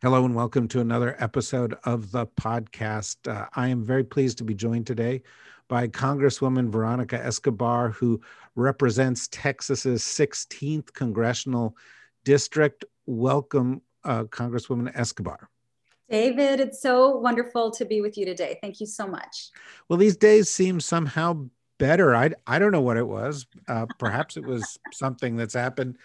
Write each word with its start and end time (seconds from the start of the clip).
Hello, 0.00 0.24
and 0.24 0.32
welcome 0.32 0.68
to 0.68 0.78
another 0.78 1.16
episode 1.18 1.76
of 1.82 2.12
the 2.12 2.24
podcast. 2.24 3.16
Uh, 3.26 3.48
I 3.56 3.66
am 3.66 3.82
very 3.82 4.04
pleased 4.04 4.38
to 4.38 4.44
be 4.44 4.54
joined 4.54 4.86
today 4.86 5.22
by 5.66 5.88
Congresswoman 5.88 6.70
Veronica 6.70 7.20
Escobar, 7.20 7.88
who 7.88 8.20
represents 8.54 9.26
Texas's 9.26 10.04
16th 10.04 10.92
congressional 10.92 11.76
district. 12.22 12.84
Welcome, 13.06 13.82
uh, 14.04 14.22
Congresswoman 14.26 14.96
Escobar. 14.96 15.48
David, 16.08 16.60
it's 16.60 16.80
so 16.80 17.16
wonderful 17.16 17.72
to 17.72 17.84
be 17.84 18.00
with 18.00 18.16
you 18.16 18.24
today. 18.24 18.56
Thank 18.62 18.78
you 18.78 18.86
so 18.86 19.04
much. 19.04 19.50
Well, 19.88 19.98
these 19.98 20.16
days 20.16 20.48
seem 20.48 20.78
somehow 20.78 21.48
better. 21.78 22.14
I, 22.14 22.30
I 22.46 22.60
don't 22.60 22.70
know 22.70 22.82
what 22.82 22.98
it 22.98 23.08
was. 23.08 23.48
Uh, 23.66 23.86
perhaps 23.98 24.36
it 24.36 24.44
was 24.44 24.78
something 24.92 25.36
that's 25.36 25.54
happened 25.54 25.98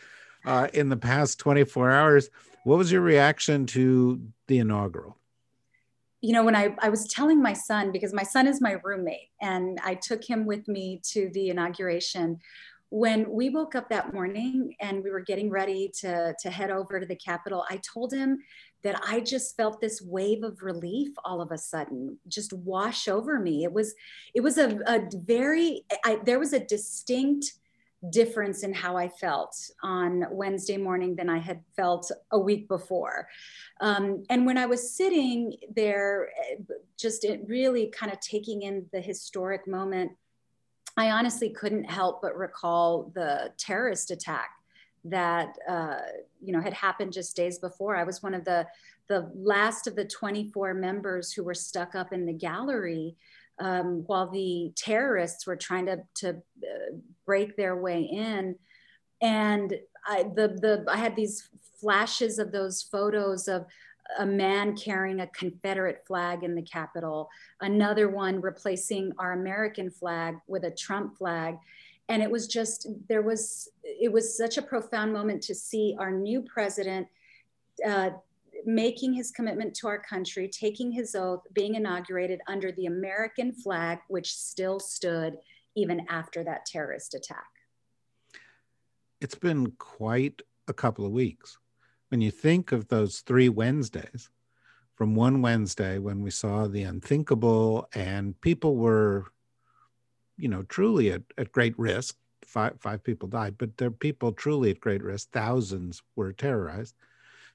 uh, 0.46 0.70
in 0.74 0.90
the 0.90 0.98
past 0.98 1.38
24 1.38 1.92
hours. 1.92 2.32
What 2.64 2.78
was 2.78 2.92
your 2.92 3.02
reaction 3.02 3.66
to 3.68 4.22
the 4.48 4.60
inaugural? 4.60 5.18
You 6.22 6.32
know, 6.32 6.46
when 6.46 6.56
I, 6.56 6.74
I 6.80 6.90
was 6.90 7.08
telling 7.08 7.42
my 7.42 7.52
son, 7.54 7.92
because 7.92 8.14
my 8.14 8.24
son 8.24 8.48
is 8.48 8.62
my 8.62 8.78
roommate, 8.84 9.30
and 9.42 9.78
I 9.84 9.96
took 9.96 10.24
him 10.24 10.46
with 10.46 10.68
me 10.70 11.02
to 11.12 11.30
the 11.34 11.50
inauguration. 11.50 12.40
When 12.90 13.30
we 13.30 13.50
woke 13.50 13.76
up 13.76 13.90
that 13.90 14.14
morning 14.14 14.76
and 14.80 15.04
we 15.04 15.12
were 15.12 15.20
getting 15.20 15.50
ready 15.50 15.92
to, 16.00 16.34
to 16.40 16.50
head 16.50 16.72
over 16.72 17.00
to 17.00 17.06
the 17.06 17.16
Capitol, 17.16 17.66
I 17.70 17.82
told 17.94 18.14
him 18.14 18.40
that 18.84 19.02
I 19.06 19.20
just 19.20 19.58
felt 19.58 19.82
this 19.82 20.02
wave 20.02 20.44
of 20.44 20.62
relief 20.62 21.10
all 21.26 21.42
of 21.42 21.52
a 21.52 21.58
sudden 21.58 22.18
just 22.28 22.54
wash 22.54 23.08
over 23.08 23.40
me. 23.40 23.64
It 23.64 23.74
was, 23.74 23.94
it 24.34 24.42
was 24.42 24.58
a, 24.58 24.80
a 24.88 25.02
very, 25.14 25.84
I, 26.06 26.20
there 26.24 26.40
was 26.40 26.54
a 26.54 26.60
distinct 26.60 27.54
difference 28.10 28.64
in 28.64 28.74
how 28.74 28.98
I 28.98 29.08
felt 29.08 29.56
on 29.82 30.26
Wednesday 30.32 30.78
morning 30.78 31.16
than 31.16 31.30
I 31.30 31.40
had 31.40 31.62
felt 31.76 32.12
a 32.32 32.40
week 32.40 32.68
before. 32.68 33.28
Um, 33.80 34.24
and 34.30 34.46
when 34.46 34.58
I 34.58 34.66
was 34.66 34.96
sitting 34.96 35.56
there, 35.76 36.30
just 36.98 37.26
really 37.48 37.88
kind 37.88 38.12
of 38.12 38.20
taking 38.20 38.64
in 38.64 38.86
the 38.92 39.02
historic 39.02 39.68
moment, 39.68 40.12
I 40.98 41.12
honestly 41.12 41.50
couldn't 41.50 41.86
help 41.86 42.22
but 42.22 42.38
recall 42.38 43.12
the 43.16 43.52
terrorist 43.58 44.12
attack 44.12 44.52
that 45.06 45.58
uh, 45.68 45.98
you 46.42 46.54
know 46.54 46.62
had 46.62 46.74
happened 46.74 47.14
just 47.14 47.36
days 47.36 47.60
before. 47.60 47.96
I 47.96 48.04
was 48.04 48.24
one 48.24 48.34
of 48.34 48.46
the 48.46 48.68
the 49.10 49.30
last 49.36 49.88
of 49.88 49.96
the 49.96 50.06
24 50.06 50.74
members 50.74 51.34
who 51.34 51.44
were 51.44 51.54
stuck 51.54 51.94
up 51.94 52.14
in 52.14 52.26
the 52.26 52.34
gallery 52.34 53.18
um, 53.60 54.04
while 54.08 54.30
the 54.30 54.72
terrorists 54.76 55.46
were 55.46 55.56
trying 55.56 55.86
to, 55.86 56.00
to 56.16 56.30
uh, 56.30 56.96
break 57.26 57.56
their 57.56 57.76
way 57.76 58.02
in. 58.02 58.56
And 59.22 59.74
I, 60.06 60.24
the, 60.24 60.48
the, 60.50 60.86
I 60.90 60.98
had 60.98 61.16
these 61.16 61.50
flashes 61.80 62.40
of 62.40 62.52
those 62.52 62.82
photos 62.82 63.48
of 63.48 63.66
a 64.20 64.26
man 64.26 64.76
carrying 64.76 65.22
a 65.22 65.28
Confederate 65.28 66.04
flag 66.06 66.44
in 66.44 66.56
the 66.56 66.62
Capitol, 66.62 67.30
another 67.62 68.10
one 68.10 68.42
replacing 68.42 69.14
our 69.18 69.34
American 69.34 69.90
flag 69.90 70.36
with 70.48 70.66
a 70.66 70.72
Trump 70.72 71.18
flag. 71.18 71.58
And 72.10 72.22
it 72.22 72.30
was 72.30 72.48
just, 72.48 72.88
there 73.08 73.22
was, 73.22 73.70
it 73.84 74.12
was 74.12 74.38
such 74.38 74.58
a 74.58 74.62
profound 74.62 75.14
moment 75.14 75.42
to 75.44 75.56
see 75.56 75.96
our 75.98 76.12
new 76.12 76.42
president 76.42 77.08
uh, 77.88 78.10
making 78.66 79.14
his 79.14 79.32
commitment 79.32 79.74
to 79.76 79.88
our 79.88 80.00
country, 80.00 80.48
taking 80.48 80.92
his 80.92 81.16
oath, 81.16 81.42
being 81.54 81.76
inaugurated 81.76 82.40
under 82.48 82.72
the 82.72 82.86
American 82.86 83.52
flag, 83.52 84.00
which 84.08 84.34
still 84.34 84.80
stood 84.80 85.38
even 85.76 86.06
after 86.10 86.44
that 86.44 86.66
terrorist 86.66 87.14
attack. 87.14 87.48
It's 89.22 89.36
been 89.36 89.72
quite 89.78 90.42
a 90.68 90.74
couple 90.74 91.06
of 91.06 91.12
weeks. 91.12 91.58
When 92.10 92.22
you 92.22 92.32
think 92.32 92.72
of 92.72 92.88
those 92.88 93.22
three 93.22 93.50
Wednesdays, 93.50 94.30
from 94.96 95.16
one 95.16 95.42
Wednesday 95.42 95.98
when 95.98 96.22
we 96.22 96.30
saw 96.30 96.68
the 96.68 96.84
unthinkable 96.84 97.88
and 97.94 98.40
people 98.42 98.76
were, 98.76 99.26
you 100.38 100.48
know, 100.48 100.64
truly 100.64 101.12
at, 101.12 101.24
at 101.38 101.52
great 101.52 101.78
risk. 101.78 102.16
Five, 102.46 102.80
five 102.80 103.04
people 103.04 103.28
died, 103.28 103.58
but 103.58 103.78
there 103.78 103.88
are 103.88 103.92
people 103.92 104.32
truly 104.32 104.70
at 104.70 104.80
great 104.80 105.02
risk. 105.02 105.32
Thousands 105.32 106.04
were 106.16 106.32
terrorized 106.34 106.96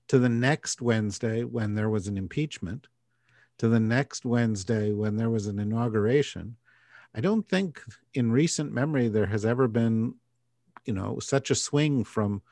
to 0.08 0.18
the 0.18 0.28
next 0.28 0.80
Wednesday 0.80 1.44
when 1.44 1.74
there 1.74 1.90
was 1.90 2.08
an 2.08 2.16
impeachment, 2.16 2.88
to 3.58 3.68
the 3.68 3.80
next 3.80 4.24
Wednesday 4.24 4.92
when 4.92 5.16
there 5.16 5.30
was 5.30 5.46
an 5.46 5.58
inauguration. 5.58 6.56
I 7.14 7.20
don't 7.20 7.48
think 7.48 7.80
in 8.14 8.32
recent 8.32 8.72
memory 8.72 9.08
there 9.08 9.26
has 9.26 9.44
ever 9.44 9.68
been, 9.68 10.14
you 10.84 10.92
know, 10.92 11.18
such 11.18 11.50
a 11.50 11.54
swing 11.54 12.04
from 12.04 12.42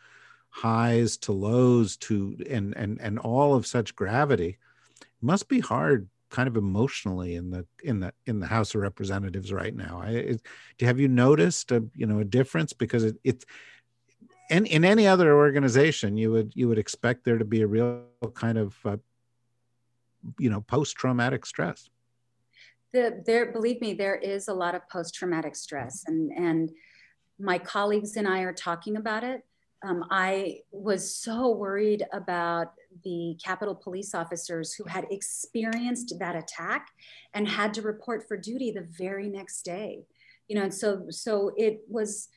highs 0.50 1.19
to 1.19 1.33
lows 1.33 1.97
to 1.99 2.37
and 2.49 2.75
and 2.77 2.99
and 3.00 3.19
all 3.19 3.55
of 3.55 3.66
such 3.66 3.95
gravity. 3.95 4.59
It 5.00 5.22
must 5.22 5.49
be 5.49 5.61
hard 5.61 6.09
kind 6.31 6.49
of 6.49 6.56
emotionally 6.56 7.34
in 7.34 7.50
the 7.50 7.66
in 7.84 8.00
the 8.00 8.12
in 8.27 8.41
the 8.41 8.47
House 8.47 8.75
of 8.75 8.81
Representatives 8.81 9.53
right 9.53 9.75
now. 9.75 10.00
I, 10.03 10.11
it, 10.11 10.43
have 10.81 10.99
you 10.99 11.09
noticed 11.09 11.72
a 11.72 11.84
you 11.95 12.06
know 12.06 12.19
a 12.19 12.25
difference 12.25 12.72
because 12.72 13.05
it, 13.05 13.16
it's 13.22 13.45
in, 14.51 14.67
in 14.67 14.84
any 14.84 15.07
other 15.07 15.37
organization 15.37 16.17
you 16.17 16.31
would 16.33 16.53
you 16.55 16.69
would 16.69 16.79
expect 16.79 17.25
there 17.25 17.39
to 17.39 17.45
be 17.45 17.62
a 17.62 17.67
real 17.67 18.05
kind 18.34 18.59
of 18.59 18.77
uh, 18.84 18.97
you 20.39 20.51
know 20.51 20.61
post-traumatic 20.62 21.47
stress. 21.47 21.91
The, 22.93 23.23
there 23.27 23.53
believe 23.53 23.81
me 23.81 23.95
there 23.95 24.17
is 24.17 24.49
a 24.49 24.55
lot 24.55 24.75
of 24.75 24.89
post-traumatic 24.89 25.57
stress 25.57 26.05
and 26.07 26.33
and 26.33 26.71
my 27.39 27.59
colleagues 27.59 28.17
and 28.17 28.27
i 28.27 28.41
are 28.41 28.53
talking 28.53 28.97
about 28.97 29.25
it. 29.25 29.45
Um, 29.84 30.05
i 30.11 30.61
was 30.71 31.15
so 31.15 31.51
worried 31.51 32.05
about 32.13 32.73
the 33.05 33.37
capitol 33.45 33.75
police 33.75 34.15
officers 34.15 34.73
who 34.73 34.84
had 34.84 35.07
experienced 35.11 36.15
that 36.19 36.34
attack 36.34 36.89
and 37.34 37.47
had 37.47 37.75
to 37.75 37.83
report 37.83 38.27
for 38.27 38.37
duty 38.37 38.71
the 38.71 38.87
very 38.99 39.28
next 39.28 39.63
day. 39.63 40.05
You 40.49 40.57
know 40.57 40.63
and 40.63 40.75
so 40.75 41.07
so 41.11 41.53
it 41.57 41.81
was 41.89 42.28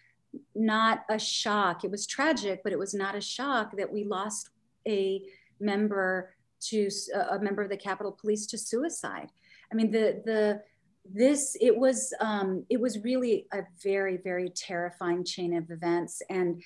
not 0.56 1.04
a 1.10 1.20
shock. 1.20 1.84
It 1.84 1.92
was 1.92 2.06
tragic, 2.06 2.62
but 2.64 2.74
it 2.74 2.80
was 2.80 2.94
not 2.94 3.16
a 3.16 3.22
shock 3.22 3.76
that 3.78 3.92
we 3.92 4.04
lost 4.04 4.50
a 4.88 5.24
member 5.60 6.34
to 6.62 6.90
a 7.32 7.40
member 7.40 7.62
of 7.62 7.70
the 7.70 7.78
Capitol 7.78 8.12
Police 8.12 8.46
to 8.48 8.58
suicide. 8.58 9.30
I 9.72 9.76
mean, 9.76 9.92
the 9.92 10.22
the 10.26 10.62
this 11.06 11.56
it 11.60 11.76
was 11.76 12.14
um, 12.20 12.66
it 12.70 12.80
was 12.80 13.00
really 13.00 13.48
a 13.54 13.62
very 13.84 14.18
very 14.18 14.50
terrifying 14.50 15.24
chain 15.24 15.56
of 15.56 15.70
events 15.72 16.22
and 16.30 16.62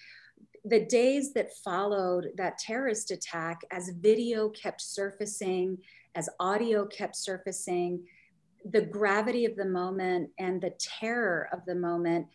the 0.66 0.86
days 0.86 1.34
that 1.34 1.54
followed 1.58 2.30
that 2.38 2.58
terrorist 2.58 3.12
attack 3.12 3.62
as 3.72 3.90
video 4.00 4.50
kept 4.50 4.82
surfacing 4.82 5.78
as 6.16 6.30
audio 6.40 6.86
kept 6.86 7.16
surfacing 7.16 8.02
the 8.72 8.82
gravity 8.82 9.46
of 9.46 9.56
the 9.58 9.66
moment 9.66 10.30
and 10.40 10.62
the 10.62 10.74
terror 10.80 11.50
of 11.52 11.60
the 11.66 11.76
moment 11.76 12.26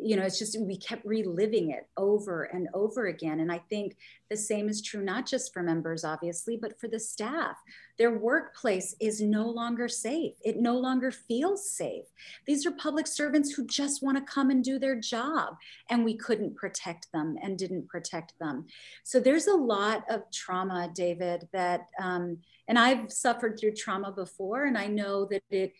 you 0.00 0.16
know 0.16 0.22
it's 0.22 0.38
just 0.38 0.60
we 0.60 0.76
kept 0.76 1.04
reliving 1.04 1.70
it 1.70 1.88
over 1.96 2.44
and 2.44 2.68
over 2.74 3.06
again. 3.06 3.40
And 3.40 3.50
i 3.50 3.58
think 3.70 3.96
the 4.30 4.36
same 4.36 4.68
is 4.68 4.82
true 4.82 5.02
not 5.02 5.26
just 5.26 5.52
for 5.52 5.62
members 5.62 6.04
obviously 6.04 6.56
but 6.56 6.78
for 6.80 6.88
the 6.88 7.00
staff. 7.00 7.56
Their 7.98 8.16
workplace 8.16 8.94
is 9.00 9.20
no 9.20 9.48
longer 9.48 9.88
safe. 9.88 10.34
It 10.44 10.58
no 10.58 10.78
longer 10.78 11.10
feels 11.10 11.68
safe. 11.72 12.04
These 12.46 12.64
are 12.64 12.70
public 12.70 13.08
servants 13.08 13.50
who 13.50 13.66
just 13.66 14.02
want 14.04 14.16
to 14.18 14.32
come 14.32 14.50
and 14.50 14.62
do 14.62 14.78
their 14.78 14.94
job 14.94 15.56
and 15.90 16.04
we 16.04 16.16
couldn't 16.16 16.54
protect 16.54 17.10
them 17.12 17.36
and 17.42 17.58
didn't 17.58 17.88
protect 17.88 18.34
them. 18.38 18.66
So 19.02 19.18
there's 19.18 19.48
a 19.48 19.54
lot 19.54 20.04
of 20.08 20.22
trauma 20.32 20.90
david 20.94 21.48
that 21.52 21.82
um, 22.02 22.38
and 22.68 22.78
i've 22.78 23.10
suffered 23.10 23.58
through 23.58 23.72
trauma 23.72 24.12
before 24.12 24.64
and 24.64 24.76
i 24.76 24.86
know 24.86 25.24
that 25.26 25.42
it 25.50 25.72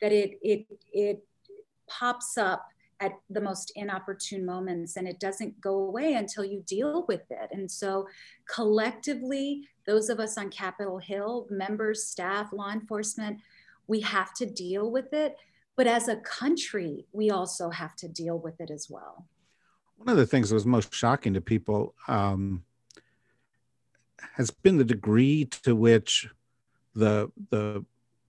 that 0.00 0.12
it 0.12 0.38
it 0.42 0.66
it 0.92 1.24
pops 1.88 2.36
up 2.38 2.66
at 3.02 3.18
the 3.28 3.40
most 3.40 3.72
inopportune 3.74 4.46
moments 4.46 4.96
and 4.96 5.08
it 5.08 5.18
doesn't 5.18 5.60
go 5.60 5.74
away 5.74 6.14
until 6.14 6.44
you 6.44 6.62
deal 6.66 7.04
with 7.08 7.28
it. 7.30 7.48
And 7.50 7.68
so 7.70 8.06
collectively 8.48 9.68
those 9.86 10.08
of 10.08 10.20
us 10.20 10.38
on 10.38 10.48
capitol 10.48 10.98
hill 10.98 11.48
members 11.50 12.04
staff 12.04 12.52
law 12.52 12.70
enforcement 12.70 13.40
we 13.88 14.00
have 14.00 14.32
to 14.34 14.46
deal 14.46 14.90
with 14.90 15.12
it. 15.12 15.36
But 15.76 15.88
as 15.88 16.06
a 16.06 16.16
country 16.16 17.06
we 17.12 17.30
also 17.30 17.70
have 17.70 17.96
to 17.96 18.08
deal 18.08 18.38
with 18.38 18.60
it 18.60 18.70
as 18.70 18.86
well. 18.88 19.26
One 19.96 20.08
of 20.08 20.16
the 20.16 20.26
things 20.26 20.48
that 20.48 20.54
was 20.54 20.64
most 20.64 20.94
shocking 20.94 21.34
to 21.34 21.40
people 21.40 21.94
um, 22.06 22.62
has 24.34 24.50
been 24.50 24.78
the 24.78 24.84
degree 24.84 25.44
to 25.64 25.74
which 25.74 26.28
the 26.94 27.32
the 27.50 27.84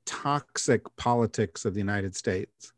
toxic 0.06 0.84
politics 0.96 1.64
of 1.64 1.74
the 1.74 1.80
United 1.80 2.16
States 2.16 2.73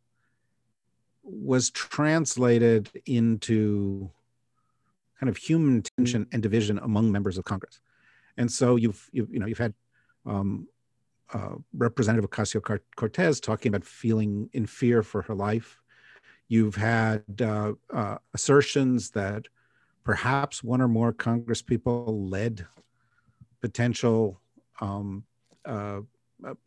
was 1.26 1.72
translated 1.72 2.90
into 3.06 4.10
kind 5.20 5.30
of 5.30 5.38
human 5.38 5.84
tension 5.98 6.28
and 6.32 6.44
division 6.44 6.78
among 6.80 7.12
members 7.12 7.38
of 7.38 7.46
Congress. 7.46 7.82
And 8.38 8.52
so 8.52 8.76
you've, 8.76 9.10
you've 9.12 9.34
you 9.34 9.40
know 9.40 9.48
you've 9.48 9.58
had 9.58 9.74
um, 10.26 10.68
uh, 11.34 11.56
Representative 11.76 12.30
Ocasio 12.30 12.80
Cortez 12.96 13.40
talking 13.40 13.70
about 13.70 13.86
feeling 13.86 14.50
in 14.54 14.66
fear 14.66 15.04
for 15.04 15.22
her 15.24 15.34
life. 15.34 15.82
You've 16.48 16.76
had 16.76 17.24
uh, 17.42 17.74
uh, 17.92 18.18
assertions 18.34 19.10
that 19.12 19.46
perhaps 20.04 20.64
one 20.64 20.82
or 20.82 20.88
more 20.88 21.12
Congress 21.12 21.62
people 21.62 22.28
led 22.30 22.68
potential 23.62 24.40
um, 24.80 25.24
uh, 25.66 26.02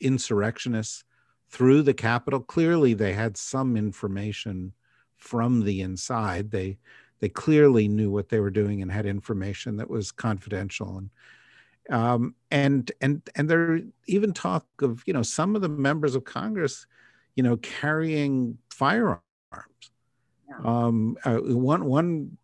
insurrectionists 0.01 1.05
through 1.49 1.83
the 1.83 1.95
Capitol. 1.95 2.41
Clearly, 2.41 2.95
they 2.95 3.13
had 3.13 3.37
some 3.37 3.77
information 3.77 4.73
from 5.17 5.65
the 5.65 5.81
inside. 5.81 6.51
They 6.51 6.79
they 7.21 7.29
clearly 7.29 7.89
knew 7.89 8.11
what 8.11 8.29
they 8.29 8.39
were 8.39 8.51
doing 8.51 8.81
and 8.81 8.93
had 8.93 9.07
information 9.07 9.77
that 9.77 9.91
was 9.91 10.13
confidential 10.13 10.99
and 10.99 11.11
um, 11.91 12.35
and 12.51 12.91
and 13.01 13.29
and 13.35 13.49
there 13.49 13.81
even 14.07 14.33
talk 14.33 14.67
of 14.83 15.03
you 15.07 15.13
know 15.13 15.23
some 15.23 15.57
of 15.57 15.63
the 15.63 15.69
members 15.69 16.15
of 16.15 16.25
Congress, 16.25 16.87
you 17.35 17.43
know, 17.43 17.57
carrying 17.59 18.59
firearms. 18.71 19.23
Yeah. 19.53 20.59
Um, 20.65 21.17
uh, 21.25 21.39
one 21.39 21.87
one 21.87 22.37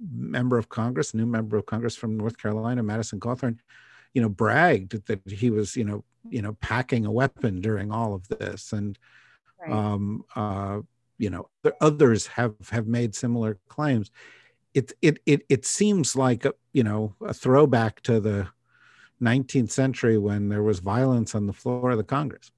member 0.00 0.58
of 0.58 0.68
Congress, 0.68 1.12
new 1.12 1.26
member 1.26 1.56
of 1.56 1.66
Congress 1.66 1.96
from 1.96 2.16
North 2.16 2.38
Carolina, 2.38 2.82
Madison 2.82 3.18
Cawthorn, 3.18 3.58
you 4.14 4.22
know, 4.22 4.28
bragged 4.28 5.06
that 5.06 5.20
he 5.28 5.50
was 5.50 5.76
you 5.76 5.84
know 5.84 6.04
you 6.28 6.42
know 6.42 6.54
packing 6.60 7.06
a 7.06 7.12
weapon 7.12 7.60
during 7.60 7.92
all 7.92 8.14
of 8.14 8.28
this, 8.28 8.72
and 8.72 8.98
right. 9.60 9.72
um, 9.72 10.24
uh, 10.36 10.80
you 11.18 11.30
know 11.30 11.48
others 11.80 12.26
have 12.26 12.54
have 12.70 12.86
made 12.86 13.14
similar 13.14 13.58
claims. 13.68 14.10
It 14.74 14.92
it 15.02 15.18
it 15.26 15.42
it 15.48 15.66
seems 15.66 16.16
like 16.16 16.44
a, 16.44 16.54
you 16.72 16.84
know 16.84 17.14
a 17.24 17.34
throwback 17.34 18.00
to 18.02 18.20
the 18.20 18.48
19th 19.22 19.70
century 19.70 20.18
when 20.18 20.48
there 20.48 20.62
was 20.62 20.78
violence 20.78 21.34
on 21.34 21.46
the 21.46 21.52
floor 21.52 21.90
of 21.90 21.98
the 21.98 22.04
Congress. 22.04 22.52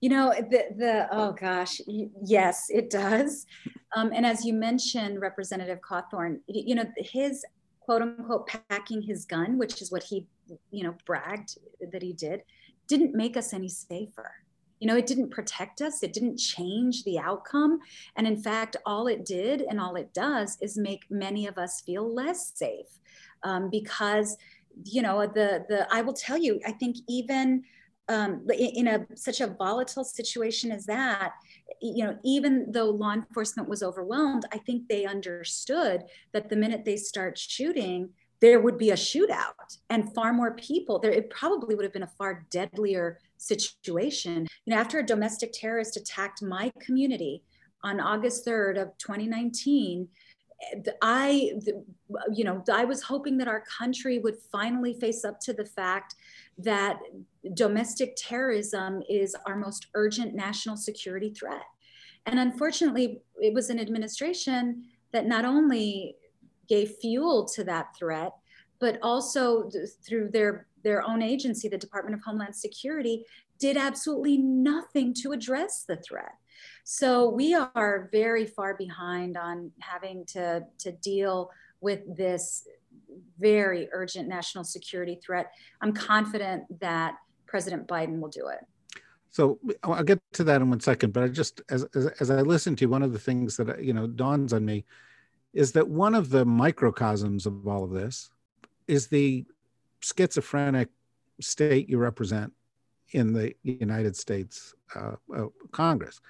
You 0.00 0.10
know, 0.10 0.32
the, 0.32 0.64
the 0.76 1.08
oh 1.12 1.32
gosh, 1.32 1.80
yes, 1.86 2.66
it 2.68 2.90
does. 2.90 3.46
Um, 3.96 4.12
and 4.12 4.26
as 4.26 4.44
you 4.44 4.52
mentioned, 4.52 5.20
Representative 5.20 5.80
Cawthorn, 5.80 6.40
you 6.46 6.74
know, 6.74 6.84
his 6.96 7.44
quote 7.84 8.02
unquote 8.02 8.50
packing 8.68 9.02
his 9.02 9.24
gun, 9.24 9.58
which 9.58 9.82
is 9.82 9.90
what 9.90 10.02
he, 10.02 10.26
you 10.70 10.84
know, 10.84 10.94
bragged 11.06 11.58
that 11.92 12.02
he 12.02 12.12
did, 12.12 12.42
didn't 12.88 13.14
make 13.14 13.36
us 13.36 13.52
any 13.52 13.68
safer. 13.68 14.32
You 14.80 14.88
know, 14.88 14.96
it 14.96 15.06
didn't 15.06 15.30
protect 15.30 15.80
us, 15.80 16.02
it 16.02 16.12
didn't 16.12 16.38
change 16.38 17.04
the 17.04 17.18
outcome. 17.18 17.78
And 18.16 18.26
in 18.26 18.42
fact, 18.42 18.76
all 18.84 19.06
it 19.06 19.24
did 19.24 19.62
and 19.62 19.80
all 19.80 19.94
it 19.94 20.12
does 20.12 20.58
is 20.60 20.76
make 20.76 21.04
many 21.08 21.46
of 21.46 21.56
us 21.56 21.82
feel 21.82 22.12
less 22.12 22.52
safe 22.56 22.98
um, 23.44 23.70
because 23.70 24.36
you 24.84 25.02
know 25.02 25.26
the 25.26 25.64
the 25.68 25.86
i 25.92 26.00
will 26.00 26.12
tell 26.12 26.38
you 26.38 26.60
i 26.66 26.72
think 26.72 26.96
even 27.08 27.62
um, 28.08 28.46
in 28.58 28.88
a 28.88 29.06
such 29.14 29.40
a 29.40 29.46
volatile 29.46 30.04
situation 30.04 30.72
as 30.72 30.86
that 30.86 31.32
you 31.80 32.04
know 32.04 32.18
even 32.24 32.70
though 32.70 32.90
law 32.90 33.12
enforcement 33.12 33.68
was 33.68 33.82
overwhelmed 33.82 34.44
i 34.52 34.58
think 34.58 34.88
they 34.88 35.04
understood 35.04 36.02
that 36.32 36.48
the 36.48 36.56
minute 36.56 36.84
they 36.84 36.96
start 36.96 37.38
shooting 37.38 38.10
there 38.42 38.58
would 38.58 38.76
be 38.76 38.90
a 38.90 38.94
shootout 38.94 39.78
and 39.88 40.12
far 40.14 40.32
more 40.32 40.52
people. 40.56 40.98
There 40.98 41.12
it 41.12 41.30
probably 41.30 41.76
would 41.76 41.84
have 41.84 41.92
been 41.92 42.02
a 42.02 42.10
far 42.18 42.44
deadlier 42.50 43.20
situation. 43.36 44.48
You 44.66 44.74
know 44.74 44.80
after 44.80 44.98
a 44.98 45.06
domestic 45.06 45.52
terrorist 45.52 45.96
attacked 45.96 46.42
my 46.42 46.72
community 46.80 47.44
on 47.84 48.00
august 48.00 48.44
3rd 48.44 48.82
of 48.82 48.98
2019 48.98 50.08
I, 51.02 51.54
you 52.32 52.44
know, 52.44 52.62
I 52.72 52.84
was 52.84 53.02
hoping 53.02 53.36
that 53.38 53.48
our 53.48 53.64
country 53.78 54.20
would 54.20 54.36
finally 54.52 54.94
face 54.94 55.24
up 55.24 55.40
to 55.40 55.52
the 55.52 55.64
fact 55.64 56.14
that 56.58 57.00
domestic 57.54 58.14
terrorism 58.16 59.02
is 59.08 59.36
our 59.46 59.56
most 59.56 59.86
urgent 59.94 60.34
national 60.34 60.76
security 60.76 61.30
threat. 61.30 61.62
And 62.26 62.38
unfortunately, 62.38 63.22
it 63.40 63.52
was 63.52 63.70
an 63.70 63.80
administration 63.80 64.84
that 65.12 65.26
not 65.26 65.44
only 65.44 66.16
gave 66.68 66.96
fuel 67.00 67.46
to 67.54 67.64
that 67.64 67.96
threat, 67.98 68.32
but 68.78 68.98
also 69.02 69.70
through 70.06 70.30
their, 70.32 70.66
their 70.82 71.06
own 71.08 71.22
agency, 71.22 71.68
the 71.68 71.78
Department 71.78 72.16
of 72.16 72.22
Homeland 72.24 72.54
Security, 72.54 73.24
did 73.58 73.76
absolutely 73.76 74.38
nothing 74.38 75.14
to 75.14 75.32
address 75.32 75.84
the 75.86 75.96
threat. 75.96 76.32
So 76.84 77.28
we 77.28 77.54
are 77.54 78.08
very 78.12 78.46
far 78.46 78.74
behind 78.74 79.36
on 79.36 79.70
having 79.80 80.24
to, 80.26 80.64
to 80.78 80.92
deal 80.92 81.50
with 81.80 82.00
this 82.16 82.66
very 83.38 83.88
urgent 83.92 84.28
national 84.28 84.64
security 84.64 85.18
threat. 85.24 85.52
I'm 85.80 85.92
confident 85.92 86.64
that 86.80 87.16
President 87.52 87.86
Biden 87.86 88.18
will 88.18 88.30
do 88.30 88.48
it. 88.48 88.64
So 89.30 89.58
I'll 89.82 90.02
get 90.02 90.18
to 90.32 90.44
that 90.44 90.62
in 90.62 90.70
one 90.70 90.80
second, 90.80 91.12
but 91.12 91.22
I 91.22 91.28
just 91.28 91.60
as, 91.68 91.84
as, 91.94 92.06
as 92.18 92.30
I 92.30 92.40
listen 92.40 92.74
to 92.76 92.84
you, 92.86 92.88
one 92.88 93.02
of 93.02 93.12
the 93.12 93.18
things 93.18 93.58
that 93.58 93.84
you 93.84 93.92
know 93.92 94.06
dawns 94.06 94.54
on 94.54 94.64
me 94.64 94.86
is 95.52 95.72
that 95.72 95.86
one 95.86 96.14
of 96.14 96.30
the 96.30 96.46
microcosms 96.46 97.44
of 97.44 97.68
all 97.68 97.84
of 97.84 97.90
this 97.90 98.30
is 98.88 99.08
the 99.08 99.44
schizophrenic 100.00 100.88
state 101.42 101.90
you 101.90 101.98
represent 101.98 102.54
in 103.10 103.34
the 103.34 103.54
United 103.62 104.16
States 104.16 104.74
uh, 104.94 105.16
uh, 105.36 105.48
Congress 105.72 106.22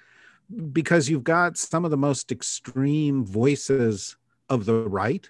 because 0.73 1.09
you've 1.09 1.23
got 1.23 1.57
some 1.57 1.85
of 1.85 1.91
the 1.91 2.03
most 2.09 2.33
extreme 2.33 3.23
voices 3.23 4.17
of 4.49 4.65
the 4.65 4.89
right 4.89 5.29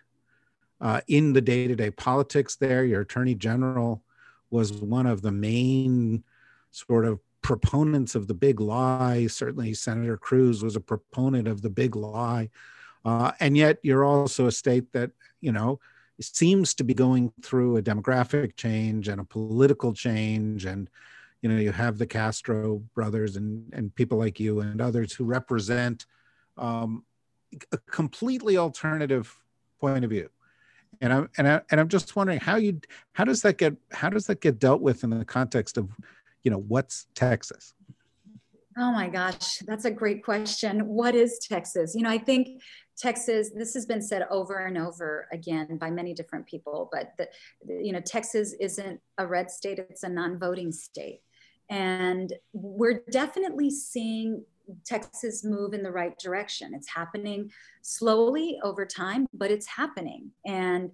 uh, 0.82 1.02
in 1.08 1.34
the 1.34 1.42
day-to-day 1.42 1.92
politics 1.92 2.56
there 2.56 2.84
your 2.84 3.02
attorney 3.02 3.36
general 3.36 4.02
was 4.54 4.72
one 4.72 5.08
of 5.08 5.24
the 5.24 5.32
main 5.32 6.24
sort 6.70 7.06
of 7.06 7.20
proponents 7.42 8.14
of 8.14 8.28
the 8.28 8.34
big 8.36 8.62
lie. 8.62 9.28
Certainly 9.28 9.74
senator 9.74 10.16
cruz 10.16 10.64
was 10.64 10.76
a 10.76 10.80
proponent 10.80 11.48
of 11.48 11.62
the 11.62 11.72
big 11.72 11.96
lie. 11.96 12.50
Uh, 13.04 13.32
and 13.40 13.58
yet 13.58 13.80
you're 13.82 14.06
also 14.06 14.46
a 14.46 14.52
state 14.52 14.94
that 14.94 15.12
you 15.42 15.52
know 15.52 15.80
seems 16.22 16.74
to 16.76 16.84
be 16.84 16.94
going 16.94 17.34
through 17.42 17.76
a 17.76 17.82
demographic 17.82 18.56
change 18.56 19.08
and 19.08 19.20
a 19.20 19.26
political 19.26 19.92
change. 19.92 20.66
And 20.66 20.88
you 21.42 21.50
know 21.50 21.58
you 21.58 21.72
have 21.72 21.98
the 21.98 22.08
castro 22.08 22.78
brothers 22.94 23.36
and 23.36 23.74
and 23.74 23.94
people 23.96 24.20
like 24.20 24.40
you 24.40 24.62
and 24.62 24.80
others 24.80 25.14
who 25.14 25.26
represent 25.26 26.06
um, 26.58 27.04
a 27.72 27.78
completely 27.90 28.58
alternative 28.58 29.36
point 29.82 30.06
of 30.06 30.12
view 30.12 30.30
and 31.02 31.14
i'm 31.14 31.30
and, 31.38 31.48
I, 31.48 31.62
and 31.72 31.80
i'm 31.80 31.88
just 31.88 32.16
wondering 32.16 32.40
how 32.40 32.56
you 32.56 32.80
how 33.14 33.24
does 33.24 33.42
that 33.42 33.58
get 33.58 33.76
how 33.92 34.10
does 34.10 34.28
that 34.28 34.42
get 34.42 34.60
dealt 34.60 34.82
with 34.82 35.04
in 35.04 35.10
the 35.10 35.26
context 35.26 35.78
of 35.78 35.90
you 36.44 36.52
know 36.52 36.64
what's 36.68 37.08
texas? 37.16 37.74
Oh 38.76 38.92
my 38.92 39.08
gosh 39.08 39.60
that's 39.68 39.86
a 39.86 39.92
great 39.92 40.24
question. 40.24 40.88
What 40.88 41.16
is 41.16 41.40
texas? 41.40 41.94
You 41.96 42.02
know 42.02 42.10
i 42.10 42.18
think 42.18 42.62
Texas, 42.98 43.50
this 43.56 43.74
has 43.74 43.86
been 43.86 44.02
said 44.02 44.28
over 44.30 44.66
and 44.66 44.78
over 44.78 45.28
again 45.32 45.78
by 45.78 45.90
many 45.90 46.14
different 46.14 46.46
people, 46.46 46.90
but 46.92 47.14
the, 47.18 47.28
you 47.68 47.92
know, 47.92 48.00
Texas 48.00 48.54
isn't 48.60 49.00
a 49.18 49.26
red 49.26 49.50
state; 49.50 49.80
it's 49.80 50.04
a 50.04 50.10
non-voting 50.10 50.72
state. 50.72 51.22
And 51.70 52.32
we're 52.54 53.02
definitely 53.10 53.72
seeing 53.72 54.46
Texas 54.86 55.44
move 55.44 55.74
in 55.74 55.84
the 55.84 55.92
right 55.92 56.18
direction. 56.18 56.74
It's 56.74 56.90
happening 56.90 57.52
slowly 57.82 58.60
over 58.64 58.86
time, 58.86 59.28
but 59.34 59.52
it's 59.52 59.68
happening. 59.68 60.32
And 60.46 60.92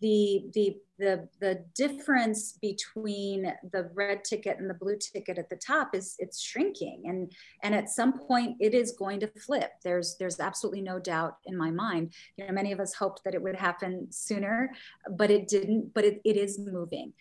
the 0.00 0.44
the 0.54 0.76
the 0.98 1.28
the 1.40 1.64
difference 1.74 2.52
between 2.60 3.52
the 3.72 3.90
red 3.94 4.24
ticket 4.24 4.58
and 4.58 4.68
the 4.68 4.74
blue 4.74 4.96
ticket 4.96 5.38
at 5.38 5.48
the 5.50 5.56
top 5.56 5.94
is 5.94 6.14
it's 6.18 6.40
shrinking 6.40 7.02
and 7.06 7.32
and 7.62 7.74
at 7.74 7.88
some 7.88 8.18
point 8.18 8.56
it 8.60 8.74
is 8.74 8.92
going 8.92 9.20
to 9.20 9.26
flip 9.26 9.72
there's 9.82 10.16
there's 10.18 10.40
absolutely 10.40 10.80
no 10.80 10.98
doubt 10.98 11.36
in 11.46 11.56
my 11.56 11.70
mind 11.70 12.12
you 12.36 12.46
know 12.46 12.52
many 12.52 12.72
of 12.72 12.80
us 12.80 12.94
hoped 12.94 13.22
that 13.24 13.34
it 13.34 13.42
would 13.42 13.56
happen 13.56 14.06
sooner 14.10 14.70
but 15.16 15.30
it 15.30 15.48
didn't 15.48 15.92
but 15.92 16.04
it, 16.04 16.20
it 16.24 16.36
is 16.36 16.58
moving 16.58 17.12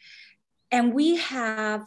and 0.72 0.94
we 0.94 1.18
have 1.18 1.86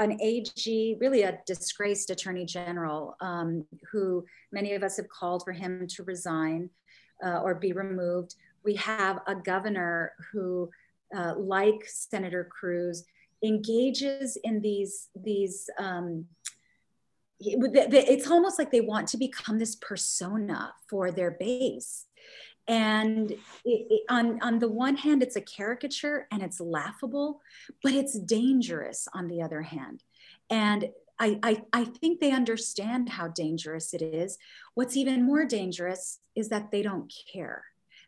an 0.00 0.20
AG, 0.20 0.96
really 1.00 1.22
a 1.22 1.38
disgraced 1.46 2.10
attorney 2.10 2.44
general, 2.44 3.16
um, 3.20 3.64
who 3.92 4.24
many 4.50 4.72
of 4.74 4.82
us 4.82 4.96
have 4.96 5.08
called 5.08 5.44
for 5.44 5.52
him 5.52 5.86
to 5.88 6.02
resign 6.04 6.70
uh, 7.24 7.40
or 7.40 7.54
be 7.54 7.72
removed. 7.72 8.34
We 8.64 8.74
have 8.76 9.20
a 9.26 9.34
governor 9.34 10.12
who, 10.32 10.70
uh, 11.14 11.34
like 11.36 11.84
Senator 11.86 12.44
Cruz, 12.44 13.04
engages 13.44 14.36
in 14.42 14.60
these 14.60 15.08
these. 15.14 15.68
Um, 15.78 16.26
it's 17.42 18.30
almost 18.30 18.58
like 18.58 18.70
they 18.70 18.82
want 18.82 19.08
to 19.08 19.16
become 19.16 19.58
this 19.58 19.76
persona 19.76 20.74
for 20.90 21.10
their 21.10 21.30
base 21.30 22.04
and 22.70 23.32
it, 23.32 23.38
it, 23.64 24.02
on 24.08 24.40
on 24.42 24.60
the 24.60 24.68
one 24.68 24.96
hand 24.96 25.22
it's 25.22 25.36
a 25.36 25.40
caricature 25.40 26.28
and 26.30 26.40
it's 26.40 26.60
laughable 26.60 27.40
but 27.82 27.92
it's 27.92 28.18
dangerous 28.20 29.08
on 29.12 29.26
the 29.26 29.42
other 29.42 29.60
hand 29.60 30.04
and 30.50 30.88
I, 31.22 31.38
I, 31.42 31.62
I 31.74 31.84
think 31.84 32.18
they 32.18 32.32
understand 32.32 33.10
how 33.10 33.28
dangerous 33.28 33.92
it 33.92 34.00
is. 34.00 34.38
What's 34.72 34.96
even 34.96 35.22
more 35.22 35.44
dangerous 35.44 36.20
is 36.34 36.48
that 36.48 36.70
they 36.70 36.80
don't 36.80 37.12
care, 37.30 37.62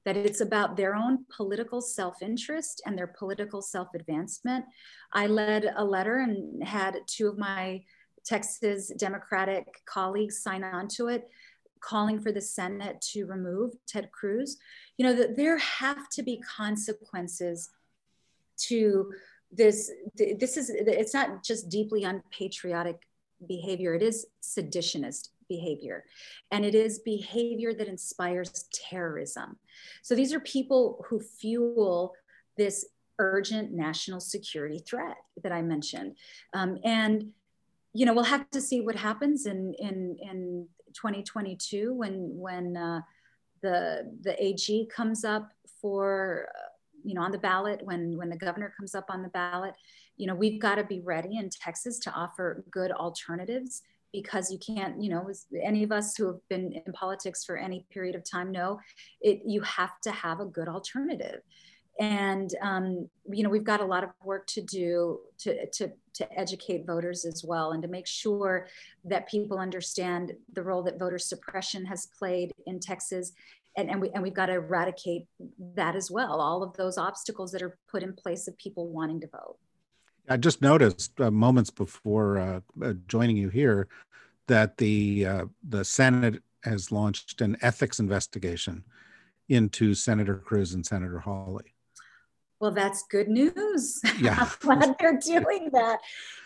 that 0.07 0.17
it's 0.17 0.41
about 0.41 0.79
their 0.79 0.95
own 0.95 1.27
political 1.37 1.83
self 1.83 2.23
interest 2.23 2.81
and 2.87 2.97
their 2.97 3.07
political 3.07 3.61
self 3.61 3.89
advancement. 3.95 4.65
I 5.13 5.27
led 5.27 5.71
a 5.77 5.85
letter 5.85 6.21
and 6.21 6.65
had 6.67 7.01
two 7.07 7.29
of 7.29 7.37
my 7.37 7.83
Texas 8.25 8.91
Democratic 8.97 9.67
colleagues 9.85 10.43
sign 10.43 10.65
on 10.65 10.89
to 10.89 11.09
it 11.09 11.29
calling 11.83 12.21
for 12.21 12.33
the 12.33 12.41
Senate 12.41 13.01
to 13.13 13.27
remove 13.27 13.73
Ted 13.87 14.11
Cruz, 14.13 14.57
you 14.97 15.05
know, 15.05 15.15
that 15.15 15.37
there 15.37 15.59
have 15.59 16.09
to 16.11 16.23
be 16.23 16.41
consequences 16.41 17.71
to 18.69 19.13
this. 19.51 19.91
This 20.15 20.57
is, 20.57 20.71
it's 20.71 21.15
not 21.15 21.45
just 21.45 21.69
deeply 21.69 22.05
unpatriotic 22.05 23.03
behavior, 23.47 23.95
it 23.95 24.03
is 24.03 24.27
seditionist 24.43 25.31
behavior. 25.49 26.05
And 26.51 26.65
it 26.65 26.75
is 26.75 27.01
behavior 27.01 27.75
that 27.75 27.89
inspires 27.89 28.69
terrorism. 28.73 29.57
So 30.03 30.15
these 30.15 30.33
are 30.33 30.41
people 30.41 31.05
who 31.09 31.21
fuel 31.21 32.15
this 32.57 32.87
urgent 33.19 33.73
national 33.73 34.21
security 34.21 34.79
threat 34.79 35.17
that 35.43 35.53
I 35.53 35.63
mentioned. 35.63 36.17
Um, 36.55 36.79
and 36.85 37.33
you 37.95 38.07
know, 38.07 38.15
we'll 38.15 38.25
have 38.25 38.51
to 38.51 38.61
see 38.61 38.81
what 38.81 38.97
happens 38.97 39.45
in 39.47 39.75
in 39.79 40.17
in 40.21 40.69
2022 40.95 41.95
when 41.95 42.31
when 42.37 42.77
uh, 42.77 43.01
the 43.63 44.11
the 44.23 44.43
AG 44.45 44.89
comes 44.95 45.25
up 45.25 45.51
for 45.81 46.49
uh, 46.55 46.69
you 47.05 47.15
know 47.15 47.23
on 47.23 47.33
the 47.33 47.39
ballot 47.39 47.81
when 47.85 48.17
when 48.17 48.29
the 48.29 48.37
governor 48.37 48.73
comes 48.77 48.95
up 48.95 49.07
on 49.09 49.23
the 49.23 49.29
ballot 49.31 49.75
you 50.17 50.27
know 50.27 50.35
we've 50.35 50.61
got 50.61 50.77
to 50.77 50.85
be 50.85 51.01
ready 51.01 51.39
in 51.39 51.49
Texas 51.51 51.99
to 52.01 52.13
offer 52.13 52.65
good 52.71 52.93
alternatives 52.93 53.83
because 54.13 54.51
you 54.51 54.59
can't 54.59 55.03
you 55.03 55.11
know 55.11 55.29
any 55.63 55.83
of 55.83 55.91
us 55.91 56.17
who 56.17 56.27
have 56.27 56.49
been 56.49 56.73
in 56.73 56.93
politics 56.93 57.45
for 57.45 57.57
any 57.57 57.87
period 57.91 58.15
of 58.15 58.23
time 58.29 58.53
know 58.53 58.79
it 59.21 59.43
you 59.47 59.61
have 59.63 60.01
to 60.03 60.11
have 60.11 60.41
a 60.41 60.45
good 60.45 60.69
alternative 60.69 61.41
and 62.01 62.55
um, 62.63 63.09
you 63.31 63.43
know 63.43 63.51
we've 63.51 63.65
got 63.65 63.81
a 63.81 63.85
lot 63.85 64.03
of 64.03 64.11
work 64.25 64.47
to 64.47 64.63
do 64.63 65.21
to, 65.39 65.67
to 65.71 65.93
to 66.15 66.39
educate 66.39 66.87
voters 66.87 67.25
as 67.25 67.45
well 67.45 67.73
and 67.73 67.83
to 67.83 67.89
make 67.89 68.07
sure 68.07 68.69
that 69.05 69.29
people 69.29 69.59
understand 69.59 70.33
the 70.53 70.63
role 70.63 70.83
that 70.83 70.99
voter 70.99 71.19
suppression 71.19 71.85
has 71.87 72.07
played 72.19 72.53
in 72.67 72.79
Texas. 72.79 73.33
And, 73.77 73.89
and, 73.89 74.01
we, 74.03 74.11
and 74.11 74.23
we've 74.23 74.35
got 74.35 74.47
to 74.47 74.55
eradicate 74.55 75.27
that 75.75 75.97
as 75.97 76.11
well 76.11 76.41
all 76.41 76.63
of 76.63 76.77
those 76.77 76.99
obstacles 76.99 77.53
that 77.53 77.63
are 77.63 77.79
put 77.91 78.03
in 78.03 78.13
place 78.13 78.47
of 78.47 78.57
people 78.59 78.89
wanting 78.89 79.21
to 79.23 79.29
vote. 79.29 79.57
I 80.29 80.37
just 80.37 80.61
noticed 80.61 81.19
uh, 81.21 81.31
moments 81.31 81.71
before 81.71 82.39
uh, 82.39 82.61
uh 82.81 82.93
joining 83.09 83.37
you 83.37 83.49
here 83.49 83.89
that 84.47 84.77
the 84.77 85.27
uh, 85.27 85.45
the 85.69 85.85
Senate 85.85 86.43
has 86.63 86.93
launched 86.93 87.41
an 87.41 87.57
ethics 87.61 87.99
investigation 87.99 88.85
into 89.49 89.95
Senator 89.95 90.37
Cruz 90.37 90.75
and 90.75 90.87
Senator 90.87 91.19
Hawley 91.19 91.72
well 92.63 92.71
that's 92.71 93.03
good 93.11 93.29
news. 93.29 94.01
Yeah. 94.21 94.37
I'm 94.39 94.49
glad 94.61 94.95
they're 95.01 95.19
doing 95.19 95.71
that. 95.73 95.99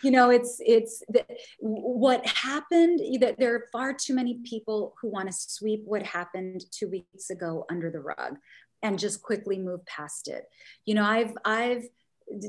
You 0.03 0.11
know 0.11 0.31
it's 0.31 0.57
it's 0.65 1.03
the, 1.09 1.27
what 1.61 2.27
happened 2.27 3.01
that 3.21 3.39
there 3.39 3.55
are 3.55 3.67
far 3.71 3.93
too 3.93 4.15
many 4.15 4.41
people 4.43 4.95
who 4.99 5.11
want 5.11 5.29
to 5.29 5.35
sweep 5.37 5.83
what 5.85 6.03
happened 6.03 6.65
two 6.71 6.89
weeks 6.89 7.29
ago 7.29 7.67
under 7.71 7.91
the 7.91 8.01
rug 8.01 8.37
and 8.83 8.99
just 8.99 9.21
quickly 9.23 9.59
move 9.59 9.85
past 9.85 10.29
it. 10.29 10.45
You 10.87 10.95
know 10.95 11.05
i've 11.05 11.35
i've 11.45 11.85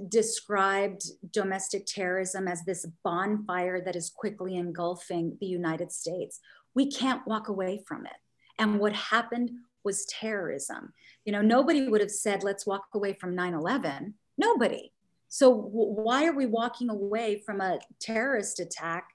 described 0.07 1.03
domestic 1.31 1.85
terrorism 1.85 2.47
as 2.47 2.63
this 2.63 2.85
bonfire 3.03 3.81
that 3.83 3.97
is 3.97 4.09
quickly 4.09 4.55
engulfing 4.55 5.37
the 5.41 5.47
united 5.47 5.91
states. 5.91 6.39
We 6.73 6.89
can't 6.89 7.27
walk 7.27 7.49
away 7.49 7.83
from 7.85 8.05
it. 8.05 8.19
And 8.59 8.79
what 8.79 8.93
happened 8.93 9.51
was 9.83 10.05
terrorism. 10.05 10.93
You 11.25 11.31
know, 11.31 11.41
nobody 11.41 11.87
would 11.87 12.01
have 12.01 12.11
said, 12.11 12.43
let's 12.43 12.65
walk 12.65 12.85
away 12.93 13.13
from 13.13 13.35
9 13.35 13.53
11. 13.53 14.13
Nobody. 14.37 14.91
So, 15.29 15.49
w- 15.53 15.91
why 15.91 16.25
are 16.25 16.33
we 16.33 16.45
walking 16.45 16.89
away 16.89 17.41
from 17.45 17.61
a 17.61 17.79
terrorist 17.99 18.59
attack, 18.59 19.09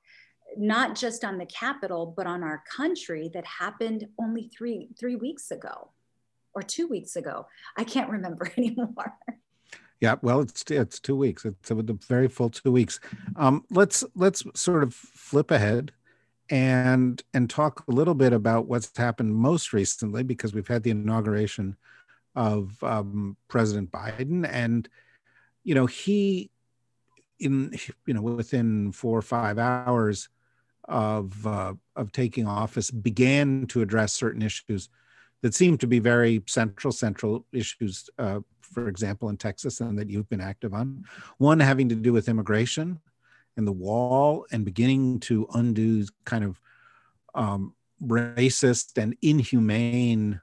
not 0.56 0.96
just 0.96 1.24
on 1.24 1.38
the 1.38 1.46
Capitol, 1.46 2.12
but 2.16 2.26
on 2.26 2.42
our 2.42 2.62
country 2.74 3.30
that 3.34 3.46
happened 3.46 4.06
only 4.20 4.50
three, 4.56 4.88
three 4.98 5.16
weeks 5.16 5.50
ago 5.50 5.90
or 6.54 6.62
two 6.62 6.86
weeks 6.86 7.16
ago? 7.16 7.46
I 7.76 7.84
can't 7.84 8.10
remember 8.10 8.50
anymore. 8.58 9.16
Yeah, 10.00 10.16
well, 10.20 10.40
it's 10.40 10.64
it's 10.68 10.98
two 10.98 11.14
weeks. 11.14 11.44
It's 11.44 11.70
a 11.70 11.74
very 11.76 12.26
full 12.26 12.50
two 12.50 12.72
weeks. 12.72 12.98
Um, 13.36 13.64
let's 13.70 14.02
let's 14.16 14.42
sort 14.54 14.82
of 14.82 14.92
flip 14.92 15.52
ahead 15.52 15.92
and 16.52 17.22
and 17.32 17.48
talk 17.48 17.82
a 17.88 17.92
little 17.92 18.14
bit 18.14 18.34
about 18.34 18.66
what's 18.66 18.94
happened 18.98 19.34
most 19.34 19.72
recently 19.72 20.22
because 20.22 20.52
we've 20.52 20.68
had 20.68 20.82
the 20.82 20.90
inauguration 20.90 21.74
of 22.36 22.80
um, 22.84 23.38
President 23.48 23.90
Biden, 23.90 24.46
and 24.46 24.86
you 25.64 25.74
know 25.74 25.86
he 25.86 26.50
in 27.40 27.74
you 28.06 28.12
know 28.12 28.20
within 28.20 28.92
four 28.92 29.16
or 29.16 29.22
five 29.22 29.58
hours 29.58 30.28
of 30.84 31.46
uh, 31.46 31.72
of 31.96 32.12
taking 32.12 32.46
office 32.46 32.90
began 32.90 33.66
to 33.68 33.80
address 33.80 34.12
certain 34.12 34.42
issues 34.42 34.90
that 35.40 35.54
seem 35.54 35.78
to 35.78 35.86
be 35.86 36.00
very 36.00 36.42
central 36.46 36.92
central 36.92 37.46
issues 37.52 38.10
uh, 38.18 38.40
for 38.60 38.88
example 38.88 39.30
in 39.30 39.38
texas 39.38 39.80
and 39.80 39.98
that 39.98 40.10
you've 40.10 40.28
been 40.28 40.40
active 40.40 40.74
on. 40.74 41.04
One 41.38 41.60
having 41.60 41.88
to 41.88 41.94
do 41.94 42.12
with 42.12 42.28
immigration 42.28 43.00
and 43.56 43.66
the 43.66 43.72
wall 43.72 44.46
and 44.50 44.64
beginning 44.64 45.20
to 45.20 45.46
undo 45.54 46.06
kind 46.24 46.44
of 46.44 46.60
um, 47.34 47.74
racist 48.02 49.00
and 49.00 49.16
inhumane 49.22 50.40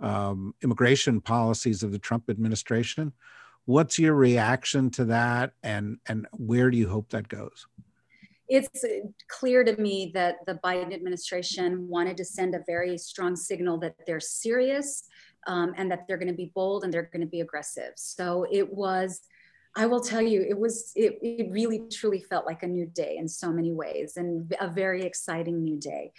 um, 0.00 0.54
immigration 0.62 1.20
policies 1.20 1.82
of 1.82 1.92
the 1.92 1.98
Trump 1.98 2.28
administration. 2.28 3.12
What's 3.64 3.98
your 3.98 4.14
reaction 4.14 4.90
to 4.90 5.04
that, 5.06 5.52
and 5.62 5.98
and 6.06 6.26
where 6.32 6.70
do 6.70 6.76
you 6.76 6.88
hope 6.88 7.10
that 7.10 7.28
goes? 7.28 7.66
It's 8.48 8.84
clear 9.28 9.64
to 9.64 9.80
me 9.80 10.10
that 10.14 10.44
the 10.46 10.58
Biden 10.64 10.92
administration 10.92 11.88
wanted 11.88 12.16
to 12.18 12.24
send 12.24 12.54
a 12.54 12.64
very 12.66 12.98
strong 12.98 13.36
signal 13.36 13.78
that 13.78 13.94
they're 14.06 14.20
serious 14.20 15.04
um, 15.46 15.72
and 15.76 15.90
that 15.90 16.06
they're 16.06 16.18
going 16.18 16.28
to 16.28 16.34
be 16.34 16.52
bold 16.54 16.84
and 16.84 16.92
they're 16.92 17.08
going 17.12 17.22
to 17.22 17.26
be 17.26 17.40
aggressive. 17.40 17.92
So 17.96 18.46
it 18.50 18.70
was 18.70 19.22
I 19.74 19.86
will 19.86 20.00
tell 20.00 20.20
you, 20.20 20.42
it 20.42 20.58
was, 20.58 20.92
it, 20.94 21.18
it 21.22 21.50
really 21.50 21.82
truly 21.90 22.20
felt 22.20 22.44
like 22.44 22.62
a 22.62 22.66
new 22.66 22.86
day 22.86 23.16
in 23.16 23.26
so 23.26 23.50
many 23.50 23.72
ways 23.72 24.16
and 24.16 24.54
a 24.60 24.68
very 24.68 25.02
exciting 25.02 25.62
new 25.62 25.78
day. 25.78 26.12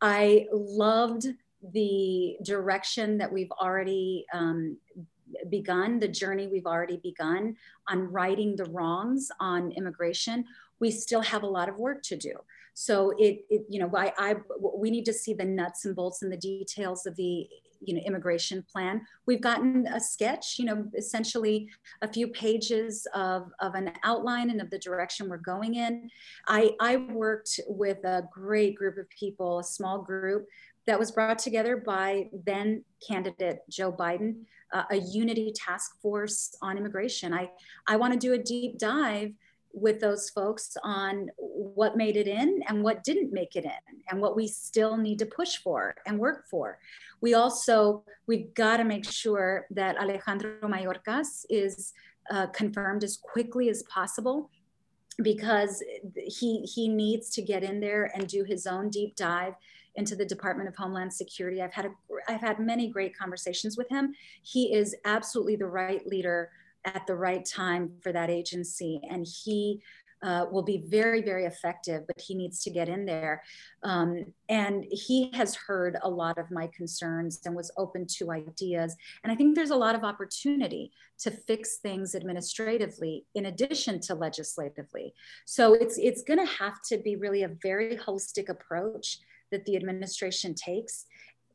I 0.00 0.46
loved 0.52 1.26
the 1.72 2.36
direction 2.42 3.18
that 3.18 3.32
we've 3.32 3.50
already 3.52 4.26
um, 4.32 4.78
begun, 5.48 5.98
the 5.98 6.08
journey 6.08 6.46
we've 6.46 6.66
already 6.66 6.96
begun 6.96 7.56
on 7.88 8.10
righting 8.10 8.56
the 8.56 8.64
wrongs 8.66 9.28
on 9.40 9.72
immigration. 9.72 10.44
We 10.80 10.90
still 10.90 11.22
have 11.22 11.42
a 11.42 11.48
lot 11.48 11.68
of 11.68 11.78
work 11.78 12.02
to 12.04 12.16
do. 12.16 12.34
So 12.74 13.10
it, 13.18 13.44
it 13.50 13.62
you 13.68 13.80
know, 13.80 13.90
I, 13.96 14.12
I, 14.18 14.36
we 14.60 14.90
need 14.90 15.04
to 15.06 15.12
see 15.12 15.34
the 15.34 15.44
nuts 15.44 15.84
and 15.84 15.96
bolts 15.96 16.22
and 16.22 16.32
the 16.32 16.36
details 16.36 17.06
of 17.06 17.16
the 17.16 17.48
you 17.80 17.94
know 17.94 18.00
immigration 18.00 18.64
plan. 18.70 19.02
We've 19.26 19.40
gotten 19.40 19.86
a 19.86 20.00
sketch 20.00 20.58
you 20.58 20.64
know 20.64 20.86
essentially 20.96 21.68
a 22.02 22.08
few 22.08 22.28
pages 22.28 23.06
of, 23.14 23.50
of 23.60 23.74
an 23.74 23.92
outline 24.04 24.50
and 24.50 24.60
of 24.60 24.70
the 24.70 24.78
direction 24.78 25.28
we're 25.28 25.38
going 25.38 25.74
in. 25.74 26.10
I, 26.46 26.72
I 26.80 26.96
worked 26.96 27.60
with 27.68 28.04
a 28.04 28.28
great 28.32 28.76
group 28.76 28.98
of 28.98 29.08
people 29.10 29.58
a 29.58 29.64
small 29.64 30.02
group 30.02 30.46
that 30.86 30.98
was 30.98 31.10
brought 31.10 31.38
together 31.38 31.76
by 31.76 32.28
then 32.44 32.82
candidate 33.06 33.58
joe 33.68 33.92
biden 33.92 34.36
uh, 34.72 34.84
a 34.90 34.96
unity 34.96 35.52
task 35.54 36.00
force 36.00 36.54
on 36.62 36.76
immigration. 36.76 37.32
I 37.32 37.50
i 37.86 37.96
want 37.96 38.12
to 38.12 38.18
do 38.18 38.34
a 38.34 38.38
deep 38.38 38.78
dive 38.78 39.32
with 39.80 40.00
those 40.00 40.30
folks 40.30 40.76
on 40.82 41.30
what 41.36 41.96
made 41.96 42.16
it 42.16 42.26
in 42.26 42.62
and 42.68 42.82
what 42.82 43.04
didn't 43.04 43.32
make 43.32 43.56
it 43.56 43.64
in 43.64 44.02
and 44.10 44.20
what 44.20 44.36
we 44.36 44.46
still 44.46 44.96
need 44.96 45.18
to 45.18 45.26
push 45.26 45.56
for 45.58 45.94
and 46.06 46.18
work 46.18 46.46
for. 46.50 46.78
We 47.20 47.34
also, 47.34 48.04
we've 48.26 48.52
got 48.54 48.78
to 48.78 48.84
make 48.84 49.04
sure 49.04 49.66
that 49.70 49.98
Alejandro 49.98 50.60
Mayorkas 50.62 51.44
is 51.48 51.92
uh, 52.30 52.46
confirmed 52.48 53.04
as 53.04 53.16
quickly 53.16 53.68
as 53.68 53.82
possible 53.84 54.50
because 55.22 55.82
he, 56.16 56.60
he 56.62 56.88
needs 56.88 57.30
to 57.30 57.42
get 57.42 57.64
in 57.64 57.80
there 57.80 58.10
and 58.14 58.28
do 58.28 58.44
his 58.44 58.66
own 58.66 58.88
deep 58.88 59.16
dive 59.16 59.54
into 59.96 60.14
the 60.14 60.24
Department 60.24 60.68
of 60.68 60.76
Homeland 60.76 61.12
Security. 61.12 61.60
I've 61.60 61.72
had 61.72 61.86
a, 61.86 61.90
I've 62.28 62.40
had 62.40 62.60
many 62.60 62.88
great 62.88 63.18
conversations 63.18 63.76
with 63.76 63.88
him. 63.88 64.14
He 64.42 64.72
is 64.72 64.94
absolutely 65.04 65.56
the 65.56 65.66
right 65.66 66.06
leader 66.06 66.50
at 66.94 67.06
the 67.06 67.14
right 67.14 67.44
time 67.44 67.90
for 68.02 68.12
that 68.12 68.30
agency. 68.30 69.00
And 69.10 69.26
he 69.26 69.82
uh, 70.22 70.46
will 70.50 70.62
be 70.62 70.84
very, 70.88 71.22
very 71.22 71.44
effective, 71.44 72.04
but 72.06 72.20
he 72.20 72.34
needs 72.34 72.62
to 72.64 72.70
get 72.70 72.88
in 72.88 73.06
there. 73.06 73.42
Um, 73.84 74.24
and 74.48 74.84
he 74.90 75.30
has 75.32 75.54
heard 75.54 75.96
a 76.02 76.10
lot 76.10 76.38
of 76.38 76.50
my 76.50 76.68
concerns 76.76 77.40
and 77.44 77.54
was 77.54 77.70
open 77.76 78.06
to 78.18 78.32
ideas. 78.32 78.96
And 79.22 79.32
I 79.32 79.36
think 79.36 79.54
there's 79.54 79.70
a 79.70 79.76
lot 79.76 79.94
of 79.94 80.02
opportunity 80.02 80.90
to 81.20 81.30
fix 81.30 81.78
things 81.78 82.14
administratively 82.14 83.26
in 83.34 83.46
addition 83.46 84.00
to 84.00 84.14
legislatively. 84.14 85.14
So 85.46 85.74
it's 85.74 85.98
it's 85.98 86.22
going 86.22 86.44
to 86.44 86.52
have 86.52 86.82
to 86.88 86.98
be 86.98 87.16
really 87.16 87.44
a 87.44 87.56
very 87.62 87.96
holistic 87.96 88.48
approach 88.48 89.18
that 89.50 89.64
the 89.64 89.76
administration 89.76 90.54
takes 90.54 91.06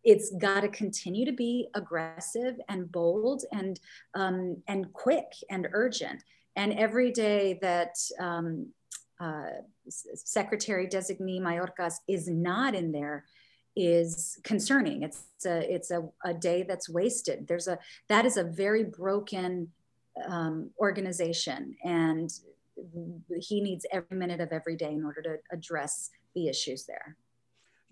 it's 0.03 0.31
got 0.31 0.61
to 0.61 0.67
continue 0.67 1.25
to 1.25 1.31
be 1.31 1.67
aggressive 1.75 2.55
and 2.69 2.91
bold 2.91 3.43
and 3.51 3.79
um, 4.15 4.61
and 4.67 4.91
quick 4.93 5.31
and 5.49 5.67
urgent 5.71 6.23
and 6.55 6.73
every 6.73 7.11
day 7.11 7.57
that 7.61 7.95
um, 8.19 8.67
uh, 9.19 9.49
Secretary 9.89 10.87
designee 10.87 11.39
Mayorkas 11.39 11.95
is 12.07 12.27
not 12.27 12.75
in 12.75 12.91
there 12.91 13.25
is 13.75 14.37
concerning. 14.43 15.01
It's 15.03 15.45
a, 15.45 15.73
it's 15.73 15.91
a, 15.91 16.07
a 16.23 16.33
day 16.33 16.63
that's 16.63 16.89
wasted. 16.89 17.47
There's 17.47 17.67
a, 17.67 17.79
that 18.07 18.25
is 18.25 18.37
a 18.37 18.43
very 18.43 18.83
broken 18.83 19.71
um, 20.27 20.69
organization 20.79 21.75
and 21.83 22.31
he 23.39 23.61
needs 23.61 23.85
every 23.91 24.17
minute 24.17 24.41
of 24.41 24.51
every 24.51 24.75
day 24.75 24.91
in 24.91 25.03
order 25.03 25.21
to 25.21 25.37
address 25.51 26.09
the 26.35 26.47
issues 26.47 26.85
there. 26.85 27.15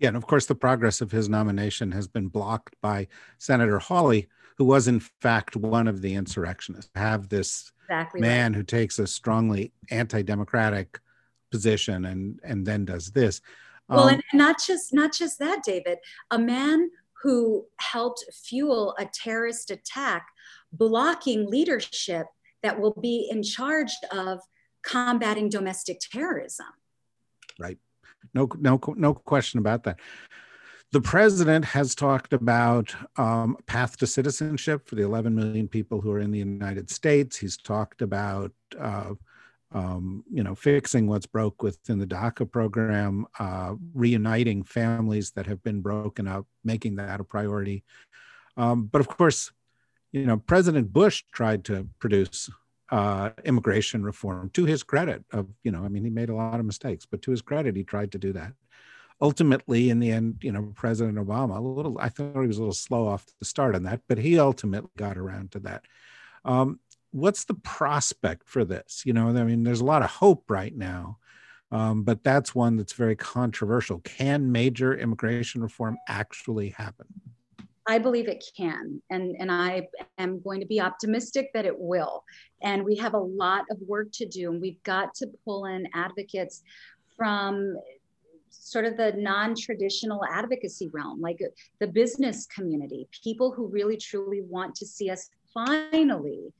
Yeah, 0.02 0.08
and 0.08 0.16
of 0.16 0.26
course, 0.26 0.46
the 0.46 0.56
progress 0.56 1.00
of 1.00 1.12
his 1.12 1.28
nomination 1.28 1.92
has 1.92 2.08
been 2.08 2.26
blocked 2.26 2.74
by 2.82 3.06
Senator 3.38 3.78
Hawley, 3.78 4.28
who 4.58 4.64
was 4.64 4.88
in 4.88 4.98
fact 4.98 5.54
one 5.54 5.86
of 5.86 6.02
the 6.02 6.14
insurrectionists. 6.14 6.90
Have 6.96 7.28
this 7.28 7.70
exactly 7.84 8.20
man 8.20 8.52
right. 8.52 8.56
who 8.56 8.62
takes 8.64 8.98
a 8.98 9.06
strongly 9.06 9.72
anti-democratic 9.90 10.98
position 11.52 12.06
and 12.06 12.40
and 12.42 12.66
then 12.66 12.84
does 12.84 13.12
this. 13.12 13.40
Well, 13.88 14.08
um, 14.08 14.14
and 14.14 14.22
not 14.34 14.56
just 14.60 14.92
not 14.92 15.12
just 15.12 15.38
that, 15.38 15.62
David. 15.62 15.98
A 16.32 16.38
man 16.38 16.90
who 17.22 17.66
helped 17.78 18.24
fuel 18.32 18.96
a 18.98 19.06
terrorist 19.06 19.70
attack, 19.70 20.26
blocking 20.72 21.48
leadership 21.48 22.26
that 22.64 22.80
will 22.80 22.98
be 23.00 23.28
in 23.30 23.44
charge 23.44 23.92
of 24.10 24.40
combating 24.82 25.48
domestic 25.48 26.00
terrorism. 26.00 26.66
Right. 27.56 27.78
No, 28.34 28.48
no, 28.58 28.80
no 28.96 29.14
question 29.14 29.58
about 29.58 29.84
that. 29.84 30.00
The 30.92 31.00
president 31.00 31.64
has 31.64 31.94
talked 31.94 32.34
about 32.34 32.94
um, 33.16 33.56
path 33.66 33.96
to 33.98 34.06
citizenship 34.06 34.86
for 34.86 34.94
the 34.94 35.02
11 35.02 35.34
million 35.34 35.66
people 35.66 36.02
who 36.02 36.10
are 36.12 36.20
in 36.20 36.30
the 36.30 36.38
United 36.38 36.90
States. 36.90 37.38
He's 37.38 37.56
talked 37.56 38.02
about, 38.02 38.52
uh, 38.78 39.14
um, 39.72 40.22
you 40.30 40.42
know, 40.42 40.54
fixing 40.54 41.06
what's 41.06 41.24
broke 41.24 41.62
within 41.62 41.98
the 41.98 42.06
DACA 42.06 42.50
program, 42.50 43.26
uh, 43.38 43.74
reuniting 43.94 44.64
families 44.64 45.30
that 45.30 45.46
have 45.46 45.62
been 45.62 45.80
broken 45.80 46.28
up, 46.28 46.46
making 46.62 46.96
that 46.96 47.20
a 47.20 47.24
priority. 47.24 47.84
Um, 48.58 48.84
but 48.84 49.00
of 49.00 49.08
course, 49.08 49.50
you 50.12 50.26
know, 50.26 50.36
President 50.36 50.92
Bush 50.92 51.24
tried 51.32 51.64
to 51.64 51.88
produce 52.00 52.50
uh, 52.92 53.30
immigration 53.44 54.04
reform 54.04 54.50
to 54.50 54.64
his 54.64 54.84
credit. 54.84 55.24
Of 55.32 55.48
you 55.64 55.72
know, 55.72 55.84
I 55.84 55.88
mean, 55.88 56.04
he 56.04 56.10
made 56.10 56.28
a 56.28 56.36
lot 56.36 56.60
of 56.60 56.66
mistakes, 56.66 57.04
but 57.04 57.22
to 57.22 57.32
his 57.32 57.42
credit, 57.42 57.74
he 57.74 57.82
tried 57.82 58.12
to 58.12 58.18
do 58.18 58.32
that 58.34 58.52
ultimately, 59.22 59.88
in 59.88 60.00
the 60.00 60.10
end, 60.10 60.38
you 60.42 60.50
know, 60.50 60.72
President 60.74 61.16
Obama, 61.16 61.56
a 61.56 61.60
little, 61.60 61.96
I 62.00 62.08
thought 62.08 62.40
he 62.40 62.48
was 62.48 62.58
a 62.58 62.60
little 62.60 62.74
slow 62.74 63.06
off 63.06 63.24
the 63.38 63.44
start 63.44 63.76
on 63.76 63.84
that, 63.84 64.00
but 64.08 64.18
he 64.18 64.38
ultimately 64.38 64.90
got 64.98 65.16
around 65.16 65.52
to 65.52 65.60
that. 65.60 65.84
Um, 66.44 66.80
what's 67.12 67.44
the 67.44 67.54
prospect 67.54 68.48
for 68.48 68.64
this? 68.64 69.02
You 69.06 69.12
know, 69.12 69.28
I 69.28 69.44
mean, 69.44 69.62
there's 69.62 69.80
a 69.80 69.86
lot 69.86 70.02
of 70.02 70.10
hope 70.10 70.50
right 70.50 70.76
now, 70.76 71.18
um, 71.70 72.02
but 72.02 72.24
that's 72.24 72.52
one 72.52 72.76
that's 72.76 72.94
very 72.94 73.14
controversial. 73.14 74.00
Can 74.00 74.50
major 74.50 74.92
immigration 74.92 75.62
reform 75.62 75.98
actually 76.08 76.70
happen? 76.70 77.06
I 77.86 77.98
believe 77.98 78.28
it 78.28 78.44
can, 78.56 79.02
and, 79.10 79.34
and 79.38 79.50
I 79.50 79.88
am 80.18 80.40
going 80.40 80.60
to 80.60 80.66
be 80.66 80.80
optimistic 80.80 81.50
that 81.52 81.66
it 81.66 81.76
will. 81.76 82.24
And 82.62 82.84
we 82.84 82.96
have 82.96 83.14
a 83.14 83.18
lot 83.18 83.64
of 83.70 83.78
work 83.86 84.12
to 84.14 84.26
do, 84.26 84.52
and 84.52 84.60
we've 84.60 84.82
got 84.84 85.14
to 85.16 85.26
pull 85.44 85.66
in 85.66 85.88
advocates 85.94 86.62
from 87.16 87.76
sort 88.50 88.84
of 88.84 88.96
the 88.96 89.12
non-traditional 89.12 90.24
advocacy 90.30 90.88
realm 90.92 91.20
like 91.20 91.40
the 91.80 91.86
business 91.86 92.46
community 92.46 93.08
people 93.24 93.50
who 93.50 93.66
really 93.66 93.96
truly 93.96 94.42
want 94.42 94.74
to 94.74 94.86
see 94.86 95.08
us 95.08 95.30
finally 95.54 96.52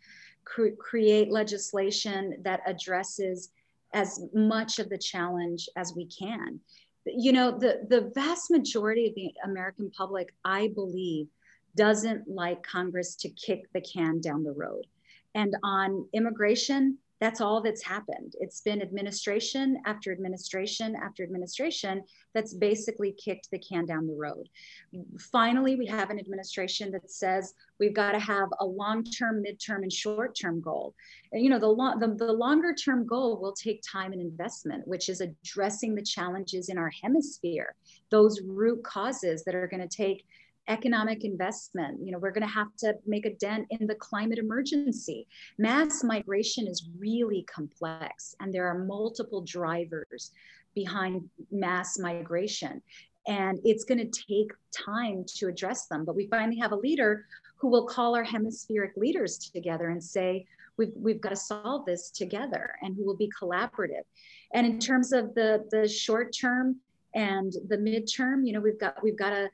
cre- 0.45 0.75
create 0.79 1.31
legislation 1.31 2.35
that 2.43 2.61
addresses 2.67 3.51
as 3.93 4.25
much 4.33 4.79
of 4.79 4.89
the 4.89 4.97
challenge 4.97 5.69
as 5.77 5.93
we 5.95 6.07
can 6.07 6.59
you 7.07 7.33
know 7.33 7.51
the 7.51 7.87
the 7.89 8.13
vast 8.15 8.51
majority 8.51 9.09
of 9.09 9.15
the 9.15 9.33
american 9.45 9.91
public 9.91 10.33
i 10.45 10.69
believe 10.75 11.27
doesn't 11.77 12.29
like 12.29 12.63
congress 12.63 13.15
to 13.17 13.29
kick 13.31 13.65
the 13.73 13.81
can 13.81 14.21
down 14.21 14.43
the 14.43 14.53
road. 14.53 14.87
And 15.35 15.57
on 15.63 16.07
immigration 16.13 16.99
that's 17.23 17.41
all 17.41 17.63
that's 17.63 17.85
happened. 17.85 18.35
It's 18.41 18.63
been 18.63 18.83
administration 18.83 19.81
after 19.87 20.11
administration 20.11 20.97
after 20.97 21.23
administration 21.23 22.03
that's 22.35 22.53
basically 22.53 23.13
kicked 23.13 23.49
the 23.53 23.61
can 23.61 23.87
down 23.87 24.09
the 24.09 24.13
road. 24.13 24.49
Finally, 25.21 25.77
we 25.77 25.87
have 25.87 26.11
an 26.11 26.19
administration 26.19 26.91
that 26.91 27.09
says 27.09 27.55
we've 27.79 27.95
got 27.95 28.13
to 28.13 28.19
have 28.19 28.49
a 28.59 28.67
long-term, 28.67 29.41
mid-term, 29.41 29.85
and 29.85 29.93
short-term 29.93 30.61
goal. 30.61 30.97
And, 31.31 31.45
you 31.45 31.49
know, 31.49 31.61
the, 31.61 31.69
long, 31.69 32.01
the, 32.01 32.09
the 32.09 32.33
longer-term 32.33 33.07
goal 33.07 33.41
will 33.41 33.53
take 33.53 33.85
time 33.89 34.13
and 34.13 34.21
investment, 34.21 34.89
which 34.89 35.09
is 35.09 35.21
addressing 35.21 35.95
the 35.95 36.03
challenges 36.03 36.71
in 36.71 36.77
our 36.77 36.91
hemisphere, 37.05 37.77
those 38.11 38.41
root 38.45 38.83
causes 38.83 39.45
that 39.45 39.55
are 39.55 39.69
going 39.69 39.87
to 39.89 39.97
take 39.97 40.27
economic 40.69 41.25
investment. 41.25 41.99
You 42.05 42.13
know, 42.13 42.19
we're 42.19 42.31
going 42.31 42.47
to 42.47 42.53
have 42.53 42.75
to 42.79 42.95
make 43.07 43.27
a 43.27 43.35
dent 43.35 43.67
in 43.71 43.87
the 43.87 43.95
climate 43.95 44.39
emergency. 44.39 45.27
Mass 45.59 46.05
migration 46.05 46.67
is 46.67 46.89
really 46.99 47.45
complex, 47.53 48.35
and 48.41 48.53
there 48.53 48.67
are 48.67 48.85
multiple 48.85 49.43
drivers 49.43 50.31
behind 50.75 51.29
mass 51.51 51.99
migration. 51.99 52.81
And 53.27 53.61
it's 53.65 53.85
going 53.85 53.99
to 53.99 54.23
take 54.29 54.53
time 54.73 55.25
to 55.37 55.47
address 55.47 55.87
them. 55.87 56.05
But 56.05 56.17
we 56.17 56.27
finally 56.27 56.59
have 56.59 56.73
a 56.73 56.77
leader 56.77 57.27
who 57.57 57.69
will 57.69 57.87
call 57.87 58.17
our 58.17 58.25
hemispheric 58.25 58.97
leaders 58.97 59.39
together 59.39 59.91
and 59.91 60.03
say, 60.03 60.45
we've, 60.77 60.93
we've 60.97 61.21
got 61.21 61.29
to 61.29 61.37
solve 61.37 61.87
this 61.87 62.11
together, 62.11 62.75
and 62.83 62.97
who 62.97 63.05
will 63.05 63.17
be 63.17 63.31
collaborative. 63.41 64.03
And 64.55 64.67
in 64.67 64.79
terms 64.79 65.13
of 65.13 65.35
the, 65.35 65.65
the 65.71 65.89
short 65.89 66.35
term, 66.39 66.81
and 67.15 67.53
the 67.69 67.77
midterm 67.77 68.47
you 68.47 68.53
know 68.53 68.61
we've 68.61 68.79
got 68.79 69.03
we've 69.03 69.19
got 69.19 69.31
to 69.31 69.51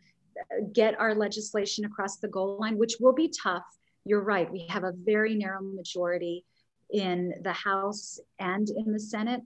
get 0.72 0.98
our 0.98 1.14
legislation 1.14 1.84
across 1.84 2.16
the 2.16 2.28
goal 2.28 2.58
line, 2.60 2.78
which 2.78 2.96
will 3.00 3.14
be 3.14 3.32
tough. 3.42 3.64
You're 4.04 4.22
right. 4.22 4.50
We 4.50 4.66
have 4.68 4.84
a 4.84 4.92
very 5.04 5.34
narrow 5.34 5.62
majority 5.62 6.44
in 6.90 7.34
the 7.42 7.52
House 7.52 8.18
and 8.38 8.68
in 8.70 8.92
the 8.92 9.00
Senate. 9.00 9.42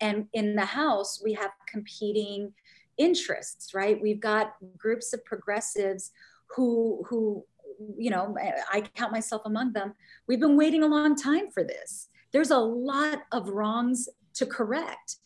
And 0.00 0.26
in 0.32 0.54
the 0.54 0.64
House, 0.64 1.20
we 1.24 1.32
have 1.34 1.50
competing 1.68 2.52
interests, 2.98 3.74
right? 3.74 4.00
We've 4.00 4.20
got 4.20 4.54
groups 4.76 5.12
of 5.12 5.24
progressives 5.24 6.12
who, 6.54 7.04
who, 7.08 7.44
you 7.98 8.10
know, 8.10 8.36
I 8.72 8.82
count 8.94 9.12
myself 9.12 9.42
among 9.44 9.72
them. 9.72 9.94
We've 10.26 10.40
been 10.40 10.56
waiting 10.56 10.82
a 10.82 10.86
long 10.86 11.16
time 11.16 11.50
for 11.50 11.64
this. 11.64 12.08
There's 12.32 12.50
a 12.50 12.58
lot 12.58 13.22
of 13.32 13.48
wrongs 13.48 14.08
to 14.34 14.46
correct 14.46 15.16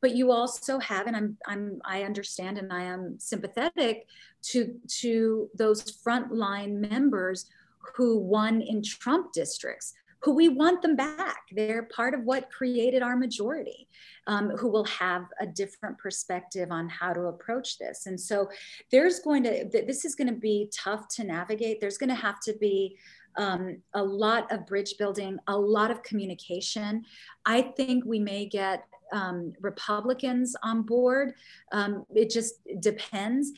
but 0.00 0.14
you 0.14 0.30
also 0.30 0.78
have 0.78 1.06
and 1.06 1.16
i'm 1.16 1.36
i'm 1.46 1.80
i 1.84 2.02
understand 2.02 2.58
and 2.58 2.72
i 2.72 2.82
am 2.82 3.16
sympathetic 3.18 4.06
to 4.42 4.74
to 4.88 5.48
those 5.54 5.82
frontline 5.82 6.72
members 6.90 7.46
who 7.96 8.18
won 8.18 8.60
in 8.60 8.82
trump 8.82 9.32
districts 9.32 9.94
who 10.22 10.34
we 10.34 10.48
want 10.48 10.82
them 10.82 10.96
back. 10.96 11.44
They're 11.52 11.84
part 11.84 12.14
of 12.14 12.24
what 12.24 12.50
created 12.50 13.02
our 13.02 13.16
majority 13.16 13.88
um, 14.26 14.50
who 14.50 14.68
will 14.68 14.84
have 14.84 15.24
a 15.40 15.46
different 15.46 15.98
perspective 15.98 16.70
on 16.70 16.88
how 16.88 17.12
to 17.12 17.22
approach 17.22 17.78
this. 17.78 18.06
And 18.06 18.20
so 18.20 18.48
there's 18.90 19.20
going 19.20 19.44
to 19.44 19.68
this 19.72 20.04
is 20.04 20.14
going 20.14 20.28
to 20.28 20.38
be 20.38 20.70
tough 20.72 21.08
to 21.16 21.24
navigate. 21.24 21.80
There's 21.80 21.98
going 21.98 22.10
to 22.10 22.14
have 22.14 22.40
to 22.40 22.54
be 22.60 22.98
um, 23.36 23.78
a 23.94 24.02
lot 24.02 24.50
of 24.52 24.66
bridge 24.66 24.96
building, 24.98 25.38
a 25.46 25.56
lot 25.56 25.90
of 25.90 26.02
communication. 26.02 27.04
I 27.46 27.62
think 27.62 28.04
we 28.04 28.18
may 28.18 28.44
get 28.44 28.84
um, 29.12 29.52
Republicans 29.60 30.56
on 30.62 30.82
board. 30.82 31.34
Um, 31.72 32.04
it 32.14 32.30
just 32.30 32.54
depends 32.80 33.52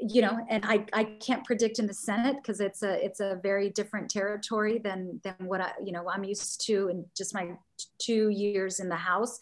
you 0.00 0.22
know 0.22 0.38
and 0.48 0.64
i 0.64 0.86
i 0.92 1.02
can't 1.02 1.44
predict 1.44 1.80
in 1.80 1.86
the 1.88 1.92
senate 1.92 2.36
because 2.36 2.60
it's 2.60 2.84
a 2.84 3.04
it's 3.04 3.18
a 3.18 3.40
very 3.42 3.68
different 3.70 4.08
territory 4.08 4.78
than 4.78 5.20
than 5.24 5.34
what 5.40 5.60
i 5.60 5.72
you 5.84 5.90
know 5.90 6.08
i'm 6.08 6.22
used 6.22 6.64
to 6.64 6.86
in 6.88 7.04
just 7.16 7.34
my 7.34 7.50
two 7.98 8.28
years 8.28 8.80
in 8.80 8.88
the 8.88 8.96
house. 8.96 9.38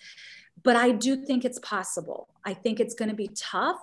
But 0.63 0.77
i 0.77 0.91
do 0.91 1.17
think 1.17 1.45
it's 1.45 1.59
possible. 1.59 2.29
I 2.45 2.55
think 2.55 2.81
it's 2.81 2.95
going 2.95 3.11
to 3.11 3.15
be 3.15 3.29
tough 3.35 3.81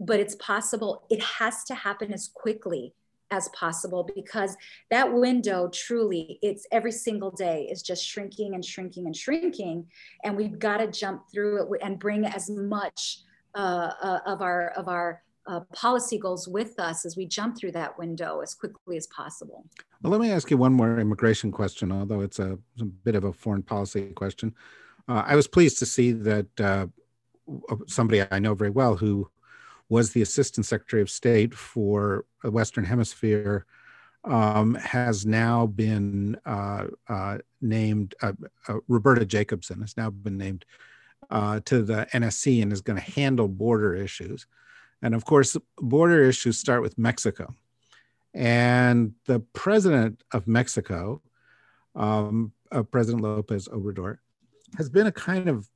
but 0.00 0.20
it's 0.20 0.36
possible. 0.36 1.02
It 1.10 1.22
has 1.22 1.64
to 1.64 1.74
happen 1.74 2.12
as 2.12 2.28
quickly 2.28 2.94
as 3.30 3.48
possible 3.50 4.08
because 4.14 4.56
that 4.90 5.12
window 5.12 5.68
truly 5.72 6.38
it's 6.42 6.66
every 6.72 6.92
single 6.92 7.30
day 7.30 7.68
is 7.70 7.82
just 7.82 8.04
shrinking 8.04 8.54
and 8.54 8.64
shrinking 8.64 9.06
and 9.06 9.16
shrinking 9.16 9.86
and 10.24 10.36
we've 10.36 10.58
got 10.58 10.78
to 10.78 10.86
jump 10.86 11.22
through 11.32 11.62
it 11.62 11.80
and 11.82 11.98
bring 11.98 12.24
as 12.24 12.48
much 12.50 13.20
uh, 13.54 13.92
uh, 14.02 14.20
of 14.26 14.42
our 14.42 14.68
of 14.70 14.88
our 14.88 15.22
uh, 15.46 15.60
policy 15.72 16.18
goals 16.18 16.46
with 16.46 16.78
us 16.78 17.06
as 17.06 17.16
we 17.16 17.26
jump 17.26 17.56
through 17.56 17.72
that 17.72 17.98
window 17.98 18.40
as 18.40 18.54
quickly 18.54 18.98
as 18.98 19.06
possible. 19.06 19.64
Well, 20.02 20.12
let 20.12 20.20
me 20.20 20.30
ask 20.30 20.50
you 20.50 20.58
one 20.58 20.74
more 20.74 21.00
immigration 21.00 21.50
question, 21.50 21.90
although 21.90 22.20
it's 22.20 22.38
a, 22.38 22.58
a 22.78 22.84
bit 22.84 23.14
of 23.14 23.24
a 23.24 23.32
foreign 23.32 23.62
policy 23.62 24.12
question. 24.14 24.54
Uh, 25.08 25.22
I 25.26 25.36
was 25.36 25.48
pleased 25.48 25.78
to 25.78 25.86
see 25.86 26.12
that 26.12 26.60
uh, 26.60 26.86
somebody 27.86 28.22
I 28.30 28.38
know 28.38 28.54
very 28.54 28.70
well 28.70 28.96
who 28.96 29.30
was 29.88 30.12
the 30.12 30.22
Assistant 30.22 30.66
Secretary 30.66 31.02
of 31.02 31.10
State 31.10 31.54
for 31.54 32.24
the 32.42 32.50
Western 32.50 32.84
Hemisphere 32.84 33.66
um, 34.24 34.74
has 34.74 35.24
now 35.24 35.66
been 35.66 36.36
uh, 36.44 36.86
uh, 37.08 37.38
named, 37.60 38.14
uh, 38.22 38.32
Roberta 38.88 39.24
Jacobson 39.24 39.80
has 39.80 39.96
now 39.96 40.10
been 40.10 40.36
named 40.36 40.64
to 41.30 41.82
the 41.82 42.06
NSC 42.12 42.62
and 42.62 42.72
is 42.72 42.80
going 42.80 42.98
to 42.98 43.12
handle 43.12 43.48
border 43.48 43.94
issues. 43.94 44.46
And 45.02 45.14
of 45.14 45.24
course, 45.24 45.56
border 45.78 46.24
issues 46.24 46.58
start 46.58 46.82
with 46.82 46.98
Mexico. 46.98 47.54
And 48.34 49.14
the 49.26 49.40
president 49.40 50.22
of 50.32 50.46
Mexico, 50.46 51.22
um, 51.94 52.52
uh, 52.70 52.82
President 52.82 53.22
Lopez 53.22 53.68
Obrador, 53.68 54.18
has 54.76 54.88
been 54.90 55.06
a 55.06 55.12
kind 55.12 55.48
of 55.48 55.68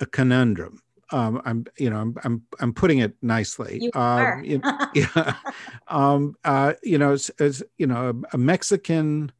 a 0.00 0.06
conundrum. 0.06 0.82
Um, 1.10 1.40
I'm, 1.44 1.66
you 1.78 1.88
know, 1.90 1.98
I'm, 1.98 2.16
I'm, 2.24 2.42
I'm 2.60 2.72
putting 2.72 2.98
it 2.98 3.14
nicely. 3.22 3.78
You 3.80 3.90
are. 3.94 4.38
Um, 4.38 4.44
yeah. 4.94 5.34
um, 5.88 6.36
uh, 6.44 6.74
you 6.82 6.98
know, 6.98 7.12
as, 7.12 7.30
as 7.38 7.62
you 7.78 7.86
know, 7.86 8.10
a, 8.32 8.34
a, 8.34 8.38
Mexican 8.38 9.30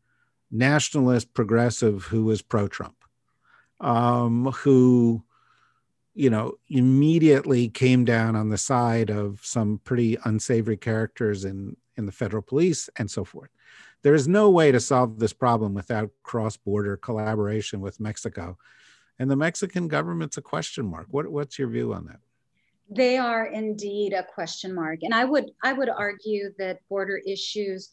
nationalist 0.50 1.34
progressive 1.34 2.04
who 2.04 2.24
was 2.24 2.40
pro-Trump, 2.40 2.96
um, 3.80 4.52
who 4.52 5.24
you 6.16 6.30
know, 6.30 6.54
immediately 6.70 7.68
came 7.68 8.02
down 8.06 8.34
on 8.34 8.48
the 8.48 8.56
side 8.56 9.10
of 9.10 9.38
some 9.42 9.78
pretty 9.84 10.16
unsavory 10.24 10.78
characters 10.78 11.44
in, 11.44 11.76
in 11.98 12.06
the 12.06 12.12
federal 12.12 12.42
police 12.42 12.88
and 12.98 13.10
so 13.10 13.22
forth. 13.22 13.50
There 14.02 14.14
is 14.14 14.26
no 14.26 14.48
way 14.48 14.72
to 14.72 14.80
solve 14.80 15.18
this 15.18 15.34
problem 15.34 15.74
without 15.74 16.10
cross 16.22 16.56
border 16.56 16.96
collaboration 16.96 17.82
with 17.82 18.00
Mexico. 18.00 18.56
And 19.18 19.30
the 19.30 19.36
Mexican 19.36 19.88
government's 19.88 20.36
a 20.36 20.42
question 20.42 20.86
mark. 20.90 21.06
What, 21.10 21.28
what's 21.28 21.58
your 21.58 21.68
view 21.68 21.94
on 21.94 22.06
that? 22.06 22.20
They 22.88 23.18
are 23.18 23.46
indeed 23.46 24.12
a 24.12 24.22
question 24.22 24.74
mark. 24.74 25.00
And 25.02 25.14
I 25.14 25.24
would, 25.24 25.50
I 25.64 25.72
would 25.72 25.88
argue 25.88 26.52
that 26.58 26.80
border 26.88 27.20
issues, 27.26 27.90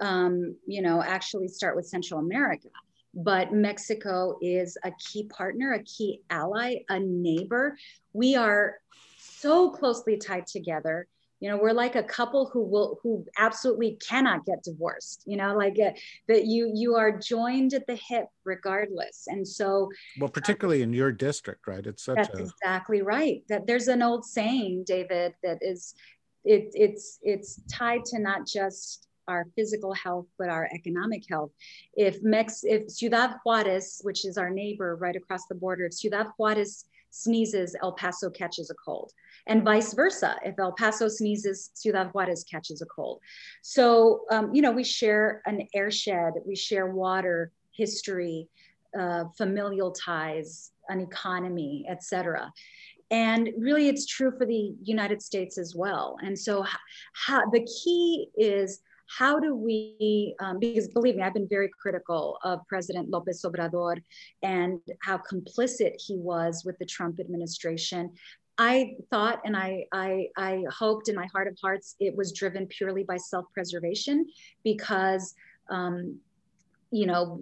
um, 0.00 0.54
you 0.66 0.82
know, 0.82 1.02
actually 1.02 1.48
start 1.48 1.74
with 1.74 1.86
Central 1.86 2.20
America 2.20 2.68
but 3.16 3.50
Mexico 3.50 4.36
is 4.42 4.76
a 4.84 4.92
key 4.98 5.24
partner, 5.24 5.72
a 5.72 5.82
key 5.84 6.20
ally, 6.28 6.76
a 6.90 7.00
neighbor. 7.00 7.76
We 8.12 8.36
are 8.36 8.76
so 9.18 9.70
closely 9.70 10.18
tied 10.18 10.46
together. 10.46 11.08
You 11.40 11.50
know, 11.50 11.58
we're 11.58 11.72
like 11.72 11.96
a 11.96 12.02
couple 12.02 12.46
who 12.46 12.62
will 12.62 12.98
who 13.02 13.24
absolutely 13.38 13.98
cannot 14.06 14.46
get 14.46 14.62
divorced. 14.62 15.22
You 15.26 15.36
know, 15.36 15.54
like 15.54 15.78
uh, 15.78 15.90
that 16.28 16.46
you 16.46 16.70
you 16.74 16.94
are 16.94 17.16
joined 17.16 17.74
at 17.74 17.86
the 17.86 17.98
hip 18.08 18.26
regardless. 18.44 19.24
And 19.28 19.46
so, 19.46 19.90
well, 20.18 20.30
particularly 20.30 20.80
uh, 20.80 20.84
in 20.84 20.92
your 20.92 21.12
district, 21.12 21.66
right? 21.66 21.86
It's 21.86 22.04
such 22.04 22.16
that's 22.16 22.38
a... 22.38 22.42
exactly 22.42 23.02
right. 23.02 23.42
That 23.48 23.66
there's 23.66 23.88
an 23.88 24.02
old 24.02 24.24
saying, 24.24 24.84
David, 24.86 25.34
that 25.42 25.58
is 25.60 25.94
it, 26.44 26.70
it's 26.74 27.18
it's 27.22 27.60
tied 27.70 28.04
to 28.06 28.18
not 28.18 28.46
just 28.46 29.06
our 29.28 29.46
physical 29.56 29.92
health, 29.92 30.26
but 30.38 30.48
our 30.48 30.68
economic 30.72 31.24
health. 31.28 31.50
If 31.94 32.22
Mex, 32.22 32.62
if 32.62 32.90
Ciudad 32.90 33.34
Juarez, 33.44 34.00
which 34.04 34.24
is 34.24 34.38
our 34.38 34.50
neighbor 34.50 34.96
right 34.96 35.16
across 35.16 35.46
the 35.46 35.54
border, 35.54 35.86
if 35.86 35.94
Ciudad 35.94 36.28
Juarez 36.38 36.84
sneezes, 37.10 37.74
El 37.82 37.92
Paso 37.92 38.30
catches 38.30 38.70
a 38.70 38.74
cold, 38.74 39.12
and 39.46 39.62
vice 39.62 39.92
versa. 39.92 40.36
If 40.44 40.58
El 40.58 40.72
Paso 40.72 41.08
sneezes, 41.08 41.70
Ciudad 41.74 42.10
Juarez 42.12 42.44
catches 42.44 42.82
a 42.82 42.86
cold. 42.86 43.20
So, 43.62 44.22
um, 44.30 44.54
you 44.54 44.62
know, 44.62 44.72
we 44.72 44.84
share 44.84 45.42
an 45.46 45.66
airshed, 45.74 46.32
we 46.46 46.56
share 46.56 46.86
water, 46.86 47.52
history, 47.72 48.48
uh, 48.98 49.24
familial 49.36 49.92
ties, 49.92 50.72
an 50.88 51.00
economy, 51.00 51.84
etc 51.88 52.52
and 53.12 53.50
really 53.56 53.88
it's 53.88 54.04
true 54.04 54.32
for 54.36 54.44
the 54.46 54.74
united 54.82 55.22
states 55.22 55.58
as 55.58 55.76
well 55.76 56.16
and 56.24 56.36
so 56.36 56.64
how, 57.14 57.48
the 57.50 57.64
key 57.84 58.26
is 58.36 58.80
how 59.08 59.38
do 59.38 59.54
we, 59.54 60.34
um, 60.40 60.58
because 60.58 60.88
believe 60.88 61.16
me, 61.16 61.22
I've 61.22 61.34
been 61.34 61.48
very 61.48 61.70
critical 61.80 62.38
of 62.42 62.60
President 62.68 63.08
Lopez 63.08 63.42
Obrador 63.44 64.02
and 64.42 64.80
how 65.02 65.18
complicit 65.18 65.92
he 65.98 66.16
was 66.16 66.64
with 66.64 66.76
the 66.78 66.86
Trump 66.86 67.20
administration. 67.20 68.12
I 68.58 68.96
thought 69.10 69.40
and 69.44 69.56
I, 69.56 69.84
I, 69.92 70.28
I 70.36 70.64
hoped 70.70 71.08
in 71.08 71.14
my 71.14 71.26
heart 71.26 71.46
of 71.48 71.56
hearts 71.62 71.94
it 72.00 72.16
was 72.16 72.32
driven 72.32 72.66
purely 72.66 73.04
by 73.04 73.16
self-preservation 73.16 74.26
because 74.64 75.34
um, 75.68 76.18
you 76.90 77.06
know, 77.06 77.40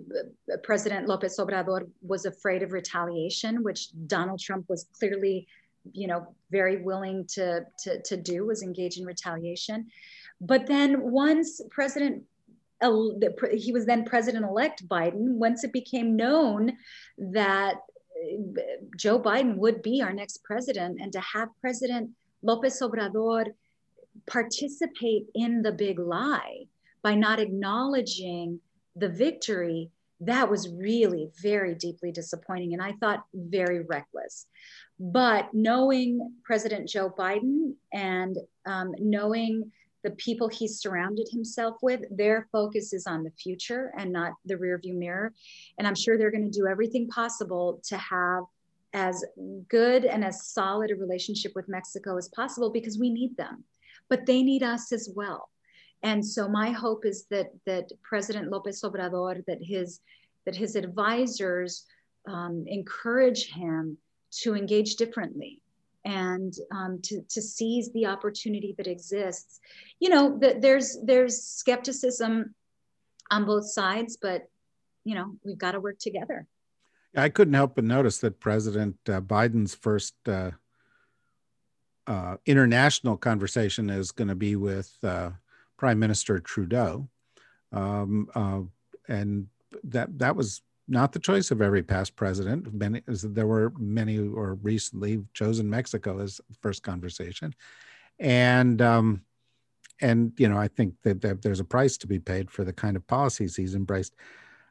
President 0.63 1.07
Lopez 1.07 1.39
Obrador 1.39 1.87
was 2.03 2.25
afraid 2.25 2.63
of 2.63 2.73
retaliation, 2.73 3.63
which 3.63 3.89
Donald 4.07 4.41
Trump 4.41 4.69
was 4.69 4.87
clearly, 4.99 5.47
you 5.93 6.07
know, 6.07 6.35
very 6.51 6.83
willing 6.83 7.27
to, 7.35 7.65
to, 7.81 8.03
to 8.03 8.17
do, 8.17 8.47
was 8.47 8.63
engage 8.63 8.97
in 8.97 9.05
retaliation. 9.05 9.87
But 10.41 10.67
then 10.67 11.11
once 11.11 11.61
President 11.71 12.25
he 13.53 13.73
was 13.73 13.87
then 13.87 14.05
president-elect 14.05 14.87
Biden. 14.89 15.37
Once 15.37 15.65
it 15.65 15.73
became 15.73 16.17
known 16.17 16.73
that 17.17 17.77
Joe 18.97 19.21
Biden 19.21 19.57
would 19.57 19.83
be 19.83 20.03
our 20.03 20.13
next 20.13 20.43
president, 20.45 21.01
and 21.01 21.13
to 21.13 21.21
have 21.21 21.49
President 21.61 22.11
Lopez 22.43 22.81
Obrador 22.81 23.47
participate 24.27 25.27
in 25.35 25.63
the 25.63 25.73
big 25.73 25.99
lie 25.99 26.65
by 27.03 27.15
not 27.15 27.41
acknowledging 27.41 28.61
the 28.97 29.09
victory, 29.09 29.91
that 30.21 30.49
was 30.49 30.69
really 30.69 31.31
very 31.43 31.75
deeply 31.75 32.13
disappointing, 32.13 32.73
and 32.73 32.83
I 32.83 32.93
thought 33.01 33.25
very 33.35 33.81
reckless. 33.83 34.47
But 34.99 35.53
knowing 35.53 36.35
President 36.45 36.89
Joe 36.89 37.11
Biden 37.11 37.75
and 37.93 38.39
um, 38.65 38.95
knowing 38.99 39.73
the 40.05 40.13
people 40.13 40.49
he 40.49 40.69
surrounded 40.69 41.27
himself 41.31 41.77
with, 41.83 42.03
their 42.11 42.47
focus 42.53 42.93
is 42.93 43.07
on 43.07 43.25
the 43.25 43.31
future 43.31 43.93
and 43.99 44.13
not 44.13 44.35
the 44.45 44.55
rearview 44.55 44.95
mirror. 44.95 45.33
And 45.79 45.89
I'm 45.89 45.95
sure 45.95 46.17
they're 46.17 46.31
going 46.31 46.51
to 46.51 46.59
do 46.59 46.69
everything 46.69 47.09
possible 47.09 47.81
to 47.89 47.97
have 47.97 48.45
as 48.93 49.25
good 49.69 50.05
and 50.05 50.25
as 50.25 50.47
solid 50.47 50.91
a 50.91 50.95
relationship 50.95 51.53
with 51.57 51.69
Mexico 51.69 52.17
as 52.17 52.29
possible 52.29 52.71
because 52.71 52.99
we 52.99 53.11
need 53.11 53.37
them, 53.37 53.65
but 54.09 54.27
they 54.27 54.43
need 54.43 54.63
us 54.63 54.93
as 54.93 55.11
well. 55.17 55.49
And 56.03 56.25
so 56.25 56.49
my 56.49 56.71
hope 56.71 57.07
is 57.07 57.25
that 57.31 57.49
that 57.65 57.91
President 58.03 58.51
Lopez 58.51 58.83
Obrador, 58.83 59.43
that 59.47 59.63
his 59.63 60.01
that 60.45 60.55
his 60.55 60.77
advisors 60.77 61.87
um, 62.29 62.65
encourage 62.69 63.51
him 63.51 63.97
to 64.43 64.55
engage 64.55 64.97
differently 64.97 65.63
and 66.05 66.55
um, 66.71 67.01
to, 67.03 67.23
to 67.31 67.41
seize 67.41 67.91
the 67.93 68.07
opportunity 68.07 68.75
that 68.77 68.87
exists. 68.87 69.61
You 70.01 70.11
know, 70.11 70.39
the, 70.39 70.57
there's 70.59 70.99
there's 71.03 71.43
skepticism 71.43 72.55
on 73.31 73.45
both 73.47 73.71
sides, 73.71 74.19
but 74.21 74.43
you 75.05 75.15
know, 75.15 75.37
we've 75.45 75.59
got 75.59 75.73
to 75.73 75.81
work 75.81 75.99
together. 75.99 76.47
I 77.17 77.29
couldn't 77.29 77.55
help 77.55 77.77
but 77.77 77.85
notice 77.85 78.19
that 78.19 78.41
President 78.41 78.97
uh, 79.09 79.21
Biden's 79.21 79.75
first 79.75 80.15
uh, 80.27 80.53
uh, 82.07 82.37
international 82.45 83.17
conversation 83.17 83.89
is 83.89 84.11
going 84.11 84.29
to 84.29 84.35
be 84.35 84.57
with 84.57 84.93
uh, 85.03 85.31
Prime 85.77 85.99
Minister 85.99 86.41
Trudeau, 86.41 87.09
um, 87.73 88.29
uh, 88.35 88.61
and 89.09 89.47
that 89.85 90.19
that 90.19 90.37
was 90.37 90.63
not 90.87 91.13
the 91.13 91.19
choice 91.19 91.51
of 91.51 91.63
every 91.63 91.83
past 91.83 92.17
president. 92.17 92.73
Many, 92.73 93.03
there 93.07 93.47
were 93.47 93.73
many, 93.79 94.19
or 94.19 94.55
recently 94.55 95.23
chosen 95.33 95.69
Mexico 95.69 96.21
as 96.21 96.41
first 96.61 96.83
conversation, 96.83 97.55
and 98.19 98.83
um, 98.83 99.23
and 100.01 100.33
you 100.39 100.49
know 100.49 100.59
I 100.59 100.69
think 100.69 100.95
that, 101.03 101.23
that, 101.23 101.43
there's 101.43 101.61
a 101.61 101.65
price 101.65 101.97
to 101.99 102.07
be 102.07 102.19
paid 102.19 102.51
for 102.51 102.65
the 102.65 102.73
kind 102.73 102.97
of 102.97 103.07
policies 103.07 103.57
he's 103.57 103.75
embraced. 103.75 104.15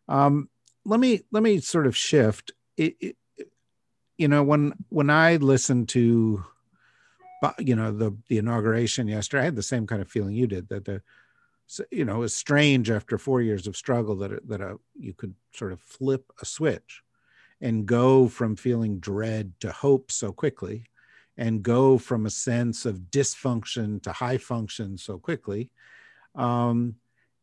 Um, 0.08 0.50
let 0.86 1.00
me 1.00 1.22
let 1.32 1.44
me 1.44 1.60
sort 1.60 1.88
of 1.88 1.98
shift. 1.98 2.52
It, 2.78 2.96
it, 3.00 3.16
you 4.18 4.28
know 4.28 4.44
when 4.44 4.74
when 4.90 5.10
I 5.10 5.38
listened 5.38 5.90
to, 5.90 6.44
you 7.58 7.76
know 7.76 7.92
the 7.92 8.16
the 8.30 8.38
inauguration 8.38 9.08
yesterday, 9.08 9.42
I 9.42 9.46
had 9.46 9.56
the 9.56 9.64
same 9.64 9.88
kind 9.88 10.02
of 10.02 10.12
feeling 10.12 10.36
you 10.36 10.46
did 10.48 10.70
that 10.70 10.86
the 10.86 11.02
you 11.92 12.06
know, 12.06 12.24
it's 12.24 12.36
strange 12.36 12.90
after 12.92 13.18
four 13.18 13.42
years 13.42 13.68
of 13.68 13.76
struggle 13.78 14.16
that 14.18 14.48
that 14.48 14.62
a, 14.62 14.78
you 15.00 15.14
could 15.14 15.34
sort 15.54 15.72
of 15.74 15.82
flip 15.82 16.32
a 16.42 16.46
switch 16.46 17.02
and 17.62 17.86
go 17.86 18.28
from 18.28 18.56
feeling 18.56 19.00
dread 19.00 19.54
to 19.60 19.72
hope 19.72 20.12
so 20.12 20.32
quickly 20.32 20.86
and 21.38 21.64
go 21.64 21.98
from 21.98 22.26
a 22.26 22.30
sense 22.30 22.86
of 22.86 23.10
dysfunction 23.12 24.02
to 24.04 24.12
high 24.12 24.38
function 24.38 24.98
so 24.98 25.18
quickly 25.18 25.72
Um, 26.36 26.96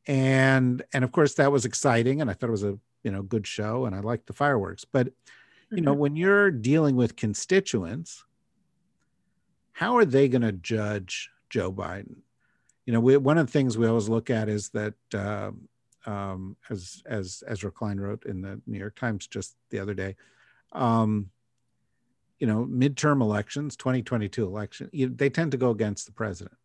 and 0.06 0.82
and 0.92 1.04
of 1.04 1.12
course 1.12 1.34
that 1.34 1.52
was 1.52 1.64
exciting, 1.64 2.20
and 2.20 2.30
I 2.30 2.34
thought 2.34 2.48
it 2.48 2.52
was 2.52 2.64
a 2.64 2.78
you 3.02 3.10
know 3.10 3.22
good 3.22 3.46
show, 3.46 3.84
and 3.86 3.94
I 3.94 4.00
liked 4.00 4.26
the 4.26 4.32
fireworks. 4.32 4.84
But 4.84 5.08
you 5.70 5.82
know, 5.82 5.92
mm-hmm. 5.92 6.00
when 6.00 6.16
you're 6.16 6.50
dealing 6.50 6.96
with 6.96 7.16
constituents, 7.16 8.24
how 9.72 9.96
are 9.96 10.04
they 10.04 10.28
going 10.28 10.42
to 10.42 10.52
judge 10.52 11.30
Joe 11.48 11.72
Biden? 11.72 12.22
You 12.86 12.92
know, 12.92 13.00
we, 13.00 13.16
one 13.16 13.38
of 13.38 13.46
the 13.46 13.52
things 13.52 13.76
we 13.76 13.86
always 13.86 14.08
look 14.08 14.30
at 14.30 14.48
is 14.48 14.70
that, 14.70 14.94
uh, 15.14 15.50
um, 16.06 16.56
as 16.70 17.02
as 17.04 17.42
Ezra 17.46 17.70
Klein 17.70 18.00
wrote 18.00 18.24
in 18.24 18.40
the 18.40 18.60
New 18.66 18.78
York 18.78 18.96
Times 18.96 19.26
just 19.26 19.54
the 19.68 19.78
other 19.78 19.92
day, 19.92 20.16
um, 20.72 21.30
you 22.38 22.46
know, 22.46 22.64
midterm 22.64 23.20
elections, 23.20 23.76
2022 23.76 24.46
election, 24.46 24.88
you, 24.92 25.08
they 25.08 25.28
tend 25.28 25.52
to 25.52 25.58
go 25.58 25.70
against 25.70 26.06
the 26.06 26.12
president. 26.12 26.56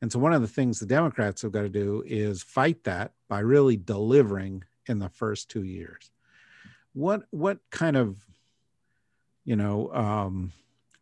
And 0.00 0.10
so 0.10 0.18
one 0.18 0.32
of 0.32 0.40
the 0.40 0.48
things 0.48 0.78
the 0.78 0.86
Democrats 0.86 1.42
have 1.42 1.52
got 1.52 1.62
to 1.62 1.68
do 1.68 2.02
is 2.06 2.42
fight 2.42 2.84
that 2.84 3.12
by 3.28 3.40
really 3.40 3.76
delivering 3.76 4.64
in 4.86 4.98
the 4.98 5.08
first 5.08 5.50
two 5.50 5.64
years. 5.64 6.10
What 6.92 7.24
what 7.30 7.58
kind 7.70 7.96
of 7.96 8.16
you 9.44 9.56
know 9.56 9.92
um, 9.92 10.52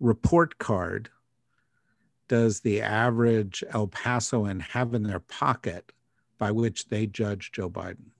report 0.00 0.58
card 0.58 1.10
does 2.28 2.60
the 2.60 2.80
average 2.80 3.64
El 3.70 3.88
Pasoan 3.88 4.60
have 4.60 4.94
in 4.94 5.02
their 5.02 5.20
pocket 5.20 5.92
by 6.38 6.50
which 6.50 6.88
they 6.88 7.06
judge 7.06 7.52
Joe 7.52 7.68
Biden? 7.68 8.10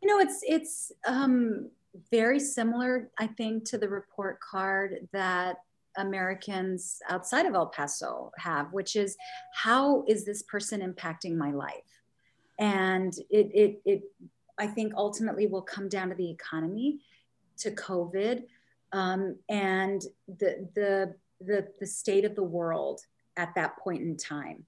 You 0.00 0.08
know, 0.08 0.20
it's 0.20 0.40
it's 0.46 0.92
um, 1.06 1.70
very 2.10 2.38
similar, 2.38 3.10
I 3.18 3.26
think, 3.26 3.64
to 3.66 3.78
the 3.78 3.88
report 3.88 4.38
card 4.40 5.08
that 5.12 5.58
Americans 5.96 7.00
outside 7.08 7.46
of 7.46 7.54
El 7.54 7.66
Paso 7.66 8.30
have, 8.38 8.72
which 8.72 8.94
is 8.96 9.16
how 9.52 10.04
is 10.06 10.24
this 10.24 10.42
person 10.42 10.80
impacting 10.80 11.36
my 11.36 11.50
life? 11.50 11.72
And 12.58 13.12
it, 13.30 13.50
it, 13.54 13.82
it 13.84 14.02
I 14.58 14.66
think 14.66 14.92
ultimately 14.96 15.46
will 15.46 15.62
come 15.62 15.88
down 15.88 16.08
to 16.08 16.14
the 16.14 16.30
economy, 16.30 17.00
to 17.58 17.70
COVID, 17.72 18.44
um, 18.92 19.36
and 19.48 20.02
the, 20.26 20.68
the, 20.74 21.14
the, 21.40 21.68
the 21.80 21.86
state 21.86 22.24
of 22.24 22.34
the 22.34 22.42
world 22.42 23.00
at 23.36 23.54
that 23.54 23.78
point 23.78 24.02
in 24.02 24.16
time. 24.16 24.64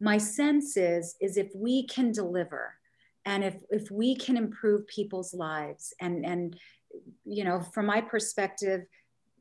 My 0.00 0.18
sense 0.18 0.76
is, 0.76 1.16
is 1.20 1.36
if 1.36 1.50
we 1.54 1.86
can 1.86 2.12
deliver 2.12 2.74
and 3.24 3.44
if, 3.44 3.56
if 3.70 3.90
we 3.90 4.16
can 4.16 4.36
improve 4.36 4.86
people's 4.86 5.34
lives 5.34 5.92
and, 6.00 6.24
and, 6.24 6.56
you 7.24 7.44
know, 7.44 7.60
from 7.60 7.86
my 7.86 8.00
perspective, 8.00 8.82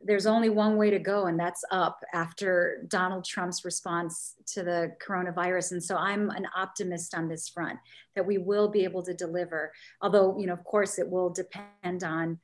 there's 0.03 0.25
only 0.25 0.49
one 0.49 0.77
way 0.77 0.89
to 0.89 0.99
go, 0.99 1.25
and 1.25 1.37
that's 1.37 1.63
up 1.71 2.01
after 2.13 2.85
Donald 2.87 3.25
Trump's 3.25 3.65
response 3.65 4.35
to 4.53 4.63
the 4.63 4.95
coronavirus. 5.05 5.73
And 5.73 5.83
so 5.83 5.97
I'm 5.97 6.29
an 6.29 6.47
optimist 6.55 7.13
on 7.15 7.27
this 7.27 7.49
front 7.49 7.77
that 8.15 8.25
we 8.25 8.37
will 8.37 8.69
be 8.69 8.85
able 8.85 9.03
to 9.03 9.13
deliver. 9.13 9.73
Although, 10.01 10.37
you 10.39 10.47
know, 10.47 10.53
of 10.53 10.63
course, 10.63 10.99
it 10.99 11.09
will 11.09 11.29
depend 11.29 12.03
on 12.03 12.39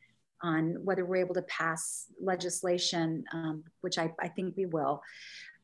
on 0.51 0.61
whether 0.85 1.05
we're 1.05 1.25
able 1.25 1.35
to 1.35 1.41
pass 1.43 2.05
legislation, 2.21 3.23
um, 3.33 3.63
which 3.81 3.97
I, 3.97 4.07
I 4.25 4.29
think 4.35 4.55
we 4.55 4.65
will. 4.65 4.95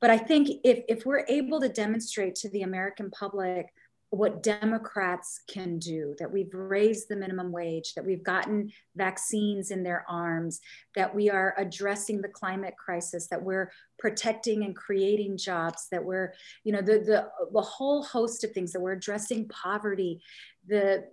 But 0.02 0.10
I 0.10 0.18
think 0.18 0.50
if, 0.64 0.84
if 0.94 1.06
we're 1.06 1.26
able 1.28 1.60
to 1.62 1.70
demonstrate 1.70 2.36
to 2.36 2.50
the 2.50 2.64
American 2.64 3.12
public 3.12 3.66
what 4.10 4.44
Democrats 4.44 5.30
can 5.48 5.80
do, 5.80 6.16
that 6.20 6.30
we've 6.30 6.54
raised 6.54 7.08
the 7.08 7.16
minimum 7.16 7.50
wage, 7.50 7.94
that 7.94 8.06
we've 8.06 8.24
gotten 8.24 8.70
vaccines 8.96 9.72
in 9.72 9.84
their 9.84 10.04
arms, 10.10 10.60
that 10.96 11.16
we 11.16 11.30
are 11.30 11.56
addressing 11.58 12.22
the 12.22 12.28
climate 12.28 12.76
crisis, 12.84 13.28
that 13.28 13.42
we're 13.42 13.72
protecting 14.00 14.66
and 14.66 14.76
creating 14.76 15.38
jobs, 15.38 15.88
that 15.92 16.04
we're, 16.04 16.34
you 16.66 16.74
know, 16.74 16.82
the, 16.82 17.00
the, 17.00 17.20
the 17.54 17.62
whole 17.62 18.04
host 18.04 18.44
of 18.44 18.52
things, 18.52 18.74
that 18.74 18.82
we're 18.82 19.00
addressing 19.02 19.48
poverty. 19.48 20.20
The, 20.68 21.06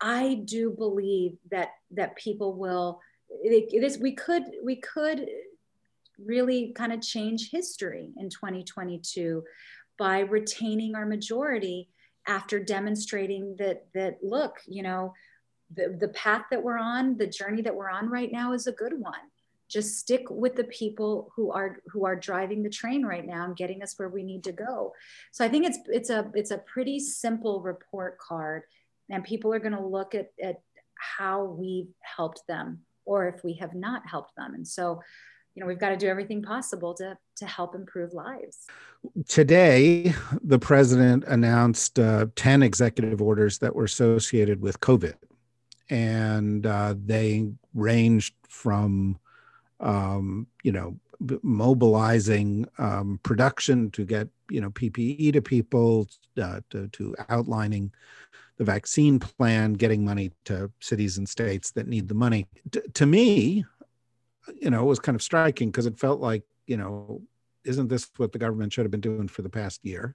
I 0.00 0.42
do 0.44 0.70
believe 0.70 1.36
that, 1.50 1.70
that 1.92 2.16
people 2.16 2.54
will, 2.54 3.00
it, 3.28 3.72
it 3.72 3.84
is, 3.84 3.98
we 3.98 4.12
could, 4.12 4.44
we 4.62 4.76
could 4.76 5.26
really 6.18 6.72
kind 6.74 6.92
of 6.92 7.00
change 7.00 7.50
history 7.50 8.10
in 8.16 8.28
2022 8.28 9.44
by 9.98 10.20
retaining 10.20 10.94
our 10.94 11.06
majority 11.06 11.88
after 12.26 12.58
demonstrating 12.58 13.56
that 13.58 13.86
that 13.94 14.18
look 14.22 14.58
you 14.66 14.82
know 14.82 15.14
the, 15.74 15.96
the 16.00 16.08
path 16.08 16.44
that 16.50 16.62
we're 16.62 16.78
on 16.78 17.16
the 17.16 17.26
journey 17.26 17.62
that 17.62 17.74
we're 17.74 17.90
on 17.90 18.08
right 18.08 18.32
now 18.32 18.52
is 18.52 18.66
a 18.66 18.72
good 18.72 18.98
one. 18.98 19.20
Just 19.68 19.98
stick 19.98 20.24
with 20.30 20.56
the 20.56 20.64
people 20.64 21.30
who 21.36 21.52
are 21.52 21.80
who 21.88 22.06
are 22.06 22.16
driving 22.16 22.62
the 22.62 22.70
train 22.70 23.04
right 23.04 23.26
now 23.26 23.44
and 23.44 23.56
getting 23.56 23.82
us 23.82 23.98
where 23.98 24.08
we 24.08 24.22
need 24.22 24.42
to 24.44 24.52
go. 24.52 24.94
So 25.30 25.44
i 25.44 25.48
think 25.48 25.66
it's 25.66 25.78
it's 25.88 26.10
a 26.10 26.30
it's 26.34 26.50
a 26.50 26.58
pretty 26.58 26.98
simple 26.98 27.60
report 27.60 28.18
card 28.18 28.62
and 29.10 29.24
people 29.24 29.52
are 29.52 29.58
going 29.58 29.72
to 29.72 29.84
look 29.84 30.14
at, 30.14 30.30
at 30.42 30.60
how 30.94 31.44
we've 31.44 31.90
helped 32.00 32.42
them 32.48 32.80
or 33.04 33.28
if 33.28 33.42
we 33.42 33.54
have 33.54 33.74
not 33.74 34.02
helped 34.06 34.34
them. 34.36 34.54
And 34.54 34.66
so 34.66 35.00
you 35.58 35.64
know 35.64 35.66
we've 35.66 35.80
got 35.80 35.88
to 35.88 35.96
do 35.96 36.06
everything 36.06 36.40
possible 36.40 36.94
to 36.94 37.18
to 37.36 37.46
help 37.46 37.74
improve 37.74 38.12
lives. 38.12 38.66
Today 39.26 40.14
the 40.40 40.58
president 40.58 41.24
announced 41.24 41.98
uh, 41.98 42.26
10 42.36 42.62
executive 42.62 43.20
orders 43.20 43.58
that 43.58 43.74
were 43.74 43.82
associated 43.82 44.60
with 44.60 44.78
covid. 44.78 45.14
And 45.90 46.64
uh, 46.64 46.94
they 47.04 47.50
ranged 47.74 48.34
from 48.48 49.18
um, 49.80 50.46
you 50.62 50.70
know 50.70 50.96
mobilizing 51.42 52.68
um, 52.78 53.18
production 53.24 53.90
to 53.90 54.04
get 54.04 54.28
you 54.50 54.60
know 54.60 54.70
ppe 54.70 55.32
to 55.32 55.42
people 55.42 56.06
uh, 56.40 56.60
to, 56.70 56.86
to 56.88 57.16
outlining 57.30 57.90
the 58.58 58.64
vaccine 58.64 59.18
plan 59.18 59.72
getting 59.72 60.04
money 60.04 60.30
to 60.44 60.70
cities 60.80 61.16
and 61.16 61.28
states 61.28 61.70
that 61.70 61.88
need 61.88 62.08
the 62.08 62.14
money 62.14 62.46
T- 62.70 62.80
to 62.94 63.06
me 63.06 63.64
you 64.60 64.70
know, 64.70 64.82
it 64.82 64.86
was 64.86 64.98
kind 64.98 65.16
of 65.16 65.22
striking 65.22 65.70
because 65.70 65.86
it 65.86 65.98
felt 65.98 66.20
like, 66.20 66.42
you 66.66 66.76
know, 66.76 67.22
isn't 67.64 67.88
this 67.88 68.10
what 68.16 68.32
the 68.32 68.38
government 68.38 68.72
should 68.72 68.84
have 68.84 68.90
been 68.90 69.00
doing 69.00 69.28
for 69.28 69.42
the 69.42 69.48
past 69.48 69.84
year? 69.84 70.14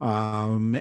Um, 0.00 0.80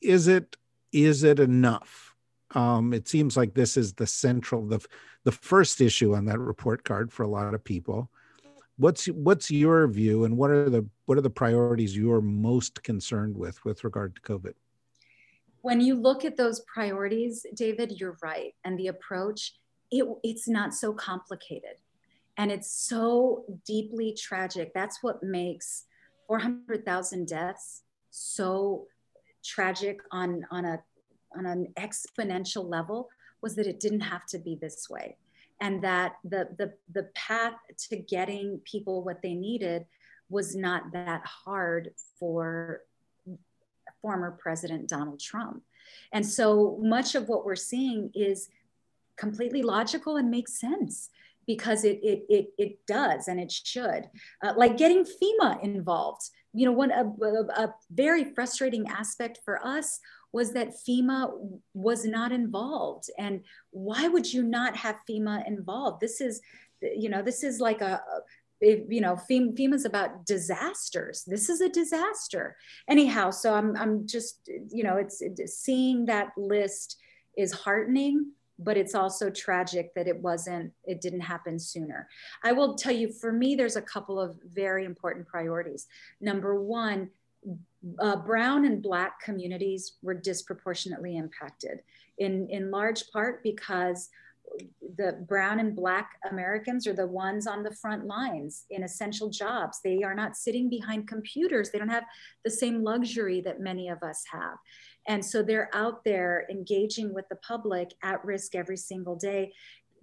is 0.00 0.26
it 0.26 0.56
is 0.92 1.22
it 1.22 1.38
enough? 1.38 2.14
Um, 2.54 2.92
it 2.92 3.08
seems 3.08 3.36
like 3.36 3.54
this 3.54 3.76
is 3.76 3.92
the 3.94 4.06
central 4.06 4.66
the 4.66 4.84
the 5.24 5.32
first 5.32 5.80
issue 5.80 6.14
on 6.14 6.24
that 6.26 6.38
report 6.38 6.84
card 6.84 7.12
for 7.12 7.22
a 7.22 7.28
lot 7.28 7.54
of 7.54 7.62
people. 7.62 8.10
What's 8.78 9.06
what's 9.06 9.50
your 9.50 9.86
view, 9.88 10.24
and 10.24 10.36
what 10.36 10.50
are 10.50 10.70
the 10.70 10.86
what 11.06 11.18
are 11.18 11.22
the 11.22 11.30
priorities 11.30 11.96
you're 11.96 12.20
most 12.20 12.82
concerned 12.82 13.36
with 13.36 13.64
with 13.64 13.84
regard 13.84 14.16
to 14.16 14.22
COVID? 14.22 14.54
When 15.66 15.80
you 15.80 15.96
look 15.96 16.24
at 16.24 16.36
those 16.36 16.60
priorities, 16.72 17.44
David, 17.54 17.98
you're 17.98 18.16
right, 18.22 18.54
and 18.64 18.78
the 18.78 18.86
approach 18.86 19.54
it, 19.90 20.06
it's 20.22 20.46
not 20.46 20.72
so 20.72 20.92
complicated 20.92 21.78
and 22.36 22.52
it's 22.52 22.70
so 22.70 23.44
deeply 23.66 24.16
tragic. 24.16 24.72
That's 24.74 25.02
what 25.02 25.24
makes 25.24 25.86
400,000 26.28 27.26
deaths 27.26 27.82
so 28.12 28.86
tragic 29.44 29.98
on, 30.12 30.46
on, 30.52 30.66
a, 30.66 30.80
on 31.36 31.46
an 31.46 31.72
exponential 31.76 32.64
level 32.70 33.08
was 33.42 33.56
that 33.56 33.66
it 33.66 33.80
didn't 33.80 34.02
have 34.02 34.24
to 34.26 34.38
be 34.38 34.54
this 34.54 34.88
way. 34.88 35.16
And 35.60 35.82
that 35.82 36.12
the, 36.22 36.48
the, 36.58 36.74
the 36.92 37.08
path 37.16 37.54
to 37.90 37.96
getting 37.96 38.60
people 38.64 39.02
what 39.02 39.20
they 39.20 39.34
needed 39.34 39.84
was 40.30 40.54
not 40.54 40.92
that 40.92 41.26
hard 41.26 41.90
for 42.20 42.82
former 44.02 44.32
President 44.32 44.88
Donald 44.88 45.20
Trump. 45.20 45.62
And 46.12 46.24
so 46.24 46.78
much 46.82 47.14
of 47.14 47.28
what 47.28 47.44
we're 47.44 47.56
seeing 47.56 48.10
is 48.14 48.48
completely 49.16 49.62
logical 49.62 50.16
and 50.16 50.30
makes 50.30 50.60
sense 50.60 51.10
because 51.46 51.84
it 51.84 52.00
it 52.02 52.24
it, 52.28 52.48
it 52.58 52.86
does 52.86 53.28
and 53.28 53.40
it 53.40 53.50
should. 53.50 54.08
Uh, 54.42 54.52
like 54.56 54.76
getting 54.76 55.04
fema 55.04 55.62
involved. 55.62 56.30
You 56.52 56.66
know 56.66 56.72
one 56.72 56.90
a, 56.90 57.04
a, 57.04 57.64
a, 57.64 57.74
very 57.90 58.24
frustrating 58.24 58.88
aspect 58.88 59.40
for 59.44 59.64
us 59.64 60.00
was 60.32 60.52
that 60.52 60.74
fema 60.86 61.30
was 61.74 62.04
not 62.04 62.32
involved. 62.32 63.10
And 63.18 63.42
why 63.70 64.08
would 64.08 64.32
you 64.32 64.42
not 64.42 64.76
have 64.76 64.96
fema 65.08 65.46
involved? 65.46 66.00
This 66.00 66.20
is 66.20 66.40
you 66.80 67.08
know 67.08 67.22
this 67.22 67.44
is 67.44 67.60
like 67.60 67.80
a, 67.80 68.02
if, 68.60 68.80
you 68.88 69.00
know 69.00 69.16
FEMA, 69.30 69.56
FEMA's 69.56 69.84
about 69.84 70.24
disasters. 70.26 71.24
This 71.26 71.48
is 71.48 71.60
a 71.60 71.68
disaster. 71.68 72.56
Anyhow, 72.88 73.30
so 73.30 73.54
I'm 73.54 73.76
I'm 73.76 74.06
just 74.06 74.48
you 74.70 74.84
know 74.84 74.96
it's, 74.96 75.20
it's 75.20 75.58
seeing 75.58 76.06
that 76.06 76.32
list 76.36 76.98
is 77.36 77.52
heartening 77.52 78.32
but 78.58 78.76
it's 78.76 78.94
also 78.94 79.28
tragic 79.30 79.94
that 79.94 80.08
it 80.08 80.20
wasn't 80.22 80.72
it 80.84 81.00
didn't 81.00 81.20
happen 81.20 81.58
sooner 81.58 82.08
i 82.42 82.52
will 82.52 82.74
tell 82.74 82.92
you 82.92 83.12
for 83.12 83.32
me 83.32 83.54
there's 83.54 83.76
a 83.76 83.82
couple 83.82 84.18
of 84.18 84.38
very 84.54 84.84
important 84.84 85.26
priorities 85.26 85.86
number 86.20 86.60
one 86.60 87.10
uh, 88.00 88.16
brown 88.16 88.64
and 88.64 88.82
black 88.82 89.20
communities 89.20 89.96
were 90.02 90.14
disproportionately 90.14 91.16
impacted 91.16 91.80
in 92.18 92.48
in 92.50 92.70
large 92.70 93.10
part 93.10 93.42
because 93.42 94.08
the 94.96 95.24
brown 95.28 95.60
and 95.60 95.76
black 95.76 96.18
Americans 96.30 96.86
are 96.86 96.92
the 96.92 97.06
ones 97.06 97.46
on 97.46 97.62
the 97.62 97.74
front 97.74 98.06
lines 98.06 98.64
in 98.70 98.82
essential 98.82 99.28
jobs. 99.28 99.80
They 99.82 100.02
are 100.02 100.14
not 100.14 100.36
sitting 100.36 100.70
behind 100.70 101.08
computers. 101.08 101.70
They 101.70 101.78
don't 101.78 101.88
have 101.88 102.04
the 102.44 102.50
same 102.50 102.82
luxury 102.82 103.40
that 103.42 103.60
many 103.60 103.88
of 103.88 104.02
us 104.02 104.24
have. 104.30 104.56
And 105.08 105.24
so 105.24 105.42
they're 105.42 105.70
out 105.74 106.04
there 106.04 106.46
engaging 106.50 107.12
with 107.14 107.28
the 107.28 107.36
public 107.36 107.92
at 108.02 108.24
risk 108.24 108.54
every 108.54 108.76
single 108.76 109.16
day. 109.16 109.52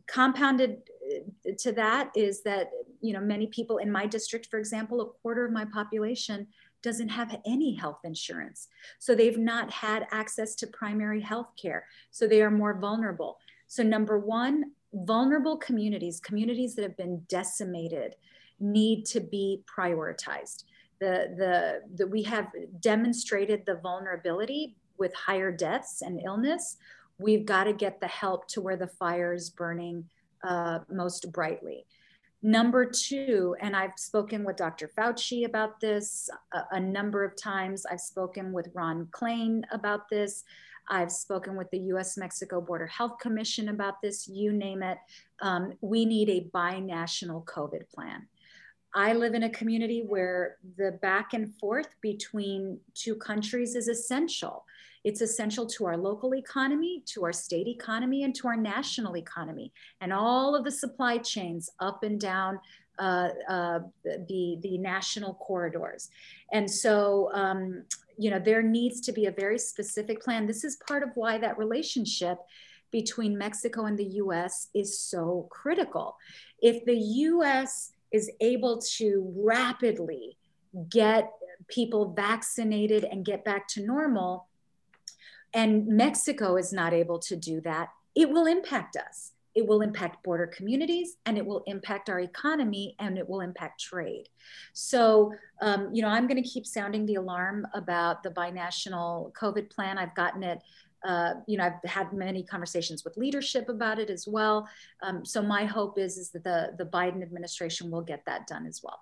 Compounded 0.08 0.78
uh, 1.14 1.52
to 1.60 1.72
that 1.74 2.12
is 2.16 2.44
that, 2.44 2.70
you 3.02 3.14
know, 3.14 3.22
many 3.22 3.48
people 3.48 3.78
in 3.78 3.92
my 3.92 4.06
district, 4.06 4.48
for 4.48 4.60
example, 4.60 5.02
a 5.02 5.10
quarter 5.22 5.46
of 5.46 5.52
my 5.52 5.66
population 5.66 6.48
doesn't 6.84 7.10
have 7.10 7.40
any 7.46 7.74
health 7.74 8.00
insurance. 8.04 8.68
So 9.00 9.16
they've 9.16 9.38
not 9.38 9.72
had 9.72 10.06
access 10.12 10.54
to 10.56 10.68
primary 10.68 11.22
health 11.22 11.48
care. 11.60 11.86
So 12.12 12.28
they 12.28 12.42
are 12.42 12.52
more 12.52 12.78
vulnerable. 12.78 13.40
So, 13.74 13.82
number 13.82 14.20
one, 14.20 14.66
vulnerable 14.94 15.58
communities, 15.58 16.20
communities 16.20 16.76
that 16.76 16.84
have 16.84 16.96
been 16.96 17.24
decimated, 17.28 18.14
need 18.60 19.04
to 19.08 19.20
be 19.20 19.64
prioritized. 19.66 20.66
The, 21.00 21.34
the, 21.36 21.82
the, 21.96 22.06
we 22.06 22.22
have 22.22 22.50
demonstrated 22.82 23.64
the 23.66 23.78
vulnerability 23.82 24.76
with 25.00 25.12
higher 25.16 25.52
deaths 25.52 26.04
and 26.04 26.22
illness. 26.24 26.78
We've 27.18 27.48
got 27.48 27.64
to 27.64 27.74
get 27.74 28.00
the 28.00 28.06
help 28.06 28.48
to 28.50 28.62
where 28.62 28.78
the 28.78 28.86
fire 28.86 29.34
is 29.34 29.50
burning 29.50 30.08
uh, 30.48 30.82
most 30.88 31.32
brightly. 31.32 31.88
Number 32.44 32.86
two, 32.86 33.56
and 33.60 33.76
I've 33.76 33.98
spoken 33.98 34.44
with 34.44 34.56
Dr. 34.56 34.92
Fauci 34.96 35.46
about 35.46 35.80
this 35.80 36.30
a, 36.54 36.62
a 36.74 36.80
number 36.80 37.24
of 37.24 37.36
times. 37.36 37.88
I've 37.90 38.02
spoken 38.02 38.54
with 38.54 38.70
Ron 38.76 39.08
Klain 39.08 39.64
about 39.72 40.10
this. 40.10 40.44
I've 40.90 41.12
spoken 41.12 41.56
with 41.56 41.70
the 41.72 41.80
US 41.80 42.18
Mexico 42.18 42.62
Border 42.62 42.88
Health 42.88 43.18
Commission 43.20 43.70
about 43.70 44.02
this, 44.02 44.28
you 44.28 44.52
name 44.52 44.84
it. 44.84 44.98
Um, 45.42 45.74
we 45.82 46.06
need 46.06 46.30
a 46.30 46.50
binational 46.54 47.44
COVID 47.46 47.90
plan. 47.94 48.28
I 48.96 49.14
live 49.14 49.34
in 49.34 49.44
a 49.44 49.50
community 49.50 50.04
where 50.08 50.58
the 50.78 51.00
back 51.02 51.34
and 51.34 51.54
forth 51.56 51.96
between 52.02 52.80
two 52.94 53.16
countries 53.16 53.76
is 53.76 53.88
essential. 53.88 54.66
It's 55.04 55.22
essential 55.22 55.66
to 55.66 55.86
our 55.86 55.98
local 55.98 56.36
economy, 56.36 57.04
to 57.08 57.26
our 57.26 57.34
state 57.34 57.68
economy, 57.68 58.24
and 58.24 58.34
to 58.36 58.48
our 58.48 58.56
national 58.56 59.18
economy, 59.18 59.74
and 60.00 60.14
all 60.14 60.56
of 60.56 60.64
the 60.64 60.72
supply 60.72 61.18
chains 61.18 61.70
up 61.80 62.04
and 62.04 62.20
down 62.20 62.60
uh, 63.00 63.30
uh, 63.50 63.80
the, 64.04 64.58
the 64.62 64.78
national 64.78 65.36
corridors. 65.36 66.10
And 66.52 66.70
so, 66.70 67.32
um, 67.34 67.84
you 68.18 68.30
know, 68.30 68.40
there 68.40 68.62
needs 68.62 69.02
to 69.02 69.12
be 69.12 69.26
a 69.26 69.32
very 69.32 69.58
specific 69.58 70.22
plan. 70.22 70.46
This 70.46 70.64
is 70.64 70.78
part 70.88 71.04
of 71.04 71.10
why 71.16 71.38
that 71.40 71.58
relationship 71.58 72.38
between 72.92 73.38
Mexico 73.38 73.86
and 73.86 73.98
the 73.98 74.06
US 74.06 74.70
is 74.74 75.00
so 75.00 75.48
critical. 75.50 76.16
If 76.62 76.86
the 76.86 76.96
US 76.96 77.92
is 78.12 78.30
able 78.40 78.80
to 78.98 79.34
rapidly 79.36 80.38
get 80.90 81.32
people 81.68 82.14
vaccinated 82.14 83.04
and 83.04 83.26
get 83.26 83.44
back 83.44 83.68
to 83.70 83.86
normal, 83.86 84.48
and 85.54 85.88
Mexico 85.88 86.56
is 86.56 86.72
not 86.72 86.94
able 86.94 87.20
to 87.20 87.36
do 87.36 87.62
that, 87.62 87.90
it 88.16 88.30
will 88.30 88.46
impact 88.46 88.96
us 88.96 89.33
it 89.56 89.66
will 89.66 89.82
impact 89.82 90.24
border 90.24 90.48
communities 90.48 91.18
and 91.26 91.38
it 91.38 91.46
will 91.46 91.64
impact 91.68 92.10
our 92.10 92.20
economy 92.20 92.96
and 93.00 93.18
it 93.18 93.28
will 93.28 93.42
impact 93.42 93.82
trade. 93.82 94.28
So, 94.74 95.34
um, 95.62 95.90
you 95.94 96.02
know, 96.02 96.08
I'm 96.08 96.28
going 96.28 96.42
to 96.42 96.48
keep 96.48 96.66
sounding 96.66 97.06
the 97.06 97.16
alarm 97.16 97.68
about 97.74 98.24
the 98.24 98.30
binational 98.30 99.32
COVID 99.34 99.70
plan. 99.70 99.98
I've 99.98 100.16
gotten 100.16 100.44
it. 100.44 100.60
Uh, 101.06 101.34
you 101.48 101.58
know, 101.58 101.66
I've 101.66 101.90
had 101.90 102.14
many 102.14 102.44
conversations 102.44 103.04
with 103.04 103.18
leadership 103.18 103.68
about 103.68 104.00
it 104.00 104.10
as 104.10 104.28
well. 104.28 104.68
Um, 105.02 105.26
so 105.26 105.42
my 105.42 105.66
hope 105.66 106.00
is 106.00 106.18
is 106.18 106.30
that 106.32 106.46
the 106.46 106.74
the 106.78 106.86
Biden 106.86 107.22
administration 107.22 107.92
will 107.92 108.02
get 108.02 108.24
that 108.26 108.48
done 108.48 108.66
as 108.66 108.82
well. 108.82 109.02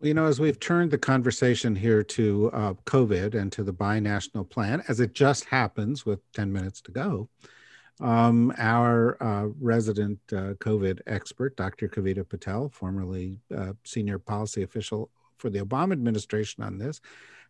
Well, 0.00 0.08
you 0.08 0.14
know, 0.14 0.26
as 0.26 0.40
we've 0.40 0.58
turned 0.58 0.90
the 0.90 0.98
conversation 0.98 1.76
here 1.76 2.02
to 2.02 2.50
uh, 2.52 2.74
COVID 2.84 3.34
and 3.34 3.52
to 3.52 3.62
the 3.62 3.72
binational 3.72 4.48
plan, 4.48 4.82
as 4.88 5.00
it 5.00 5.14
just 5.14 5.44
happens 5.44 6.04
with 6.04 6.20
10 6.32 6.52
minutes 6.52 6.80
to 6.82 6.90
go, 6.90 7.28
um, 8.00 8.52
our 8.58 9.22
uh, 9.22 9.48
resident 9.60 10.18
uh, 10.32 10.54
COVID 10.54 11.00
expert, 11.06 11.56
Dr. 11.56 11.88
Kavita 11.88 12.28
Patel, 12.28 12.68
formerly 12.68 13.40
uh, 13.56 13.72
senior 13.84 14.18
policy 14.18 14.62
official 14.62 15.10
for 15.38 15.50
the 15.50 15.60
Obama 15.60 15.92
administration 15.92 16.62
on 16.62 16.78
this, 16.78 17.00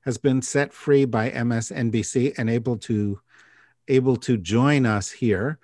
has 0.04 0.18
been 0.18 0.40
set 0.40 0.72
free 0.72 1.04
by 1.04 1.30
MSNBC 1.30 2.34
and 2.38 2.48
able 2.48 2.76
to 2.78 3.20
able 3.88 4.16
to 4.16 4.36
join 4.36 4.86
us 4.86 5.10
here. 5.10 5.58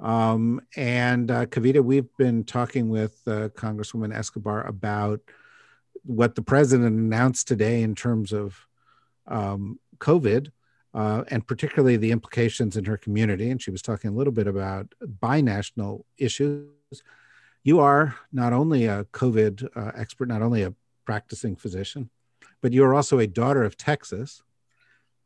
Um, 0.00 0.60
and 0.76 1.30
uh, 1.30 1.46
Kavita, 1.46 1.82
we've 1.82 2.08
been 2.18 2.44
talking 2.44 2.88
with 2.88 3.20
uh, 3.26 3.48
Congresswoman 3.50 4.14
Escobar 4.14 4.66
about 4.66 5.20
what 6.04 6.34
the 6.34 6.42
president 6.42 6.98
announced 6.98 7.48
today 7.48 7.82
in 7.82 7.94
terms 7.94 8.32
of 8.32 8.66
um, 9.26 9.78
COVID 9.98 10.50
uh, 10.96 11.24
and 11.28 11.46
particularly 11.46 11.98
the 11.98 12.10
implications 12.10 12.74
in 12.74 12.86
her 12.86 12.96
community. 12.96 13.50
And 13.50 13.60
she 13.60 13.70
was 13.70 13.82
talking 13.82 14.08
a 14.08 14.14
little 14.14 14.32
bit 14.32 14.46
about 14.46 14.94
binational 15.22 16.04
issues. 16.16 16.70
You 17.62 17.80
are 17.80 18.16
not 18.32 18.54
only 18.54 18.86
a 18.86 19.04
COVID 19.04 19.68
uh, 19.76 19.92
expert, 19.94 20.26
not 20.26 20.40
only 20.40 20.62
a 20.62 20.72
practicing 21.04 21.54
physician, 21.54 22.08
but 22.62 22.72
you 22.72 22.82
are 22.82 22.94
also 22.94 23.18
a 23.18 23.26
daughter 23.26 23.62
of 23.62 23.76
Texas. 23.76 24.42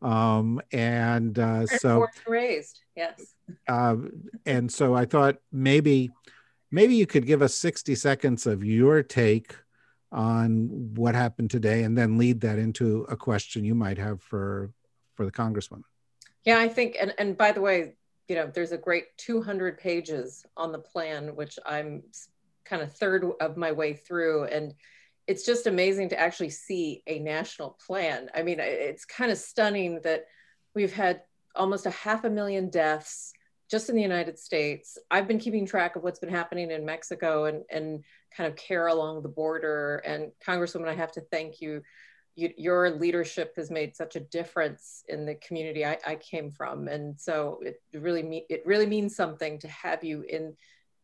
Um, 0.03 0.61
and 0.73 1.39
uh, 1.39 1.67
so 1.67 2.09
raised, 2.27 2.81
yes. 2.97 3.35
Uh, 3.69 3.97
and 4.45 4.73
so 4.73 4.97
I 4.97 5.05
thought 5.05 5.37
maybe 5.53 6.11
maybe 6.73 6.97
you 6.97 7.07
could 7.07 7.27
give 7.27 7.43
us 7.43 7.55
60 7.55 7.95
seconds 7.95 8.47
of 8.47 8.65
your 8.65 9.03
take 9.05 9.55
on 10.11 10.95
what 10.95 11.15
happened 11.15 11.51
today 11.51 11.85
and 11.85 11.97
then 11.97 12.19
lead 12.19 12.41
that 12.41 12.59
into 12.59 13.07
a 13.09 13.17
question 13.17 13.65
you 13.65 13.75
might 13.75 13.99
have 13.99 14.21
for 14.21 14.73
for 15.21 15.27
the 15.27 15.31
congresswoman. 15.31 15.83
Yeah, 16.47 16.59
I 16.59 16.67
think, 16.67 16.97
and, 16.99 17.13
and 17.19 17.37
by 17.37 17.53
the 17.53 17.61
way, 17.61 17.93
you 18.27 18.37
know, 18.37 18.51
there's 18.55 18.73
a 18.73 18.79
great 18.79 19.05
200 19.19 19.77
pages 19.77 20.47
on 20.57 20.73
the 20.73 20.79
plan, 20.79 21.37
which 21.37 21.59
I'm 21.67 22.05
kind 22.65 22.81
of 22.81 22.91
third 22.91 23.27
of 23.39 23.59
my 23.59 23.71
way 23.71 23.93
through. 23.93 24.45
And 24.45 24.73
it's 25.27 25.45
just 25.45 25.67
amazing 25.67 26.09
to 26.09 26.19
actually 26.19 26.49
see 26.49 27.03
a 27.07 27.19
national 27.19 27.77
plan. 27.87 28.31
I 28.35 28.43
mean, 28.43 28.61
it's 28.61 29.05
kind 29.05 29.31
of 29.31 29.37
stunning 29.37 30.01
that 30.05 30.25
we've 30.75 30.95
had 30.95 31.21
almost 31.55 31.85
a 31.85 31.91
half 31.91 32.25
a 32.25 32.31
million 32.31 32.71
deaths 32.71 33.35
just 33.71 33.91
in 33.91 33.97
the 33.97 34.01
United 34.01 34.39
States. 34.39 34.97
I've 35.11 35.29
been 35.29 35.39
keeping 35.39 35.67
track 35.67 35.97
of 35.97 36.03
what's 36.03 36.19
been 36.19 36.31
happening 36.31 36.71
in 36.71 36.87
Mexico 36.87 37.45
and, 37.45 37.63
and 37.71 38.05
kind 38.35 38.51
of 38.51 38.57
care 38.57 38.87
along 38.87 39.23
the 39.23 39.29
border. 39.29 39.97
And 39.97 40.33
Congresswoman, 40.43 40.89
I 40.89 40.95
have 40.95 41.13
to 41.13 41.21
thank 41.21 41.61
you 41.61 41.83
you, 42.41 42.53
your 42.57 42.91
leadership 42.91 43.53
has 43.57 43.71
made 43.71 43.95
such 43.95 44.17
a 44.17 44.21
difference 44.21 45.05
in 45.09 45.27
the 45.27 45.35
community 45.37 45.85
I, 45.85 45.99
I 46.07 46.15
came 46.17 46.51
from, 46.51 46.89
and 46.89 47.19
so 47.21 47.61
it 47.63 47.81
really 47.93 48.23
me, 48.23 48.47
it 48.49 48.63
really 48.65 48.87
means 48.87 49.15
something 49.15 49.59
to 49.61 49.69
have 49.69 50.03
you 50.03 50.23
in 50.23 50.57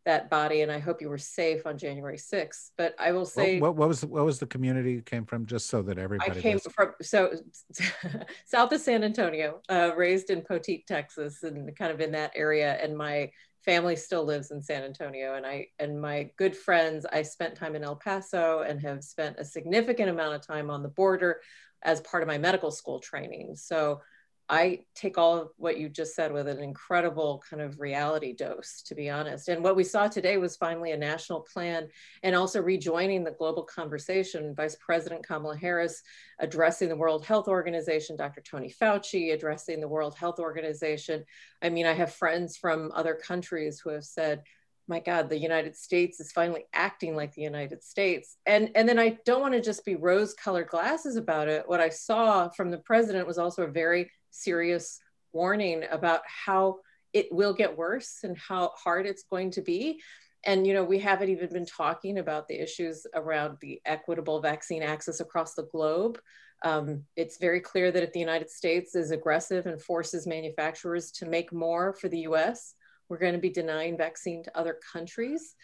that 0.07 0.31
body. 0.31 0.63
And 0.63 0.73
I 0.73 0.79
hope 0.79 1.03
you 1.03 1.11
were 1.11 1.19
safe 1.19 1.67
on 1.67 1.77
January 1.77 2.17
6th. 2.17 2.71
But 2.79 2.95
I 2.99 3.13
will 3.13 3.27
say, 3.27 3.59
what, 3.59 3.75
what 3.77 3.89
was 3.89 4.05
what 4.05 4.25
was 4.25 4.39
the 4.39 4.47
community 4.47 4.93
you 4.93 5.03
came 5.03 5.27
from, 5.27 5.45
just 5.45 5.67
so 5.69 5.83
that 5.83 5.99
everybody. 5.99 6.31
I 6.31 6.41
came 6.41 6.59
from 6.59 6.93
so 7.03 7.33
south 8.47 8.73
of 8.73 8.81
San 8.81 9.05
Antonio, 9.05 9.61
uh, 9.69 9.91
raised 9.95 10.31
in 10.31 10.41
Poteet, 10.41 10.87
Texas, 10.87 11.43
and 11.43 11.77
kind 11.77 11.93
of 11.93 12.01
in 12.01 12.13
that 12.13 12.33
area. 12.35 12.79
And 12.81 12.97
my 12.97 13.31
family 13.67 13.97
still 13.97 14.25
lives 14.25 14.53
in 14.53 14.63
San 14.63 14.85
Antonio 14.85 15.35
and 15.35 15.45
I 15.45 15.67
and 15.79 16.01
my 16.01 16.31
good 16.39 16.57
friends 16.57 17.05
I 17.05 17.23
spent 17.23 17.57
time 17.57 17.75
in 17.75 17.85
El 17.85 17.97
Paso 17.97 18.61
and 18.61 18.81
have 18.81 19.05
spent 19.05 19.39
a 19.39 19.45
significant 19.45 20.09
amount 20.09 20.37
of 20.37 20.47
time 20.47 20.71
on 20.71 20.83
the 20.83 20.89
border 20.89 21.41
as 21.83 22.01
part 22.01 22.23
of 22.23 22.29
my 22.29 22.39
medical 22.39 22.71
school 22.71 23.01
training. 23.01 23.57
So 23.57 24.01
I 24.49 24.85
take 24.95 25.19
all 25.19 25.37
of 25.37 25.49
what 25.57 25.79
you 25.79 25.89
just 25.89 26.15
said 26.15 26.33
with 26.33 26.47
an 26.47 26.61
incredible 26.61 27.43
kind 27.49 27.61
of 27.61 27.81
reality 27.81 28.33
dose, 28.33 28.81
to 28.83 28.95
be 28.95 29.11
honest. 29.11 29.49
And 29.49 29.63
what 29.63 29.75
we 29.75 29.83
saw 29.83 30.07
today 30.07 30.37
was 30.37 30.57
finally 30.57 30.93
a 30.93 30.97
national 30.97 31.41
plan 31.41 31.89
and 32.23 32.37
also 32.37 32.63
rejoining 32.63 33.25
the 33.25 33.33
global 33.33 33.65
conversation. 33.65 34.55
Vice 34.55 34.77
President 34.77 35.27
Kamala 35.27 35.57
Harris 35.57 36.03
addressing 36.39 36.89
the 36.89 36.97
World 36.97 37.25
Health 37.25 37.49
Organization, 37.49 38.17
Dr. 38.17 38.41
Tony 38.41 38.73
Fauci 38.73 39.35
addressing 39.35 39.81
the 39.81 39.89
World 39.89 40.17
Health 40.17 40.39
Organization. 40.39 41.25
I 41.61 41.69
mean, 41.69 41.87
I 41.87 41.95
have 41.95 42.15
friends 42.15 42.57
from 42.57 42.93
other 42.95 43.15
countries 43.15 43.81
who 43.81 43.91
have 43.91 44.05
said, 44.05 44.45
my 44.89 45.01
God, 45.01 45.29
the 45.29 45.39
United 45.39 45.77
States 45.77 46.21
is 46.21 46.31
finally 46.31 46.67
acting 46.73 47.17
like 47.17 47.35
the 47.35 47.43
United 47.43 47.83
States. 47.83 48.37
And, 48.47 48.71
and 48.77 48.89
then 48.89 49.01
I 49.01 49.19
don't 49.25 49.41
want 49.41 49.55
to 49.55 49.61
just 49.61 49.85
be 49.85 49.97
rose 49.97 50.35
colored 50.35 50.69
glasses 50.69 51.17
about 51.17 51.49
it. 51.49 51.65
What 51.67 51.81
I 51.81 51.89
saw 51.89 52.49
from 52.51 52.71
the 52.71 52.79
president 52.79 53.27
was 53.27 53.39
also 53.39 53.65
a 53.65 53.69
very 53.69 54.11
serious 54.43 55.01
warning 55.33 55.85
about 55.91 56.23
how 56.27 56.79
it 57.13 57.31
will 57.31 57.55
get 57.55 57.77
worse 57.77 58.19
and 58.25 58.37
how 58.37 58.73
hard 58.83 59.07
it's 59.07 59.25
going 59.25 59.51
to 59.53 59.63
be. 59.63 60.01
And, 60.45 60.67
you 60.67 60.75
know, 60.75 60.85
we 60.85 60.99
haven't 60.99 61.31
even 61.31 61.53
been 61.53 61.67
talking 61.67 62.19
about 62.19 62.47
the 62.47 62.61
issues 62.61 63.07
around 63.15 63.59
the 63.61 63.81
equitable 63.85 64.41
vaccine 64.41 64.83
access 64.83 65.21
across 65.21 65.55
the 65.55 65.65
globe. 65.73 66.19
Um, 66.65 67.05
it's 67.17 67.39
very 67.39 67.61
clear 67.61 67.91
that 67.91 68.03
if 68.03 68.13
the 68.13 68.21
United 68.21 68.51
States 68.51 68.95
is 68.95 69.11
aggressive 69.11 69.67
and 69.67 69.81
forces 69.81 70.27
manufacturers 70.27 71.11
to 71.13 71.27
make 71.27 71.53
more 71.53 71.95
for 71.95 72.09
the 72.09 72.21
US, 72.21 72.75
we're 73.09 73.19
going 73.19 73.35
to 73.35 73.39
be 73.39 73.51
denying 73.51 73.97
vaccine 73.97 74.43
to 74.45 74.59
other 74.59 74.79
countries. 74.93 75.55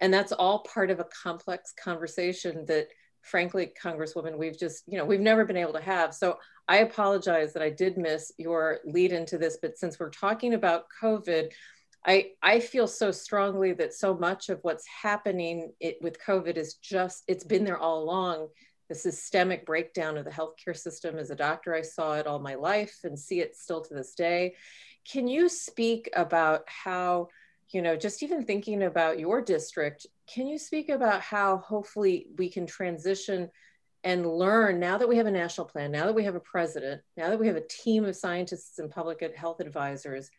And 0.00 0.12
that's 0.12 0.32
all 0.32 0.60
part 0.60 0.90
of 0.90 1.00
a 1.00 1.06
complex 1.22 1.72
conversation 1.82 2.64
that 2.66 2.88
frankly, 3.26 3.72
Congresswoman, 3.82 4.38
we've 4.38 4.58
just, 4.58 4.84
you 4.86 4.96
know, 4.96 5.04
we've 5.04 5.20
never 5.20 5.44
been 5.44 5.56
able 5.56 5.72
to 5.72 5.80
have. 5.80 6.14
So 6.14 6.38
I 6.68 6.78
apologize 6.78 7.52
that 7.52 7.62
I 7.62 7.70
did 7.70 7.96
miss 7.96 8.32
your 8.38 8.80
lead 8.84 9.12
into 9.12 9.38
this, 9.38 9.58
but 9.60 9.78
since 9.78 9.98
we're 9.98 10.10
talking 10.10 10.54
about 10.54 10.86
COVID, 11.00 11.52
I, 12.04 12.32
I 12.42 12.60
feel 12.60 12.86
so 12.86 13.10
strongly 13.10 13.72
that 13.74 13.94
so 13.94 14.16
much 14.16 14.48
of 14.48 14.60
what's 14.62 14.86
happening 14.86 15.72
it, 15.80 15.98
with 16.00 16.18
COVID 16.24 16.56
is 16.56 16.74
just, 16.74 17.24
it's 17.28 17.44
been 17.44 17.64
there 17.64 17.78
all 17.78 18.02
along. 18.02 18.48
The 18.88 18.94
systemic 18.94 19.66
breakdown 19.66 20.16
of 20.16 20.24
the 20.24 20.30
healthcare 20.30 20.76
system. 20.76 21.18
As 21.18 21.30
a 21.30 21.36
doctor, 21.36 21.74
I 21.74 21.82
saw 21.82 22.14
it 22.14 22.26
all 22.28 22.38
my 22.38 22.54
life 22.54 22.98
and 23.02 23.18
see 23.18 23.40
it 23.40 23.56
still 23.56 23.80
to 23.80 23.94
this 23.94 24.14
day. 24.14 24.54
Can 25.10 25.26
you 25.26 25.48
speak 25.48 26.08
about 26.14 26.62
how, 26.66 27.28
you 27.70 27.82
know, 27.82 27.96
just 27.96 28.22
even 28.22 28.44
thinking 28.44 28.84
about 28.84 29.18
your 29.18 29.42
district, 29.42 30.06
can 30.32 30.46
you 30.46 30.58
speak 30.58 30.88
about 30.88 31.20
how 31.20 31.58
hopefully 31.58 32.26
we 32.38 32.48
can 32.48 32.66
transition 32.66 33.50
and 34.06 34.24
learn 34.24 34.78
now 34.78 34.96
that 34.96 35.08
we 35.08 35.16
have 35.16 35.26
a 35.26 35.32
national 35.32 35.66
plan, 35.66 35.90
now 35.90 36.06
that 36.06 36.14
we 36.14 36.22
have 36.22 36.36
a 36.36 36.40
president, 36.40 37.02
now 37.16 37.28
that 37.28 37.40
we 37.40 37.48
have 37.48 37.56
a 37.56 37.66
team 37.68 38.04
of 38.04 38.14
scientists 38.14 38.78
and 38.78 38.88
public 38.88 39.20
health 39.34 39.58
advisors, 39.58 40.30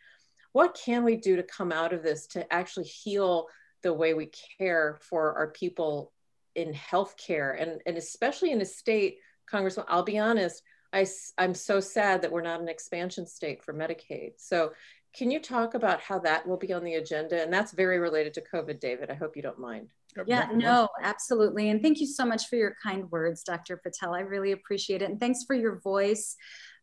what 0.53 0.79
can 0.85 1.03
we 1.03 1.17
do 1.17 1.35
to 1.35 1.43
come 1.43 1.73
out 1.73 1.91
of 1.91 2.01
this 2.01 2.27
to 2.27 2.51
actually 2.51 2.85
heal 2.85 3.47
the 3.83 3.93
way 3.93 4.13
we 4.13 4.31
care 4.57 4.97
for 5.01 5.37
our 5.37 5.47
people 5.47 6.13
in 6.55 6.71
healthcare 6.71 7.61
and, 7.61 7.81
and 7.85 7.97
especially 7.97 8.53
in 8.53 8.61
a 8.61 8.65
state, 8.65 9.17
Congressman, 9.47 9.85
I'll 9.89 10.01
be 10.01 10.17
honest, 10.17 10.63
I, 10.93 11.05
I'm 11.37 11.53
so 11.53 11.81
sad 11.81 12.21
that 12.21 12.31
we're 12.31 12.41
not 12.41 12.61
an 12.61 12.69
expansion 12.69 13.27
state 13.27 13.61
for 13.61 13.73
Medicaid. 13.73 14.35
So 14.37 14.71
can 15.15 15.31
you 15.31 15.39
talk 15.39 15.73
about 15.73 16.01
how 16.01 16.19
that 16.19 16.47
will 16.47 16.57
be 16.57 16.73
on 16.73 16.83
the 16.83 16.95
agenda? 16.95 17.41
And 17.41 17.51
that's 17.51 17.71
very 17.71 17.99
related 17.99 18.33
to 18.35 18.43
COVID, 18.53 18.79
David. 18.79 19.09
I 19.09 19.15
hope 19.15 19.35
you 19.35 19.41
don't 19.41 19.59
mind. 19.59 19.89
Yeah, 20.25 20.49
no, 20.53 20.87
absolutely. 21.01 21.69
And 21.69 21.81
thank 21.81 21.99
you 21.99 22.07
so 22.07 22.25
much 22.25 22.47
for 22.47 22.55
your 22.55 22.75
kind 22.81 23.09
words, 23.11 23.43
Dr. 23.43 23.77
Patel. 23.77 24.13
I 24.15 24.21
really 24.21 24.51
appreciate 24.51 25.01
it. 25.01 25.09
And 25.09 25.19
thanks 25.19 25.43
for 25.45 25.55
your 25.55 25.79
voice. 25.79 26.35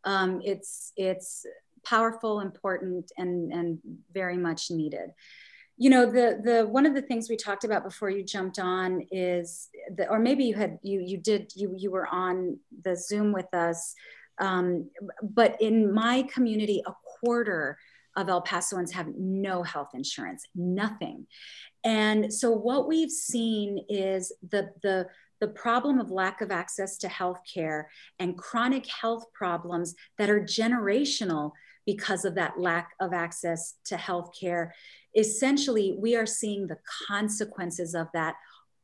Um, 0.05 0.41
it's, 0.45 0.93
it's 0.97 1.45
powerful, 1.85 2.41
important, 2.41 3.11
and, 3.17 3.53
and 3.53 3.79
very 4.13 4.37
much 4.37 4.71
needed. 4.71 5.11
You 5.77 5.91
know, 5.91 6.07
the, 6.07 6.41
the, 6.45 6.67
one 6.67 6.87
of 6.87 6.95
the 6.95 7.03
things 7.03 7.29
we 7.29 7.37
talked 7.37 7.65
about 7.65 7.83
before 7.83 8.09
you 8.09 8.23
jumped 8.23 8.61
on 8.61 9.05
is 9.11 9.69
the, 9.97 10.09
or 10.09 10.21
maybe 10.21 10.45
you 10.45 10.55
had, 10.55 10.79
you, 10.83 11.01
you 11.01 11.19
did, 11.19 11.53
you, 11.57 11.75
you 11.77 11.91
were 11.91 12.07
on 12.07 12.59
the 12.83 12.97
Zoom 12.97 13.33
with 13.33 13.53
us. 13.53 13.95
Um, 14.39 14.91
but 15.23 15.61
in 15.61 15.93
my 15.93 16.23
community, 16.33 16.83
a 16.87 16.93
quarter 17.05 17.79
of 18.17 18.29
El 18.29 18.43
Pasoans 18.43 18.93
have 18.93 19.09
no 19.17 19.63
health 19.63 19.91
insurance, 19.95 20.47
nothing. 20.55 21.27
And 21.85 22.33
so 22.33 22.51
what 22.51 22.89
we've 22.89 23.11
seen 23.11 23.85
is 23.89 24.33
the, 24.51 24.71
the, 24.83 25.09
the 25.41 25.49
problem 25.49 25.99
of 25.99 26.11
lack 26.11 26.41
of 26.41 26.51
access 26.51 26.97
to 26.99 27.09
health 27.09 27.41
care 27.53 27.91
and 28.19 28.39
chronic 28.39 28.87
health 28.87 29.27
problems 29.33 29.95
that 30.19 30.31
are 30.31 30.41
generational 30.41 31.53
because 31.87 32.25
of 32.25 32.35
that 32.37 32.59
lack 32.59 32.93
of 33.01 33.13
access 33.13 33.75
to 33.85 33.97
health 33.97 34.31
care. 34.39 34.75
Essentially, 35.17 35.97
we 35.99 36.17
are 36.17 36.27
seeing 36.27 36.67
the 36.67 36.79
consequences 37.07 37.95
of 37.95 38.07
that 38.15 38.37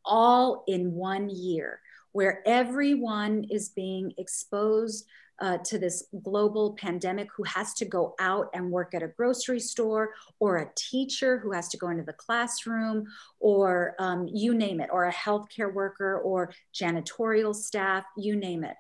all 0.04 0.64
in 0.66 0.92
one 0.92 1.30
year, 1.30 1.80
where 2.12 2.42
everyone 2.46 3.44
is 3.50 3.70
being 3.70 4.12
exposed 4.18 5.06
uh, 5.40 5.58
to 5.58 5.78
this 5.78 6.04
global 6.22 6.74
pandemic 6.74 7.28
who 7.34 7.42
has 7.44 7.72
to 7.74 7.84
go 7.84 8.14
out 8.20 8.48
and 8.52 8.70
work 8.70 8.94
at 8.94 9.02
a 9.02 9.08
grocery 9.08 9.60
store, 9.60 10.10
or 10.38 10.58
a 10.58 10.70
teacher 10.76 11.38
who 11.38 11.52
has 11.52 11.68
to 11.68 11.78
go 11.78 11.88
into 11.88 12.02
the 12.02 12.12
classroom, 12.12 13.06
or 13.38 13.94
um, 13.98 14.28
you 14.32 14.54
name 14.54 14.80
it, 14.80 14.90
or 14.92 15.06
a 15.06 15.12
healthcare 15.12 15.72
worker, 15.72 16.18
or 16.18 16.52
janitorial 16.74 17.54
staff, 17.54 18.04
you 18.16 18.36
name 18.36 18.64
it. 18.64 18.76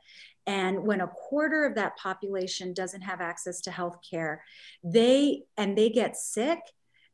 And 0.46 0.84
when 0.84 1.00
a 1.00 1.06
quarter 1.06 1.64
of 1.64 1.74
that 1.76 1.96
population 1.96 2.72
doesn't 2.72 3.02
have 3.02 3.20
access 3.20 3.60
to 3.62 3.70
health 3.70 3.98
care, 4.08 4.42
they 4.82 5.42
and 5.56 5.76
they 5.76 5.90
get 5.90 6.16
sick, 6.16 6.58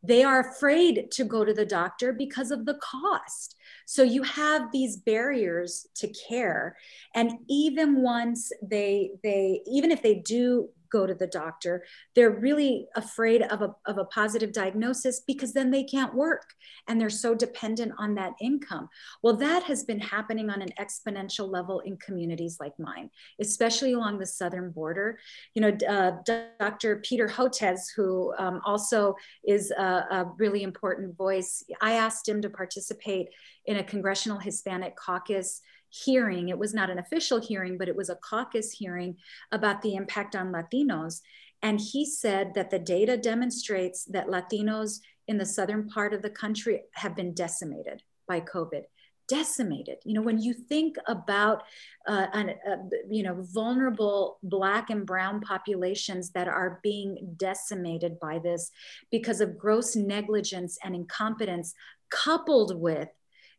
they 0.07 0.23
are 0.23 0.41
afraid 0.41 1.11
to 1.13 1.25
go 1.25 1.45
to 1.45 1.53
the 1.53 1.67
doctor 1.67 2.13
because 2.13 2.51
of 2.51 2.65
the 2.65 2.79
cost. 2.83 3.57
So 3.87 4.03
you 4.03 4.23
have 4.23 4.73
these 4.73 4.97
barriers 4.97 5.87
to 5.97 6.09
care. 6.29 6.77
And 7.15 7.33
even 7.49 8.03
once 8.03 8.53
they 8.63 9.13
they 9.23 9.61
even 9.67 9.91
if 9.91 10.03
they 10.03 10.17
do 10.17 10.71
go 10.91 11.07
to 11.07 11.15
the 11.15 11.27
doctor. 11.27 11.85
They're 12.15 12.31
really 12.31 12.87
afraid 12.97 13.43
of 13.43 13.63
a, 13.63 13.75
of 13.87 13.99
a 13.99 14.05
positive 14.05 14.53
diagnosis 14.53 15.21
because 15.27 15.53
then 15.53 15.71
they 15.71 15.85
can't 15.85 16.15
work 16.15 16.55
and 16.89 17.01
they're 17.01 17.11
so 17.11 17.35
dependent 17.35 17.93
on 17.99 18.15
that 18.15 18.33
income. 18.41 18.89
Well, 19.23 19.37
that 19.37 19.65
has 19.65 19.85
been 19.85 20.01
happening 20.01 20.51
on 20.51 20.63
an 20.63 20.71
exponential 20.79 21.51
level 21.51 21.81
in 21.81 21.97
communities 21.97 22.59
like 22.61 22.79
mine, 22.79 23.11
especially 23.41 23.93
along 23.93 24.19
the 24.19 24.27
southern 24.27 24.71
border. 24.71 25.19
You 25.55 25.63
know, 25.63 25.79
uh, 25.89 26.13
Dr. 26.61 26.97
Peter 26.97 27.29
Hotez, 27.29 27.81
who 27.95 28.35
um, 28.39 28.61
also 28.65 29.15
is 29.47 29.71
a, 29.71 29.83
a 29.83 30.33
really 30.39 30.63
important 30.63 31.17
voice, 31.17 31.65
I 31.81 31.93
asked 31.93 32.29
him 32.29 32.43
to 32.43 32.51
participate 32.51 33.29
in 33.67 33.79
a 33.79 33.85
congressional 33.85 34.39
Hispanic 34.39 34.97
caucus 34.97 35.61
hearing. 36.05 36.49
It 36.49 36.59
was 36.59 36.75
not 36.75 36.91
an 36.91 36.99
official 36.99 37.41
hearing, 37.41 37.79
but 37.79 37.89
it 37.89 37.97
was 37.97 38.11
a 38.11 38.17
caucus 38.17 38.73
hearing 38.73 39.17
about 39.53 39.83
the 39.83 39.95
impact 39.95 40.37
on 40.37 40.53
Latinos. 40.53 41.21
And 41.63 41.81
he 41.81 42.05
said 42.05 42.53
that 42.55 42.71
the 42.71 42.79
data 42.79 43.17
demonstrates 43.17 44.05
that 44.07 44.29
Latinos 44.29 45.01
in 45.29 45.39
the 45.39 45.47
southern 45.47 45.89
part 45.89 46.13
of 46.15 46.23
the 46.23 46.31
country 46.31 46.83
have 46.93 47.17
been 47.17 47.35
decimated 47.35 48.03
by 48.29 48.41
COVID. 48.41 48.83
Decimated. 49.29 49.97
You 50.05 50.15
know, 50.15 50.23
when 50.23 50.39
you 50.39 50.55
think 50.55 50.97
about, 51.09 51.65
uh, 52.07 52.27
an, 52.33 52.51
uh, 52.71 52.77
you 53.11 53.25
know, 53.25 53.45
vulnerable 53.53 54.39
Black 54.45 54.91
and 54.91 55.05
Brown 55.05 55.41
populations 55.41 56.31
that 56.31 56.47
are 56.47 56.79
being 56.85 57.35
decimated 57.37 58.21
by 58.21 58.39
this 58.39 58.71
because 59.11 59.41
of 59.41 59.59
gross 59.59 59.97
negligence 59.97 60.79
and 60.85 60.95
incompetence, 60.95 61.75
coupled 62.09 62.81
with 62.81 63.09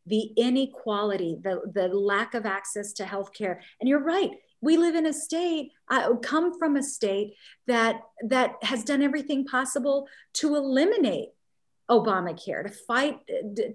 the 0.07 0.31
inequality, 0.37 1.37
the, 1.41 1.61
the 1.73 1.87
lack 1.87 2.33
of 2.33 2.45
access 2.45 2.93
to 2.93 3.03
healthcare. 3.03 3.59
And 3.79 3.87
you're 3.89 4.03
right, 4.03 4.31
we 4.61 4.77
live 4.77 4.95
in 4.95 5.05
a 5.05 5.13
state, 5.13 5.71
I 5.89 6.09
come 6.21 6.57
from 6.57 6.75
a 6.75 6.83
state 6.83 7.35
that, 7.67 8.01
that 8.27 8.55
has 8.63 8.83
done 8.83 9.03
everything 9.03 9.45
possible 9.45 10.07
to 10.33 10.55
eliminate 10.55 11.29
Obamacare, 11.89 12.63
to 12.63 12.69
fight, 12.69 13.19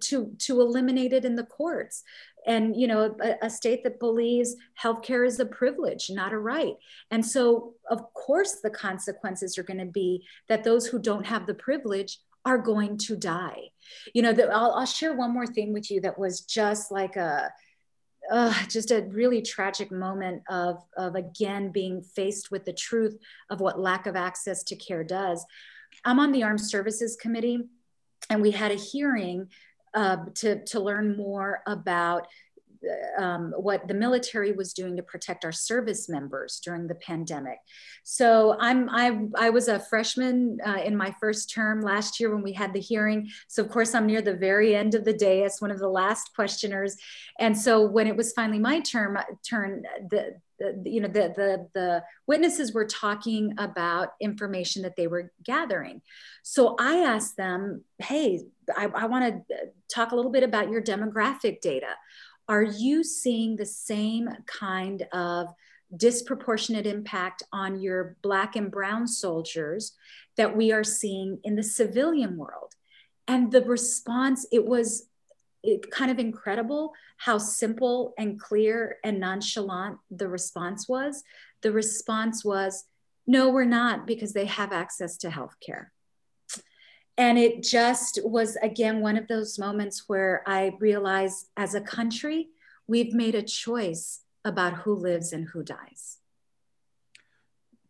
to, 0.03 0.33
to 0.37 0.61
eliminate 0.61 1.13
it 1.13 1.25
in 1.25 1.37
the 1.37 1.45
courts. 1.45 2.03
And, 2.47 2.77
you 2.77 2.87
know, 2.87 3.15
a, 3.23 3.47
a 3.47 3.51
state 3.51 3.85
that 3.85 4.01
believes 4.01 4.57
healthcare 4.81 5.27
is 5.27 5.41
a 5.41 5.47
privilege, 5.47 6.11
not 6.11 6.33
a 6.33 6.39
right. 6.39 6.75
And 7.11 7.25
so, 7.25 7.75
of 7.89 8.13
course, 8.13 8.61
the 8.63 8.71
consequences 8.71 9.57
are 9.57 9.63
going 9.63 9.79
to 9.79 9.87
be 9.87 10.27
that 10.49 10.65
those 10.65 10.87
who 10.87 10.99
don't 10.99 11.25
have 11.25 11.47
the 11.47 11.55
privilege 11.55 12.19
are 12.45 12.59
going 12.59 12.99
to 12.99 13.17
die. 13.17 13.71
You 14.15 14.23
know, 14.23 14.33
that 14.33 14.51
I'll, 14.51 14.73
I'll 14.73 14.87
share 14.87 15.15
one 15.15 15.33
more 15.33 15.47
thing 15.47 15.73
with 15.73 15.91
you 15.91 16.01
that 16.01 16.19
was 16.19 16.41
just 16.41 16.91
like 16.91 17.17
a, 17.17 17.53
uh, 18.31 18.55
just 18.69 18.91
a 18.91 19.03
really 19.03 19.43
tragic 19.43 19.91
moment 19.91 20.43
of, 20.49 20.83
of 20.97 21.15
again 21.15 21.71
being 21.71 22.03
faced 22.03 22.51
with 22.51 22.65
the 22.65 22.73
truth 22.73 23.19
of 23.51 23.61
what 23.61 23.81
lack 23.81 24.07
of 24.07 24.17
access 24.17 24.63
to 24.65 24.77
care 24.77 25.05
does. 25.05 25.45
I'm 26.05 26.19
on 26.19 26.33
the 26.33 26.43
Armed 26.43 26.61
Services 26.61 27.17
Committee, 27.21 27.61
and 28.31 28.41
we 28.41 28.51
had 28.51 28.71
a 28.73 28.77
hearing 28.77 29.49
uh, 29.95 30.17
to, 30.37 30.65
to 30.65 30.81
learn 30.81 31.17
more 31.17 31.61
about 31.67 32.27
um, 33.19 33.53
what 33.57 33.87
the 33.89 33.95
military 33.95 34.53
was 34.53 34.73
doing 34.73 34.97
to 34.97 35.03
protect 35.03 35.45
our 35.45 35.53
service 35.53 36.09
members 36.09 36.61
during 36.65 36.87
the 36.87 36.95
pandemic. 36.97 37.59
So 38.05 38.57
I'm 38.61 38.89
I, 38.91 39.19
I 39.37 39.51
was 39.51 39.69
a 39.69 39.79
freshman 39.79 40.59
uh, 40.67 40.81
in 40.85 40.97
my 40.97 41.15
first 41.21 41.51
term 41.51 41.81
last 41.81 42.21
year 42.21 42.35
when 42.35 42.43
we 42.43 42.53
had 42.53 42.73
the 42.73 42.81
hearing. 42.81 43.29
So 43.49 43.63
of 43.63 43.71
course 43.71 43.95
I'm 43.95 44.07
near 44.07 44.23
the 44.23 44.35
very 44.35 44.75
end 44.75 44.95
of 44.95 45.05
the 45.05 45.13
day 45.13 45.45
as 45.45 45.61
one 45.61 45.71
of 45.71 45.79
the 45.79 45.89
last 45.89 46.31
questioners. 46.35 46.97
And 47.39 47.57
so 47.57 47.85
when 47.87 48.07
it 48.07 48.17
was 48.17 48.33
finally 48.33 48.59
my 48.59 48.81
term 48.81 49.17
uh, 49.17 49.23
turn, 49.49 49.83
the 50.11 50.35
you 50.85 51.01
know 51.01 51.09
the, 51.09 51.33
the 51.37 51.69
the 51.75 52.05
witnesses 52.27 52.73
were 52.73 52.87
talking 52.87 53.55
about 53.59 54.11
information 54.21 54.83
that 54.83 54.97
they 54.97 55.07
were 55.07 55.33
gathering 55.45 56.01
so 56.43 56.77
i 56.79 56.99
asked 56.99 57.37
them 57.37 57.83
hey 57.99 58.41
i, 58.77 58.85
I 58.87 59.07
want 59.07 59.47
to 59.49 59.57
talk 59.93 60.13
a 60.13 60.17
little 60.17 60.31
bit 60.31 60.43
about 60.43 60.71
your 60.71 60.83
demographic 60.83 61.61
data 61.61 61.95
are 62.49 62.63
you 62.63 63.05
seeing 63.05 63.57
the 63.57 63.67
same 63.67 64.29
kind 64.47 65.07
of 65.13 65.49
disproportionate 65.97 66.87
impact 66.87 67.43
on 67.53 67.81
your 67.81 68.17
Black 68.23 68.57
and 68.57 68.71
Brown 68.71 69.07
soldiers 69.07 69.93
that 70.37 70.57
we 70.57 70.73
are 70.73 70.85
seeing 70.85 71.39
in 71.45 71.57
the 71.57 71.63
civilian 71.63 72.37
world? 72.37 72.75
And 73.29 73.53
the 73.53 73.63
response, 73.63 74.47
it 74.51 74.65
was 74.65 75.09
it 75.63 75.91
kind 75.91 76.11
of 76.11 76.19
incredible 76.19 76.93
how 77.19 77.39
simple 77.39 78.15
and 78.19 78.41
clear 78.41 78.97
and 79.05 79.21
nonchalant 79.21 79.99
the 80.11 80.29
response 80.29 80.89
was. 80.89 81.23
The 81.61 81.71
response 81.71 82.45
was, 82.45 82.85
no, 83.27 83.51
we're 83.51 83.65
not, 83.65 84.07
because 84.07 84.33
they 84.33 84.47
have 84.47 84.73
access 84.73 85.17
to 85.19 85.31
health 85.31 85.55
care. 85.65 85.93
And 87.19 87.39
it 87.39 87.63
just 87.63 88.19
was 88.25 88.57
again 88.57 89.01
one 89.01 89.17
of 89.17 89.29
those 89.29 89.59
moments 89.59 90.05
where 90.09 90.43
I 90.47 90.75
realized 90.81 91.49
as 91.57 91.75
a 91.75 91.81
country, 91.81 92.49
we've 92.87 93.15
made 93.15 93.35
a 93.35 93.43
choice 93.43 94.21
about 94.45 94.75
who 94.75 94.95
lives 94.95 95.33
and 95.33 95.49
who 95.49 95.63
dies. 95.63 96.19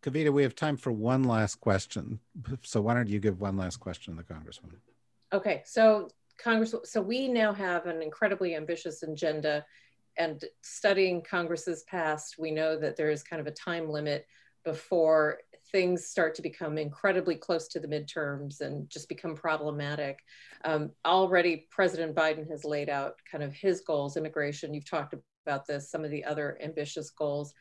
Kavita, 0.01 0.31
we 0.31 0.43
have 0.43 0.55
time 0.55 0.75
for 0.75 0.91
one 0.91 1.23
last 1.23 1.61
question. 1.61 2.19
So 2.63 2.81
why 2.81 2.93
don't 2.93 3.07
you 3.07 3.19
give 3.19 3.39
one 3.39 3.55
last 3.57 3.77
question 3.77 4.15
to 4.15 4.23
the 4.23 4.33
Congresswoman? 4.33 4.75
Okay, 5.31 5.63
so 5.65 6.09
Congress, 6.37 6.75
so 6.83 7.01
we 7.01 7.27
now 7.27 7.53
have 7.53 7.85
an 7.85 8.01
incredibly 8.01 8.55
ambitious 8.55 9.01
agenda 9.01 9.65
and 10.17 10.43
studying 10.61 11.21
Congress's 11.21 11.83
past, 11.83 12.35
we 12.37 12.51
know 12.51 12.77
that 12.77 12.95
there 12.95 13.09
is 13.09 13.23
kind 13.23 13.39
of 13.39 13.47
a 13.47 13.51
time 13.51 13.89
limit 13.89 14.27
before 14.63 15.39
things 15.73 16.05
start 16.05 16.35
to 16.35 16.41
become 16.41 16.77
incredibly 16.77 17.35
close 17.35 17.67
to 17.67 17.79
the 17.79 17.87
midterms 17.87 18.61
and 18.61 18.89
just 18.89 19.09
become 19.09 19.35
problematic. 19.35 20.19
Um, 20.63 20.91
already, 21.05 21.67
President 21.71 22.15
Biden 22.15 22.49
has 22.49 22.63
laid 22.63 22.89
out 22.89 23.15
kind 23.29 23.43
of 23.43 23.53
his 23.53 23.81
goals, 23.81 24.15
immigration. 24.15 24.73
You've 24.73 24.89
talked 24.89 25.15
about 25.45 25.67
this, 25.67 25.91
some 25.91 26.05
of 26.05 26.11
the 26.11 26.23
other 26.23 26.57
ambitious 26.63 27.09
goals. 27.09 27.53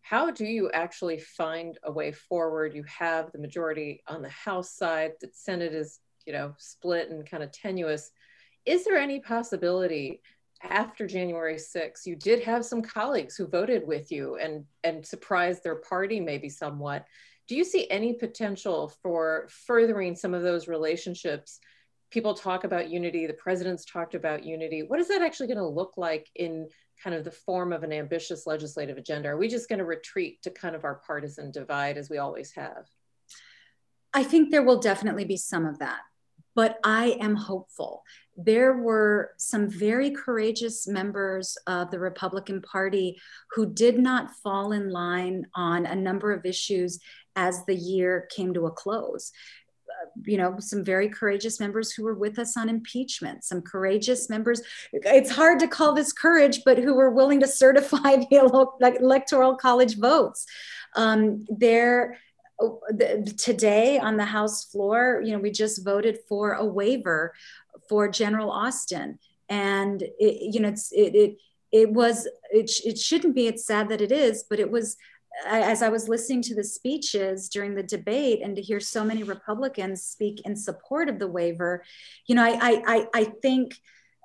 How 0.00 0.30
do 0.30 0.46
you 0.46 0.70
actually 0.70 1.18
find 1.18 1.76
a 1.82 1.92
way 1.92 2.12
forward? 2.12 2.74
You 2.74 2.84
have 2.84 3.32
the 3.32 3.40
majority 3.40 4.02
on 4.06 4.22
the 4.22 4.30
House 4.30 4.70
side, 4.70 5.12
the 5.20 5.28
Senate 5.34 5.74
is, 5.74 5.98
you 6.24 6.32
know, 6.32 6.54
split 6.58 7.10
and 7.10 7.28
kind 7.28 7.42
of 7.42 7.50
tenuous. 7.50 8.12
Is 8.64 8.84
there 8.84 8.96
any 8.96 9.20
possibility 9.20 10.20
after 10.62 11.06
January 11.06 11.56
6th, 11.56 12.06
you 12.06 12.16
did 12.16 12.42
have 12.42 12.64
some 12.64 12.82
colleagues 12.82 13.36
who 13.36 13.46
voted 13.46 13.86
with 13.86 14.10
you 14.10 14.36
and, 14.36 14.64
and 14.84 15.04
surprised 15.04 15.62
their 15.62 15.76
party 15.76 16.20
maybe 16.20 16.48
somewhat. 16.48 17.04
Do 17.48 17.56
you 17.56 17.64
see 17.64 17.88
any 17.90 18.14
potential 18.14 18.92
for 19.02 19.48
furthering 19.50 20.16
some 20.16 20.34
of 20.34 20.42
those 20.42 20.68
relationships? 20.68 21.60
People 22.10 22.34
talk 22.34 22.64
about 22.64 22.90
unity, 22.90 23.26
the 23.26 23.34
president's 23.34 23.84
talked 23.84 24.14
about 24.14 24.44
unity. 24.44 24.82
What 24.82 25.00
is 25.00 25.08
that 25.08 25.22
actually 25.22 25.48
going 25.48 25.58
to 25.58 25.66
look 25.66 25.94
like 25.96 26.28
in 26.34 26.68
kind 27.02 27.14
of 27.14 27.24
the 27.24 27.30
form 27.30 27.72
of 27.72 27.82
an 27.82 27.92
ambitious 27.92 28.46
legislative 28.46 28.96
agenda? 28.96 29.28
Are 29.28 29.36
we 29.36 29.48
just 29.48 29.68
going 29.68 29.80
to 29.80 29.84
retreat 29.84 30.42
to 30.42 30.50
kind 30.50 30.74
of 30.74 30.84
our 30.84 31.00
partisan 31.06 31.50
divide 31.50 31.98
as 31.98 32.10
we 32.10 32.18
always 32.18 32.52
have? 32.54 32.86
I 34.14 34.22
think 34.22 34.50
there 34.50 34.62
will 34.62 34.78
definitely 34.78 35.24
be 35.24 35.36
some 35.36 35.66
of 35.66 35.78
that 35.80 36.00
but 36.56 36.78
I 36.82 37.18
am 37.20 37.36
hopeful. 37.36 38.02
There 38.36 38.74
were 38.74 39.32
some 39.38 39.68
very 39.68 40.10
courageous 40.10 40.86
members 40.86 41.56
of 41.66 41.90
the 41.90 41.98
Republican 41.98 42.60
Party 42.60 43.20
who 43.52 43.66
did 43.66 43.98
not 43.98 44.30
fall 44.42 44.72
in 44.72 44.90
line 44.90 45.46
on 45.54 45.86
a 45.86 45.94
number 45.94 46.32
of 46.32 46.44
issues 46.44 46.98
as 47.34 47.64
the 47.64 47.74
year 47.74 48.28
came 48.34 48.54
to 48.54 48.66
a 48.66 48.70
close 48.70 49.32
uh, 49.88 50.08
you 50.24 50.36
know, 50.36 50.56
some 50.58 50.84
very 50.84 51.08
courageous 51.08 51.60
members 51.60 51.92
who 51.92 52.02
were 52.02 52.14
with 52.14 52.38
us 52.38 52.56
on 52.56 52.68
impeachment, 52.68 53.44
some 53.44 53.62
courageous 53.62 54.28
members. 54.28 54.60
It's 54.92 55.30
hard 55.30 55.60
to 55.60 55.68
call 55.68 55.94
this 55.94 56.12
courage, 56.12 56.62
but 56.64 56.76
who 56.76 56.94
were 56.94 57.10
willing 57.10 57.40
to 57.40 57.46
certify 57.46 58.16
the 58.30 58.96
electoral 59.00 59.56
college 59.56 59.96
votes. 59.96 60.44
Um, 60.96 61.46
there, 61.48 62.18
Oh, 62.58 62.80
today 63.36 63.98
on 63.98 64.16
the 64.16 64.24
House 64.24 64.64
floor, 64.64 65.20
you 65.22 65.32
know, 65.32 65.38
we 65.38 65.50
just 65.50 65.84
voted 65.84 66.20
for 66.26 66.52
a 66.52 66.64
waiver 66.64 67.34
for 67.88 68.08
General 68.08 68.50
Austin, 68.50 69.18
and 69.48 70.02
it, 70.02 70.54
you 70.54 70.60
know, 70.60 70.68
it's 70.68 70.92
it 70.92 71.14
it 71.14 71.36
it 71.72 71.90
was 71.92 72.26
it, 72.50 72.70
it 72.84 72.98
shouldn't 72.98 73.34
be. 73.34 73.46
It's 73.46 73.66
sad 73.66 73.88
that 73.88 74.00
it 74.00 74.12
is, 74.12 74.44
but 74.48 74.58
it 74.58 74.70
was 74.70 74.96
as 75.46 75.82
I 75.82 75.88
was 75.88 76.08
listening 76.08 76.42
to 76.42 76.54
the 76.54 76.64
speeches 76.64 77.48
during 77.48 77.74
the 77.74 77.82
debate 77.82 78.40
and 78.42 78.56
to 78.56 78.62
hear 78.62 78.80
so 78.80 79.04
many 79.04 79.22
Republicans 79.22 80.02
speak 80.02 80.40
in 80.46 80.56
support 80.56 81.08
of 81.08 81.18
the 81.18 81.28
waiver, 81.28 81.84
you 82.26 82.34
know, 82.34 82.42
I 82.42 82.82
I 82.86 83.06
I 83.12 83.24
think 83.42 83.78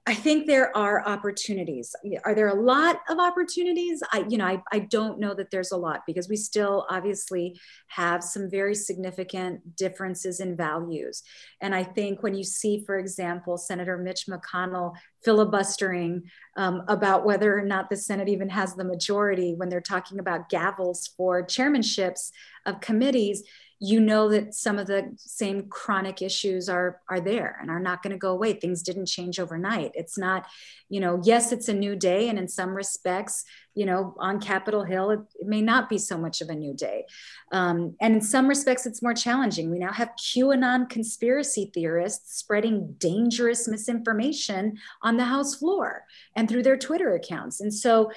I 0.07 0.15
think 0.15 0.47
there 0.47 0.75
are 0.75 1.07
opportunities. 1.07 1.95
Are 2.25 2.33
there 2.33 2.47
a 2.47 2.59
lot 2.59 3.01
of 3.07 3.19
opportunities? 3.19 4.01
I, 4.11 4.25
you 4.27 4.37
know, 4.37 4.47
I, 4.47 4.63
I 4.71 4.79
don't 4.79 5.19
know 5.19 5.35
that 5.35 5.51
there's 5.51 5.71
a 5.71 5.77
lot 5.77 6.01
because 6.07 6.27
we 6.27 6.37
still 6.37 6.87
obviously 6.89 7.59
have 7.89 8.23
some 8.23 8.49
very 8.49 8.73
significant 8.73 9.75
differences 9.75 10.39
in 10.39 10.57
values. 10.57 11.21
And 11.61 11.75
I 11.75 11.83
think 11.83 12.23
when 12.23 12.33
you 12.33 12.43
see, 12.43 12.83
for 12.83 12.97
example, 12.97 13.59
Senator 13.59 13.95
Mitch 13.99 14.25
McConnell 14.27 14.93
filibustering 15.23 16.23
um, 16.57 16.81
about 16.87 17.23
whether 17.23 17.55
or 17.55 17.63
not 17.63 17.91
the 17.91 17.97
Senate 17.97 18.27
even 18.27 18.49
has 18.49 18.73
the 18.73 18.83
majority 18.83 19.53
when 19.55 19.69
they're 19.69 19.81
talking 19.81 20.17
about 20.17 20.49
gavels 20.49 21.09
for 21.15 21.45
chairmanships 21.45 22.31
of 22.65 22.81
committees, 22.81 23.43
you 23.83 23.99
know 23.99 24.29
that 24.29 24.53
some 24.53 24.77
of 24.77 24.85
the 24.85 25.11
same 25.17 25.67
chronic 25.67 26.21
issues 26.21 26.69
are 26.69 27.01
are 27.09 27.19
there 27.19 27.57
and 27.59 27.71
are 27.71 27.79
not 27.79 28.03
going 28.03 28.11
to 28.11 28.17
go 28.17 28.31
away. 28.31 28.53
Things 28.53 28.83
didn't 28.83 29.07
change 29.07 29.39
overnight. 29.39 29.91
It's 29.95 30.19
not 30.19 30.45
you 30.87 30.99
know 30.99 31.19
yes 31.23 31.51
it's 31.51 31.67
a 31.67 31.73
new 31.73 31.95
day 31.95 32.29
and 32.29 32.37
in 32.37 32.47
some 32.47 32.75
respects 32.75 33.43
you 33.73 33.87
know 33.87 34.13
on 34.19 34.39
capitol 34.39 34.83
hill 34.83 35.09
it, 35.09 35.19
it 35.39 35.47
may 35.47 35.61
not 35.61 35.89
be 35.89 35.97
so 35.97 36.15
much 36.15 36.41
of 36.41 36.49
a 36.49 36.55
new 36.55 36.75
day. 36.75 37.05
Um, 37.51 37.95
and 37.99 38.13
in 38.13 38.21
some 38.21 38.47
respects 38.47 38.85
it's 38.85 39.01
more 39.01 39.15
challenging. 39.15 39.71
We 39.71 39.79
now 39.79 39.91
have 39.91 40.11
qanon 40.15 40.87
conspiracy 40.87 41.71
theorists 41.73 42.37
spreading 42.37 42.93
dangerous 42.99 43.67
misinformation 43.67 44.77
on 45.01 45.17
the 45.17 45.25
house 45.25 45.55
floor 45.55 46.05
and 46.35 46.47
through 46.47 46.63
their 46.63 46.77
twitter 46.77 47.15
accounts. 47.15 47.61
And 47.61 47.73
so 47.73 48.11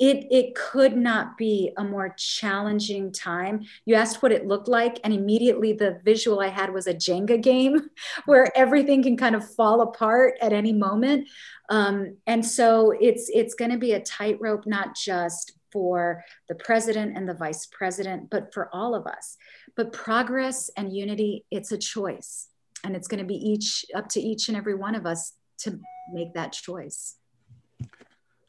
it, 0.00 0.26
it 0.30 0.54
could 0.54 0.96
not 0.96 1.36
be 1.36 1.72
a 1.76 1.84
more 1.84 2.14
challenging 2.16 3.12
time. 3.12 3.66
You 3.84 3.96
asked 3.96 4.22
what 4.22 4.32
it 4.32 4.46
looked 4.46 4.66
like, 4.66 4.98
and 5.04 5.12
immediately 5.12 5.74
the 5.74 6.00
visual 6.02 6.40
I 6.40 6.48
had 6.48 6.72
was 6.72 6.86
a 6.86 6.94
Jenga 6.94 7.40
game 7.40 7.90
where 8.24 8.50
everything 8.56 9.02
can 9.02 9.18
kind 9.18 9.36
of 9.36 9.54
fall 9.54 9.82
apart 9.82 10.38
at 10.40 10.54
any 10.54 10.72
moment. 10.72 11.28
Um, 11.68 12.16
and 12.26 12.44
so 12.44 12.92
it's 12.98 13.30
it's 13.32 13.54
going 13.54 13.70
to 13.72 13.78
be 13.78 13.92
a 13.92 14.00
tightrope, 14.00 14.66
not 14.66 14.96
just 14.96 15.52
for 15.70 16.24
the 16.48 16.54
president 16.54 17.16
and 17.16 17.28
the 17.28 17.34
vice 17.34 17.66
president, 17.66 18.30
but 18.30 18.54
for 18.54 18.74
all 18.74 18.94
of 18.94 19.06
us. 19.06 19.36
But 19.76 19.92
progress 19.92 20.70
and 20.78 20.96
unity, 20.96 21.44
it's 21.50 21.72
a 21.72 21.78
choice, 21.78 22.48
and 22.82 22.96
it's 22.96 23.06
going 23.06 23.20
to 23.20 23.26
be 23.26 23.36
each 23.36 23.84
up 23.94 24.08
to 24.08 24.20
each 24.20 24.48
and 24.48 24.56
every 24.56 24.74
one 24.74 24.94
of 24.94 25.04
us 25.04 25.34
to 25.58 25.78
make 26.10 26.32
that 26.32 26.52
choice. 26.52 27.16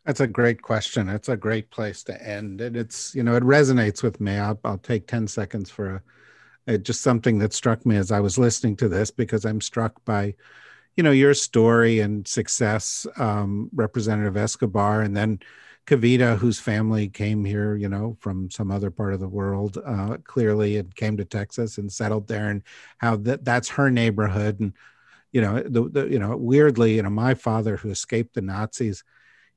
That's 0.05 0.19
a 0.19 0.27
great 0.27 0.61
question. 0.61 1.09
It's 1.09 1.29
a 1.29 1.37
great 1.37 1.69
place 1.69 2.03
to 2.05 2.27
end. 2.27 2.59
And 2.61 2.75
it's, 2.75 3.13
you 3.13 3.23
know, 3.23 3.35
it 3.35 3.43
resonates 3.43 4.01
with 4.01 4.19
me. 4.19 4.35
I'll, 4.37 4.59
I'll 4.63 4.79
take 4.79 5.07
10 5.07 5.27
seconds 5.27 5.69
for 5.69 5.95
a, 6.67 6.73
a, 6.73 6.77
just 6.77 7.01
something 7.01 7.37
that 7.39 7.53
struck 7.53 7.85
me 7.85 7.97
as 7.97 8.11
I 8.11 8.19
was 8.19 8.37
listening 8.37 8.75
to 8.77 8.89
this 8.89 9.11
because 9.11 9.45
I'm 9.45 9.61
struck 9.61 10.03
by, 10.03 10.33
you 10.95 11.03
know, 11.03 11.11
your 11.11 11.35
story 11.35 11.99
and 11.99 12.27
success, 12.27 13.05
um, 13.17 13.69
Representative 13.73 14.37
Escobar, 14.37 15.01
and 15.01 15.15
then 15.15 15.39
Kavita, 15.85 16.37
whose 16.37 16.59
family 16.59 17.07
came 17.07 17.45
here, 17.45 17.75
you 17.75 17.89
know, 17.89 18.17
from 18.19 18.49
some 18.49 18.71
other 18.71 18.89
part 18.91 19.13
of 19.13 19.19
the 19.19 19.27
world, 19.29 19.77
uh, 19.85 20.17
clearly 20.23 20.77
and 20.77 20.95
came 20.95 21.17
to 21.17 21.25
Texas 21.25 21.77
and 21.77 21.91
settled 21.91 22.27
there, 22.27 22.49
and 22.49 22.63
how 22.97 23.17
that 23.17 23.45
that's 23.45 23.69
her 23.69 23.89
neighborhood. 23.89 24.59
And, 24.59 24.73
you 25.31 25.41
know, 25.41 25.61
the, 25.61 25.89
the 25.89 26.07
you 26.07 26.19
know, 26.19 26.35
weirdly, 26.37 26.95
you 26.95 27.03
know, 27.03 27.09
my 27.09 27.33
father 27.33 27.77
who 27.77 27.89
escaped 27.89 28.35
the 28.35 28.41
Nazis, 28.41 29.03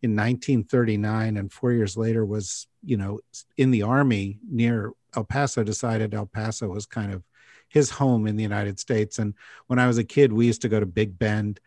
in 0.05 0.11
1939 0.11 1.39
and 1.39 1.51
four 1.51 1.73
years 1.73 1.97
later 1.97 2.27
was 2.27 2.67
you 2.85 2.95
know 2.95 3.21
in 3.57 3.71
the 3.71 3.81
army 3.81 4.39
near 4.47 4.93
el 5.17 5.25
paso 5.25 5.65
decided 5.65 6.13
el 6.13 6.27
paso 6.27 6.69
was 6.69 6.85
kind 6.85 7.11
of 7.11 7.23
his 7.71 7.89
home 7.89 8.27
in 8.27 8.37
the 8.37 8.43
united 8.43 8.79
states. 8.79 9.19
And 9.19 9.33
when 9.67 9.79
i 9.79 9.87
was 9.87 9.97
a 9.97 10.05
kid 10.05 10.31
we 10.31 10.45
used 10.45 10.61
to 10.61 10.69
go 10.69 10.79
to 10.79 10.85
big 10.85 11.19
bend 11.19 11.59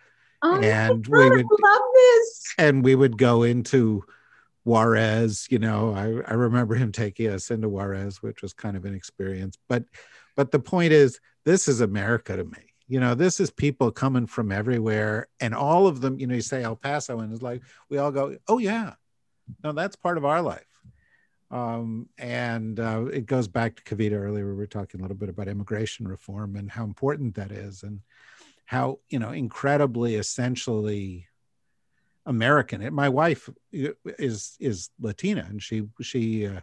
oh 0.44 0.60
and 0.60 1.08
we 1.08 1.30
would 1.32 1.48
love 1.48 1.82
this. 1.96 2.54
and 2.60 2.86
we 2.86 2.94
would 2.94 3.18
go 3.18 3.42
into 3.42 4.04
juarez 4.66 5.48
you 5.50 5.58
know 5.58 5.96
I, 5.96 6.32
I 6.32 6.36
remember 6.36 6.76
him 6.76 6.92
taking 6.92 7.32
us 7.32 7.50
into 7.50 7.70
juarez 7.70 8.22
which 8.22 8.44
was 8.44 8.54
kind 8.54 8.78
of 8.78 8.86
an 8.86 8.94
experience. 8.94 9.58
But 9.68 9.86
but 10.36 10.52
the 10.52 10.60
point 10.60 10.94
is 10.94 11.20
this 11.44 11.68
is 11.68 11.82
america 11.82 12.38
to 12.38 12.44
me 12.44 12.67
you 12.88 13.00
know 13.00 13.16
this 13.16 13.40
is 13.40 13.50
people 13.50 13.92
coming 13.92 14.26
from 14.26 14.52
everywhere 14.52 15.28
and 15.40 15.54
all 15.54 15.88
of 15.88 16.02
them 16.02 16.20
you 16.20 16.28
know 16.28 16.36
you 16.36 16.42
say 16.42 16.64
el 16.64 16.76
paso 16.76 17.20
and 17.20 17.34
it's 17.34 17.42
like 17.42 17.62
we 17.90 17.98
all 17.98 18.12
go 18.12 18.38
oh 18.48 18.58
yeah. 18.58 18.94
No 19.64 19.72
that's 19.72 19.96
part 19.96 20.18
of 20.18 20.26
our 20.26 20.42
life. 20.42 20.66
Um, 21.50 22.10
and 22.18 22.78
uh, 22.78 23.06
it 23.06 23.26
goes 23.26 23.48
back 23.48 23.78
to 23.78 23.84
kavita 23.84 24.12
earlier 24.12 24.46
we 24.46 24.56
were 24.56 24.68
talking 24.68 25.00
a 25.00 25.04
little 25.04 25.16
bit 25.16 25.30
about 25.30 25.48
immigration 25.48 26.06
reform 26.06 26.58
and 26.58 26.70
how 26.70 26.84
important 26.84 27.36
that 27.36 27.52
is 27.52 27.84
and 27.84 28.02
how 28.66 29.00
you 29.10 29.20
know 29.20 29.32
incredibly 29.32 30.16
essentially 30.16 31.28
american. 32.26 32.82
And 32.82 32.96
my 32.96 33.08
wife 33.08 33.50
is 33.72 34.58
is 34.60 34.90
latina 35.00 35.46
and 35.50 35.64
she 35.64 35.84
she 36.02 36.48
uh, 36.48 36.60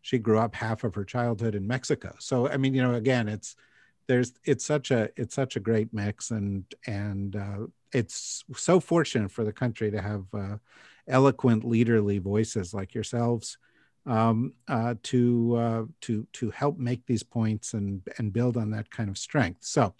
she 0.00 0.18
grew 0.18 0.38
up 0.38 0.54
half 0.54 0.84
of 0.84 0.94
her 0.94 1.04
childhood 1.04 1.54
in 1.54 1.66
mexico. 1.66 2.14
So 2.18 2.48
i 2.48 2.56
mean 2.56 2.72
you 2.74 2.82
know 2.82 2.94
again 2.94 3.28
it's 3.28 3.56
there's 4.06 4.32
it's 4.44 4.64
such 4.64 4.90
a 4.90 5.10
it's 5.16 5.34
such 5.34 5.56
a 5.56 5.60
great 5.60 5.92
mix 5.92 6.30
and 6.30 6.64
and 6.86 7.36
uh, 7.36 7.66
it's 7.92 8.44
so 8.54 8.80
fortunate 8.80 9.30
for 9.30 9.44
the 9.44 9.52
country 9.52 9.90
to 9.90 10.00
have 10.00 10.24
uh, 10.34 10.56
eloquent 11.08 11.64
leaderly 11.64 12.20
voices 12.20 12.74
like 12.74 12.94
yourselves 12.94 13.58
um, 14.06 14.52
uh, 14.68 14.94
to 15.02 15.56
uh, 15.56 15.82
to 16.02 16.26
to 16.34 16.50
help 16.50 16.78
make 16.78 17.06
these 17.06 17.22
points 17.22 17.74
and 17.74 18.02
and 18.18 18.32
build 18.32 18.56
on 18.56 18.70
that 18.70 18.90
kind 18.90 19.08
of 19.08 19.18
strength. 19.18 19.64
So 19.64 19.94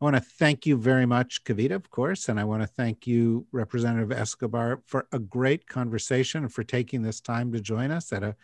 I 0.00 0.04
want 0.04 0.16
to 0.16 0.22
thank 0.22 0.66
you 0.66 0.76
very 0.76 1.06
much, 1.06 1.44
Kavita, 1.44 1.72
of 1.72 1.90
course, 1.90 2.28
and 2.28 2.38
I 2.40 2.44
want 2.44 2.62
to 2.62 2.66
thank 2.66 3.06
you, 3.06 3.46
Representative 3.52 4.12
Escobar, 4.12 4.82
for 4.86 5.06
a 5.12 5.18
great 5.18 5.68
conversation 5.68 6.42
and 6.42 6.52
for 6.52 6.64
taking 6.64 7.02
this 7.02 7.20
time 7.20 7.52
to 7.52 7.60
join 7.60 7.90
us 7.90 8.12
at 8.12 8.22
a 8.22 8.34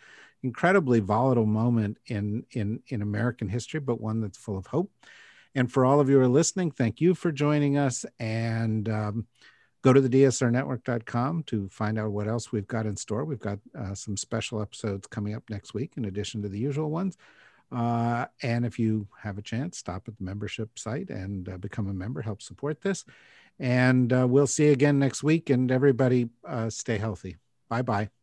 incredibly 0.43 0.99
volatile 0.99 1.45
moment 1.45 1.97
in 2.07 2.45
in 2.51 2.81
in 2.87 3.01
American 3.01 3.49
history, 3.49 3.79
but 3.79 4.01
one 4.01 4.21
that's 4.21 4.37
full 4.37 4.57
of 4.57 4.67
hope. 4.67 4.91
And 5.55 5.71
for 5.71 5.85
all 5.85 5.99
of 5.99 6.09
you 6.09 6.17
who 6.17 6.21
are 6.21 6.27
listening, 6.27 6.71
thank 6.71 7.01
you 7.01 7.13
for 7.13 7.31
joining 7.31 7.77
us. 7.77 8.05
And 8.19 8.87
um, 8.87 9.27
go 9.81 9.91
to 9.93 10.01
the 10.01 10.09
dsrnetwork.com 10.09 11.43
to 11.43 11.67
find 11.69 11.99
out 11.99 12.11
what 12.11 12.27
else 12.27 12.51
we've 12.51 12.67
got 12.67 12.85
in 12.85 12.95
store. 12.95 13.25
We've 13.25 13.39
got 13.39 13.59
uh, 13.77 13.93
some 13.93 14.15
special 14.15 14.61
episodes 14.61 15.07
coming 15.07 15.33
up 15.33 15.43
next 15.49 15.73
week, 15.73 15.93
in 15.97 16.05
addition 16.05 16.41
to 16.43 16.49
the 16.49 16.59
usual 16.59 16.89
ones. 16.89 17.17
Uh, 17.71 18.25
and 18.43 18.65
if 18.65 18.77
you 18.77 19.07
have 19.21 19.37
a 19.37 19.41
chance, 19.41 19.77
stop 19.77 20.07
at 20.07 20.17
the 20.17 20.23
membership 20.23 20.77
site 20.77 21.09
and 21.09 21.47
uh, 21.49 21.57
become 21.57 21.87
a 21.87 21.93
member, 21.93 22.21
help 22.21 22.41
support 22.41 22.81
this. 22.81 23.05
And 23.59 24.11
uh, 24.11 24.27
we'll 24.27 24.47
see 24.47 24.65
you 24.65 24.71
again 24.71 24.99
next 24.99 25.23
week. 25.23 25.49
And 25.49 25.71
everybody, 25.71 26.29
uh, 26.45 26.69
stay 26.69 26.97
healthy. 26.97 27.37
Bye 27.69 27.83
bye. 27.83 28.20